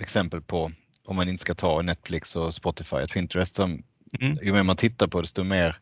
exempel 0.00 0.40
på 0.40 0.70
om 1.04 1.16
man 1.16 1.28
inte 1.28 1.42
ska 1.42 1.54
ta 1.54 1.82
Netflix 1.82 2.36
och 2.36 2.54
Spotify. 2.54 3.06
Pinterest 3.12 3.56
som 3.56 3.82
mm. 4.20 4.36
ju 4.42 4.52
mer 4.52 4.62
man 4.62 4.76
tittar 4.76 5.06
på 5.06 5.20
desto 5.20 5.44
mer, 5.44 5.76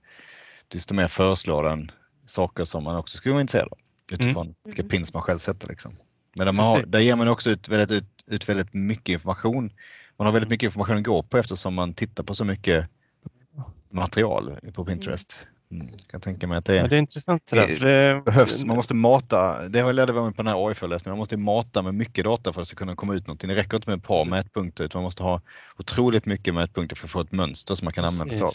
desto 0.68 0.94
mer 0.94 1.08
föreslår 1.08 1.64
den 1.64 1.90
saker 2.26 2.64
som 2.64 2.84
man 2.84 2.96
också 2.96 3.16
skulle 3.16 3.32
vara 3.32 3.40
intresserad 3.40 3.68
av 3.72 3.78
utifrån 4.12 4.46
mm. 4.46 4.54
vilka 4.64 4.82
pins 4.82 5.14
man 5.14 5.22
själv 5.22 5.38
sätter. 5.38 5.68
Liksom. 5.68 5.92
Men 6.36 6.46
där, 6.46 6.52
man 6.52 6.66
har, 6.66 6.82
där 6.82 7.00
ger 7.00 7.16
man 7.16 7.28
också 7.28 7.50
ut 7.50 7.68
väldigt, 7.68 7.90
ut, 7.90 8.24
ut 8.26 8.48
väldigt 8.48 8.74
mycket 8.74 9.12
information 9.12 9.70
man 10.18 10.26
har 10.26 10.32
väldigt 10.32 10.50
mycket 10.50 10.66
information 10.66 10.96
att 10.96 11.04
gå 11.04 11.22
på 11.22 11.38
eftersom 11.38 11.74
man 11.74 11.94
tittar 11.94 12.24
på 12.24 12.34
så 12.34 12.44
mycket 12.44 12.88
material 13.90 14.52
på 14.74 14.84
Pinterest. 14.84 15.38
Mm. 15.70 15.86
Jag 15.90 16.10
kan 16.10 16.20
tänka 16.20 16.46
mig 16.46 16.58
att 16.58 16.64
det, 16.64 16.76
ja, 16.76 16.86
det 16.86 16.96
är 16.96 16.98
intressant 16.98 17.42
det, 17.50 17.56
där, 17.56 18.14
det 18.14 18.22
behövs. 18.24 18.64
Man 18.64 18.76
måste 18.76 18.94
mata, 18.94 19.68
det 19.68 19.92
lärde 19.92 20.12
vi 20.12 20.20
mig 20.20 20.32
på 20.32 20.42
den 20.42 20.46
här 20.46 20.68
AI-föreläsningen, 20.68 21.12
man 21.12 21.18
måste 21.18 21.36
mata 21.36 21.82
med 21.82 21.94
mycket 21.94 22.24
data 22.24 22.52
för 22.52 22.60
att 22.60 22.66
det 22.66 22.68
ska 22.68 22.76
kunna 22.76 22.96
komma 22.96 23.14
ut 23.14 23.26
någonting. 23.26 23.48
Det 23.48 23.56
räcker 23.56 23.76
inte 23.76 23.90
med 23.90 23.96
ett 23.96 24.04
par 24.04 24.24
mätpunkter 24.24 24.84
utan 24.84 24.98
man 24.98 25.04
måste 25.04 25.22
ha 25.22 25.40
otroligt 25.78 26.26
mycket 26.26 26.54
mätpunkter 26.54 26.96
för 26.96 27.06
att 27.06 27.10
få 27.10 27.20
ett 27.20 27.32
mönster 27.32 27.74
som 27.74 27.86
man 27.86 27.92
kan 27.92 28.04
använda 28.04 28.34
sig 28.34 28.42
av. 28.42 28.52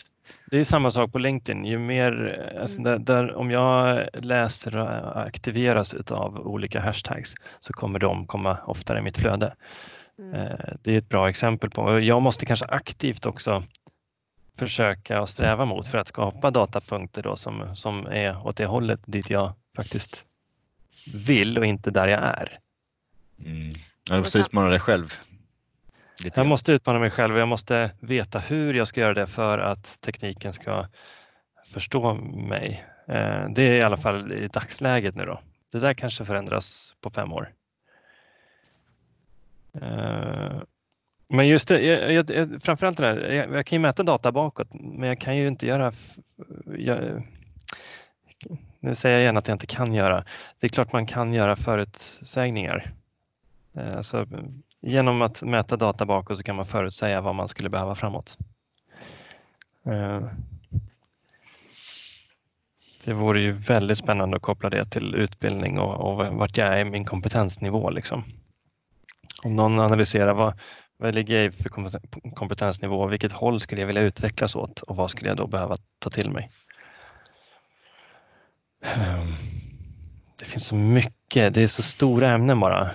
Det 0.52 0.58
är 0.58 0.64
samma 0.64 0.92
sak 0.92 1.12
på 1.12 1.20
LinkedIn. 1.20 1.66
Ju 1.66 1.80
mer, 1.80 2.56
alltså 2.62 2.82
där, 2.82 3.00
där, 3.00 3.34
om 3.36 3.52
jag 3.52 4.08
läser 4.14 4.78
och 4.78 5.22
aktiveras 5.22 5.94
av 5.94 6.48
olika 6.48 6.80
hashtags 6.80 7.36
så 7.60 7.74
kommer 7.74 8.00
de 8.00 8.28
komma 8.28 8.58
oftare 8.66 9.00
i 9.00 9.02
mitt 9.02 9.18
flöde. 9.18 9.54
Mm. 10.20 10.34
Eh, 10.34 10.76
det 10.82 10.92
är 10.92 10.98
ett 10.98 11.10
bra 11.10 11.30
exempel 11.30 11.70
på. 11.70 12.00
Jag 12.00 12.22
måste 12.22 12.46
kanske 12.46 12.66
aktivt 12.66 13.26
också 13.26 13.64
försöka 14.58 15.22
och 15.22 15.30
sträva 15.30 15.66
mot 15.66 15.88
för 15.88 15.98
att 15.98 16.08
skapa 16.08 16.52
datapunkter 16.52 17.24
då 17.24 17.36
som, 17.36 17.76
som 17.76 18.06
är 18.06 18.48
åt 18.48 18.58
det 18.58 18.66
hållet 18.66 19.00
dit 19.06 19.30
jag 19.30 19.54
faktiskt 19.76 20.26
vill 21.14 21.58
och 21.58 21.66
inte 21.66 21.92
där 21.92 22.08
jag 22.08 22.22
är. 22.22 22.60
Mm. 23.46 23.74
du 24.10 24.18
måste 24.18 24.40
utmana 24.40 24.70
dig 24.70 24.80
själv. 24.80 25.14
Lite. 26.24 26.40
Jag 26.40 26.48
måste 26.48 26.72
utmana 26.72 27.00
mig 27.00 27.12
själv 27.12 27.34
och 27.34 27.42
jag 27.42 27.48
måste 27.48 27.92
veta 28.00 28.40
hur 28.40 28.74
jag 28.74 28.88
ska 28.88 29.02
göra 29.02 29.14
det 29.14 29.28
för 29.28 29.60
att 29.60 30.02
tekniken 30.02 30.54
ska 30.54 30.88
förstå 31.74 32.14
mig. 32.14 32.86
Eh, 33.08 33.50
det 33.50 33.62
är 33.62 33.74
i 33.74 33.82
alla 33.82 33.98
fall 33.98 34.32
i 34.32 34.48
dagsläget 34.48 35.16
nu 35.16 35.26
då. 35.26 35.40
Det 35.72 35.80
där 35.80 35.94
kanske 35.94 36.26
förändras 36.26 36.96
på 37.02 37.10
fem 37.10 37.34
år. 37.34 37.54
Eh, 39.82 40.62
men 41.28 41.48
just 41.48 41.68
det, 41.68 41.82
jag, 41.82 42.30
jag, 42.30 42.64
framförallt 42.64 42.98
det 42.98 43.04
där, 43.04 43.32
jag, 43.32 43.54
jag, 43.54 43.66
kan 43.66 43.76
ju 43.76 43.82
mäta 43.82 44.04
data 44.04 44.32
bakåt, 44.32 44.68
men 44.74 45.10
jag 45.10 45.20
kan 45.20 45.38
ju 45.38 45.48
inte 45.48 45.68
göra... 45.68 45.94
Jag, 46.78 47.24
nu 48.80 48.96
säger 48.96 49.16
jag 49.16 49.22
igen 49.22 49.38
att 49.38 49.48
jag 49.48 49.56
inte 49.56 49.68
kan 49.68 49.94
göra. 49.94 50.26
Det 50.60 50.68
är 50.68 50.70
klart 50.70 50.94
man 50.94 51.06
kan 51.06 51.34
göra 51.34 51.56
förutsägningar. 51.56 52.94
Eh, 53.74 53.98
alltså, 53.98 54.28
genom 54.82 55.22
att 55.22 55.42
mäta 55.42 55.78
data 55.78 56.06
bakåt 56.06 56.38
så 56.38 56.44
kan 56.44 56.56
man 56.56 56.66
förutsäga 56.66 57.22
vad 57.22 57.36
man 57.36 57.48
skulle 57.48 57.70
behöva 57.70 57.96
framåt. 57.96 58.38
Eh, 59.86 60.22
det 63.06 63.14
vore 63.14 63.42
ju 63.42 63.52
väldigt 63.52 63.98
spännande 63.98 64.38
att 64.38 64.44
koppla 64.44 64.70
det 64.70 64.86
till 64.86 65.16
utbildning 65.16 65.80
och, 65.80 65.96
och 65.96 66.36
vart 66.36 66.58
jag 66.58 66.68
är 66.68 66.80
i 66.80 66.90
min 66.90 67.06
kompetensnivå. 67.06 67.90
Liksom. 67.90 68.24
Om 69.44 69.56
någon 69.56 69.80
analyserar 69.80 70.34
vad, 70.34 70.60
vad 70.98 71.16
ligger 71.16 71.36
jag 71.36 71.46
i 71.46 71.52
för 71.52 71.70
kompetensnivå, 72.36 73.08
vilket 73.08 73.32
håll 73.32 73.60
skulle 73.60 73.82
jag 73.82 73.88
vilja 73.88 74.02
utvecklas 74.02 74.56
åt 74.56 74.82
och 74.82 74.96
vad 74.96 75.12
skulle 75.12 75.30
jag 75.30 75.38
då 75.38 75.48
behöva 75.48 75.78
ta 76.00 76.10
till 76.10 76.30
mig? 76.30 76.50
Ehm, 78.84 79.34
det 80.40 80.46
finns 80.46 80.66
så 80.66 80.76
mycket, 80.76 81.54
det 81.54 81.62
är 81.62 81.68
så 81.68 81.84
stora 81.84 82.32
ämnen 82.32 82.60
bara. 82.60 82.92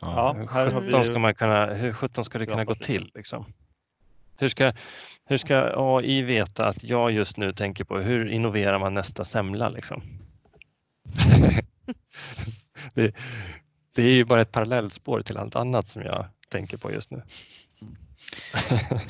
Ja, 0.00 0.32
hur 0.32 0.46
sjutton 0.46 1.04
ska, 1.04 1.18
man 1.18 1.34
kunna, 1.34 1.66
hur 1.66 1.92
sjutton 1.92 2.24
ska 2.24 2.38
det 2.38 2.46
kunna 2.46 2.64
gå 2.64 2.74
till? 2.74 3.10
Liksom? 3.14 3.44
Hur, 4.36 4.48
ska, 4.48 4.72
hur 5.24 5.38
ska 5.38 5.72
AI 5.76 6.22
veta 6.22 6.68
att 6.68 6.84
jag 6.84 7.12
just 7.12 7.36
nu 7.36 7.52
tänker 7.52 7.84
på 7.84 7.98
hur 7.98 8.28
innoverar 8.28 8.78
man 8.78 8.94
nästa 8.94 9.24
semla? 9.24 9.68
Liksom? 9.68 10.02
det, 12.94 13.14
det 13.98 14.04
är 14.04 14.14
ju 14.14 14.24
bara 14.24 14.40
ett 14.40 14.52
parallellspår 14.52 15.22
till 15.22 15.36
allt 15.36 15.56
annat 15.56 15.86
som 15.86 16.02
jag 16.02 16.26
tänker 16.48 16.76
på 16.76 16.92
just 16.92 17.10
nu. 17.10 17.22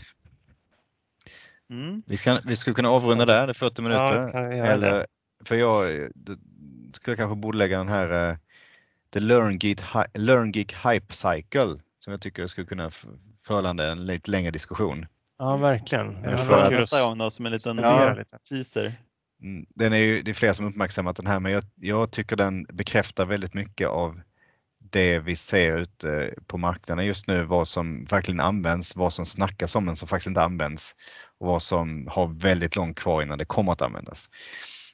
Mm. 1.70 2.02
Vi, 2.06 2.16
ska, 2.16 2.38
vi 2.44 2.56
skulle 2.56 2.74
kunna 2.74 2.88
avrunda 2.88 3.26
där, 3.26 3.46
det 3.46 3.50
är 3.50 3.54
40 3.54 3.82
minuter. 3.82 4.30
Ja, 4.34 4.66
Eller, 4.66 5.06
för 5.44 5.54
jag 5.54 6.10
skulle 6.92 7.16
kanske 7.16 7.36
bordlägga 7.36 7.78
den 7.78 7.88
här 7.88 8.30
uh, 8.30 8.36
The 9.12 9.20
Learn 9.20 9.58
Geek, 9.58 9.80
Learn 10.14 10.52
Geek 10.52 10.74
Hype 10.86 11.14
Cycle 11.14 11.80
som 11.98 12.10
jag 12.10 12.20
tycker 12.20 12.46
skulle 12.46 12.66
kunna 12.66 12.90
förlanda 13.40 13.92
en 13.92 14.06
lite 14.06 14.30
längre 14.30 14.50
diskussion. 14.50 15.06
Ja, 15.38 15.56
verkligen. 15.56 16.16
Ja, 16.24 16.36
för 16.36 16.70
nästa 16.70 17.02
gång 17.02 17.18
då, 17.18 17.30
som 17.30 17.46
en 17.46 17.52
liten 17.52 17.78
ja, 17.78 18.16
teaser. 18.48 18.94
Mm, 19.42 19.66
den 19.68 19.92
är 19.92 19.98
ju, 19.98 20.22
det 20.22 20.30
är 20.30 20.34
flera 20.34 20.54
som 20.54 20.66
uppmärksammat 20.66 21.16
den 21.16 21.26
här, 21.26 21.40
men 21.40 21.52
jag, 21.52 21.64
jag 21.74 22.10
tycker 22.10 22.36
den 22.36 22.64
bekräftar 22.64 23.26
väldigt 23.26 23.54
mycket 23.54 23.88
av 23.88 24.20
det 24.92 25.18
vi 25.18 25.36
ser 25.36 25.76
ute 25.76 26.34
på 26.46 26.58
marknaden 26.58 27.06
just 27.06 27.26
nu, 27.26 27.44
vad 27.44 27.68
som 27.68 28.04
verkligen 28.04 28.40
används, 28.40 28.96
vad 28.96 29.12
som 29.12 29.26
snackas 29.26 29.74
om 29.74 29.84
men 29.84 29.96
som 29.96 30.08
faktiskt 30.08 30.26
inte 30.26 30.42
används 30.42 30.94
och 31.38 31.46
vad 31.46 31.62
som 31.62 32.06
har 32.10 32.26
väldigt 32.26 32.76
långt 32.76 32.98
kvar 32.98 33.22
innan 33.22 33.38
det 33.38 33.44
kommer 33.44 33.72
att 33.72 33.82
användas. 33.82 34.30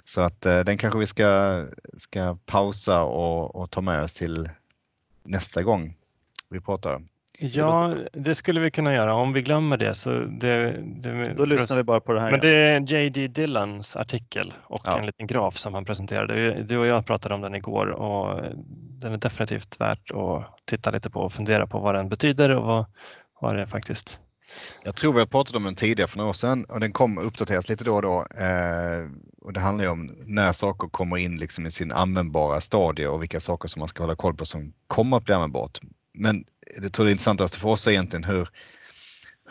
Så 0.04 0.20
att 0.20 0.46
eh, 0.46 0.60
den 0.60 0.78
kanske 0.78 0.98
vi 0.98 1.06
ska, 1.06 1.66
ska 1.96 2.38
pausa 2.46 3.02
och, 3.02 3.56
och 3.56 3.70
ta 3.70 3.80
med 3.80 4.02
oss 4.02 4.14
till 4.14 4.50
nästa 5.24 5.62
gång 5.62 5.96
vi 6.48 6.60
pratar. 6.60 7.02
Ja, 7.38 7.96
det 8.12 8.34
skulle 8.34 8.60
vi 8.60 8.70
kunna 8.70 8.94
göra. 8.94 9.14
Om 9.14 9.32
vi 9.32 9.42
glömmer 9.42 9.76
det 9.76 9.94
så 9.94 10.10
det, 10.10 10.82
det 10.86 11.34
Då 11.34 11.44
lyssnar 11.44 11.76
vi 11.76 11.82
bara 11.82 12.00
på 12.00 12.12
det 12.12 12.20
här. 12.20 12.30
Men 12.30 12.40
det 12.40 12.54
är 12.54 12.80
J.D. 12.80 13.28
Dillans 13.28 13.96
artikel 13.96 14.52
och 14.62 14.82
ja. 14.84 14.98
en 14.98 15.06
liten 15.06 15.26
graf 15.26 15.58
som 15.58 15.74
han 15.74 15.84
presenterade. 15.84 16.62
Du 16.62 16.78
och 16.78 16.86
jag 16.86 17.06
pratade 17.06 17.34
om 17.34 17.40
den 17.40 17.54
igår 17.54 17.86
och 17.86 18.42
den 19.00 19.12
är 19.12 19.16
definitivt 19.16 19.80
värt 19.80 20.10
att 20.10 20.58
titta 20.64 20.90
lite 20.90 21.10
på 21.10 21.20
och 21.20 21.32
fundera 21.32 21.66
på 21.66 21.78
vad 21.78 21.94
den 21.94 22.08
betyder 22.08 22.50
och 22.50 22.64
vad, 22.64 22.84
vad 23.40 23.56
det 23.56 23.66
faktiskt 23.66 24.18
jag 24.84 24.94
tror 24.96 25.12
vi 25.12 25.18
har 25.18 25.26
pratat 25.26 25.56
om 25.56 25.64
den 25.64 25.74
tidigare 25.74 26.08
för 26.08 26.18
några 26.18 26.30
år 26.30 26.34
sedan 26.34 26.64
och 26.64 26.80
den 26.80 26.92
kommer 26.92 27.22
uppdateras 27.22 27.68
lite 27.68 27.84
då 27.84 27.94
och 27.94 28.02
då. 28.02 28.26
Eh, 28.38 29.10
och 29.42 29.52
det 29.52 29.60
handlar 29.60 29.84
ju 29.84 29.90
om 29.90 30.10
när 30.26 30.52
saker 30.52 30.88
kommer 30.88 31.16
in 31.16 31.36
liksom 31.36 31.66
i 31.66 31.70
sin 31.70 31.92
användbara 31.92 32.60
stadie 32.60 33.06
och 33.06 33.22
vilka 33.22 33.40
saker 33.40 33.68
som 33.68 33.80
man 33.80 33.88
ska 33.88 34.02
hålla 34.02 34.16
koll 34.16 34.34
på 34.34 34.46
som 34.46 34.72
kommer 34.86 35.16
att 35.16 35.24
bli 35.24 35.34
användbart. 35.34 35.80
Men 36.14 36.44
det 36.80 36.88
tror 36.88 37.04
det 37.04 37.10
intressantaste 37.10 37.58
för 37.58 37.68
oss 37.68 37.86
är 37.86 37.90
egentligen 37.90 38.24
hur, 38.24 38.48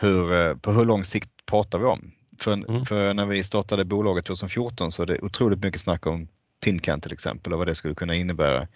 hur, 0.00 0.32
eh, 0.32 0.56
på 0.56 0.72
hur 0.72 0.84
lång 0.84 1.04
sikt 1.04 1.30
pratar 1.46 1.78
vi 1.78 1.84
om? 1.84 2.12
För, 2.38 2.52
mm. 2.52 2.84
för 2.84 3.14
när 3.14 3.26
vi 3.26 3.44
startade 3.44 3.84
bolaget 3.84 4.24
2014 4.24 4.92
så 4.92 5.02
är 5.02 5.06
det 5.06 5.22
otroligt 5.22 5.62
mycket 5.62 5.80
snack 5.80 6.06
om 6.06 6.28
Tincan 6.60 7.00
till 7.00 7.12
exempel 7.12 7.52
och 7.52 7.58
vad 7.58 7.68
det 7.68 7.74
skulle 7.74 7.94
kunna 7.94 8.14
innebära. 8.14 8.68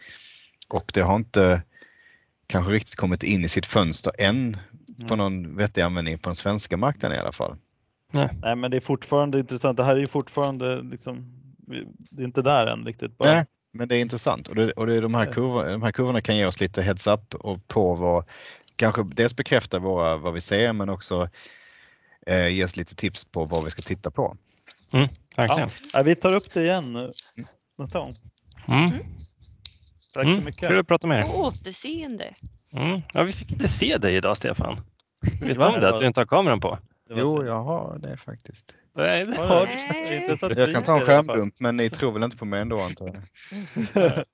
Och 0.68 0.90
det 0.94 1.00
har 1.00 1.16
inte 1.16 1.62
kanske 2.46 2.72
riktigt 2.72 2.96
kommit 2.96 3.22
in 3.22 3.44
i 3.44 3.48
sitt 3.48 3.66
fönster 3.66 4.12
än 4.18 4.56
på 5.08 5.16
någon 5.16 5.56
vettig 5.56 5.82
användning 5.82 6.18
på 6.18 6.28
den 6.28 6.36
svenska 6.36 6.76
marknaden 6.76 7.16
i 7.18 7.20
alla 7.20 7.32
fall. 7.32 7.56
Nej. 8.12 8.28
Nej, 8.42 8.56
men 8.56 8.70
det 8.70 8.76
är 8.76 8.80
fortfarande 8.80 9.38
intressant. 9.38 9.76
Det 9.76 9.84
här 9.84 9.96
är 9.96 10.00
ju 10.00 10.06
fortfarande 10.06 10.82
liksom, 10.82 11.32
det 12.10 12.22
är 12.22 12.26
inte 12.26 12.42
där 12.42 12.66
än 12.66 12.84
riktigt. 12.84 13.18
Bara. 13.18 13.34
Nej, 13.34 13.46
men 13.72 13.88
det 13.88 13.96
är 13.96 14.00
intressant 14.00 14.48
och, 14.48 14.54
det, 14.54 14.72
och 14.72 14.86
det 14.86 14.94
är 14.94 15.02
de, 15.02 15.14
här 15.14 15.32
kurvorna, 15.32 15.68
de 15.68 15.82
här 15.82 15.92
kurvorna 15.92 16.20
kan 16.20 16.36
ge 16.36 16.46
oss 16.46 16.60
lite 16.60 16.82
heads 16.82 17.06
up 17.06 17.34
och 17.34 17.68
på 17.68 17.94
vad, 17.94 18.24
kanske 18.76 19.02
dels 19.02 19.36
bekräfta 19.36 19.78
våra, 19.78 20.16
vad 20.16 20.34
vi 20.34 20.40
ser 20.40 20.72
men 20.72 20.88
också 20.88 21.28
eh, 22.26 22.48
ge 22.48 22.64
oss 22.64 22.76
lite 22.76 22.94
tips 22.94 23.24
på 23.24 23.44
vad 23.44 23.64
vi 23.64 23.70
ska 23.70 23.82
titta 23.82 24.10
på. 24.10 24.36
Mm, 24.92 25.08
verkligen. 25.36 25.68
Ja, 25.92 26.02
vi 26.02 26.14
tar 26.14 26.36
upp 26.36 26.54
det 26.54 26.62
igen 26.62 27.12
nästa 27.78 27.98
gång. 27.98 28.16
Mm. 28.68 28.92
Tack 30.14 30.24
mm. 30.24 30.34
så 30.34 30.40
mycket. 30.40 30.68
Kul 30.68 30.78
att 30.78 30.86
prata 30.86 31.06
med 31.06 31.18
er. 31.20 31.24
På 31.24 31.38
återseende. 31.38 32.34
Mm. 32.72 33.00
Ja, 33.12 33.22
vi 33.22 33.32
fick 33.32 33.52
inte 33.52 33.68
se 33.68 33.98
dig 33.98 34.16
idag 34.16 34.36
Stefan. 34.36 34.76
Vet 35.40 35.58
du 35.58 35.64
om 35.64 35.80
det? 35.80 35.88
Att 35.88 36.00
du 36.00 36.06
inte 36.06 36.20
har 36.20 36.26
kameran 36.26 36.60
på? 36.60 36.78
Jo, 37.10 37.44
jag 37.44 37.62
har 37.62 37.98
det 37.98 38.16
faktiskt. 38.16 38.74
Nej, 38.94 39.24
det 39.24 39.36
har 39.36 39.66
du 39.66 39.72
inte. 40.16 40.36
Så 40.36 40.52
jag 40.56 40.72
kan 40.72 40.82
ta 40.82 40.98
en 40.98 41.06
skärmdump, 41.06 41.54
men 41.58 41.76
ni 41.76 41.90
tror 41.90 42.12
väl 42.12 42.22
inte 42.22 42.36
på 42.36 42.44
mig 42.44 42.60
ändå 42.60 42.80
antar 42.80 43.06
jag? 43.06 43.22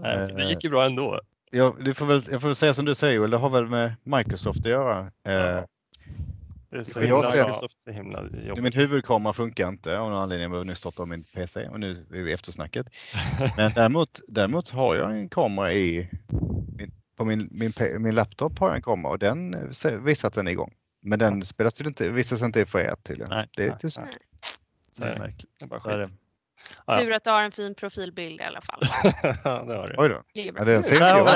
Nej, 0.00 0.32
det 0.36 0.44
gick 0.44 0.64
ju 0.64 0.70
bra 0.70 0.86
ändå. 0.86 1.20
Ja, 1.50 1.74
du 1.80 1.94
får 1.94 2.06
väl, 2.06 2.22
jag 2.30 2.40
får 2.40 2.48
väl 2.48 2.54
säga 2.54 2.74
som 2.74 2.84
du 2.84 2.94
säger 2.94 3.16
Joel, 3.16 3.30
det 3.30 3.36
har 3.36 3.50
väl 3.50 3.66
med 3.66 3.92
Microsoft 4.02 4.60
att 4.60 4.66
göra. 4.66 5.10
Ja. 5.22 5.30
Eh, 5.30 5.64
det 6.70 6.78
är 6.78 6.82
så 6.82 7.00
himla, 7.00 7.30
ser, 7.30 7.44
Microsoft 7.44 7.76
är 7.86 7.92
himla 7.92 8.22
jobbigt. 8.22 8.62
Min 8.62 8.72
huvudkamera 8.72 9.32
funkar 9.32 9.68
inte 9.68 9.98
av 9.98 10.10
någon 10.10 10.18
anledning. 10.18 10.42
Jag 10.42 10.50
behöver 10.50 10.66
nu 10.66 10.74
starta 10.74 11.04
min 11.04 11.24
PC 11.24 11.68
och 11.68 11.80
nu 11.80 12.06
är 12.14 12.22
vi 12.22 12.32
eftersnacket. 12.32 12.86
Men 13.56 13.72
däremot, 13.74 14.20
däremot 14.28 14.70
har 14.70 14.96
jag 14.96 15.10
en 15.10 15.28
kamera 15.28 15.72
i 15.72 16.10
på 17.16 17.24
min, 17.24 17.48
min, 17.50 17.72
min 17.98 18.14
laptop 18.14 18.58
har 18.58 18.68
jag 18.68 18.76
en 18.76 18.82
kamera 18.82 19.12
och 19.12 19.18
den 19.18 19.56
visar 20.04 20.28
att 20.28 20.34
den 20.34 20.46
är 20.46 20.50
igång. 20.50 20.72
Men 21.00 21.18
den 21.18 21.42
spelas 21.42 21.80
inte, 21.80 22.10
visas 22.10 22.42
inte 22.42 22.66
för 22.66 22.78
er 22.78 22.94
tydligen. 23.02 23.30
Nej, 23.30 23.48
det 23.56 23.62
är 23.62 23.72
lite 23.72 23.90
synd. 23.90 24.08
Det 24.96 25.06
är 25.06 25.18
märkligt. 25.18 25.50
Det 25.84 25.90
är 25.90 25.98
det. 25.98 26.10
Tur 26.98 27.12
att 27.12 27.24
du 27.24 27.30
har 27.30 27.42
en 27.42 27.52
fin 27.52 27.74
profilbild 27.74 28.40
i 28.40 28.44
alla 28.44 28.60
fall. 28.60 28.80
ja, 29.44 29.64
det 29.64 29.74
har 29.74 29.88
du. 29.88 29.94
Oj 29.98 30.08
då. 30.08 30.22
Ja, 30.32 30.64
det 30.64 30.82
ser 30.82 31.00
jag. 31.00 31.28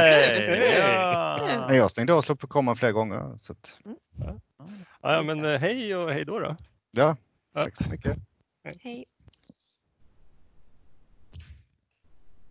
Ja. 1.68 1.74
Jag 1.74 1.90
stängde 1.90 2.12
av 2.12 2.22
slog 2.22 2.40
på 2.40 2.46
kameran 2.46 2.76
flera 2.76 2.92
gånger. 2.92 3.38
Så 3.38 3.52
att... 3.52 3.78
Mm. 3.84 3.96
ja. 5.02 5.14
ja, 5.14 5.22
men 5.22 5.44
eh, 5.44 5.60
hej 5.60 5.96
och 5.96 6.12
hej 6.12 6.24
då. 6.24 6.38
då. 6.38 6.56
Ja, 6.90 7.16
tack 7.54 7.76
så 7.76 7.88
mycket. 7.88 8.16
Hej. 8.82 9.04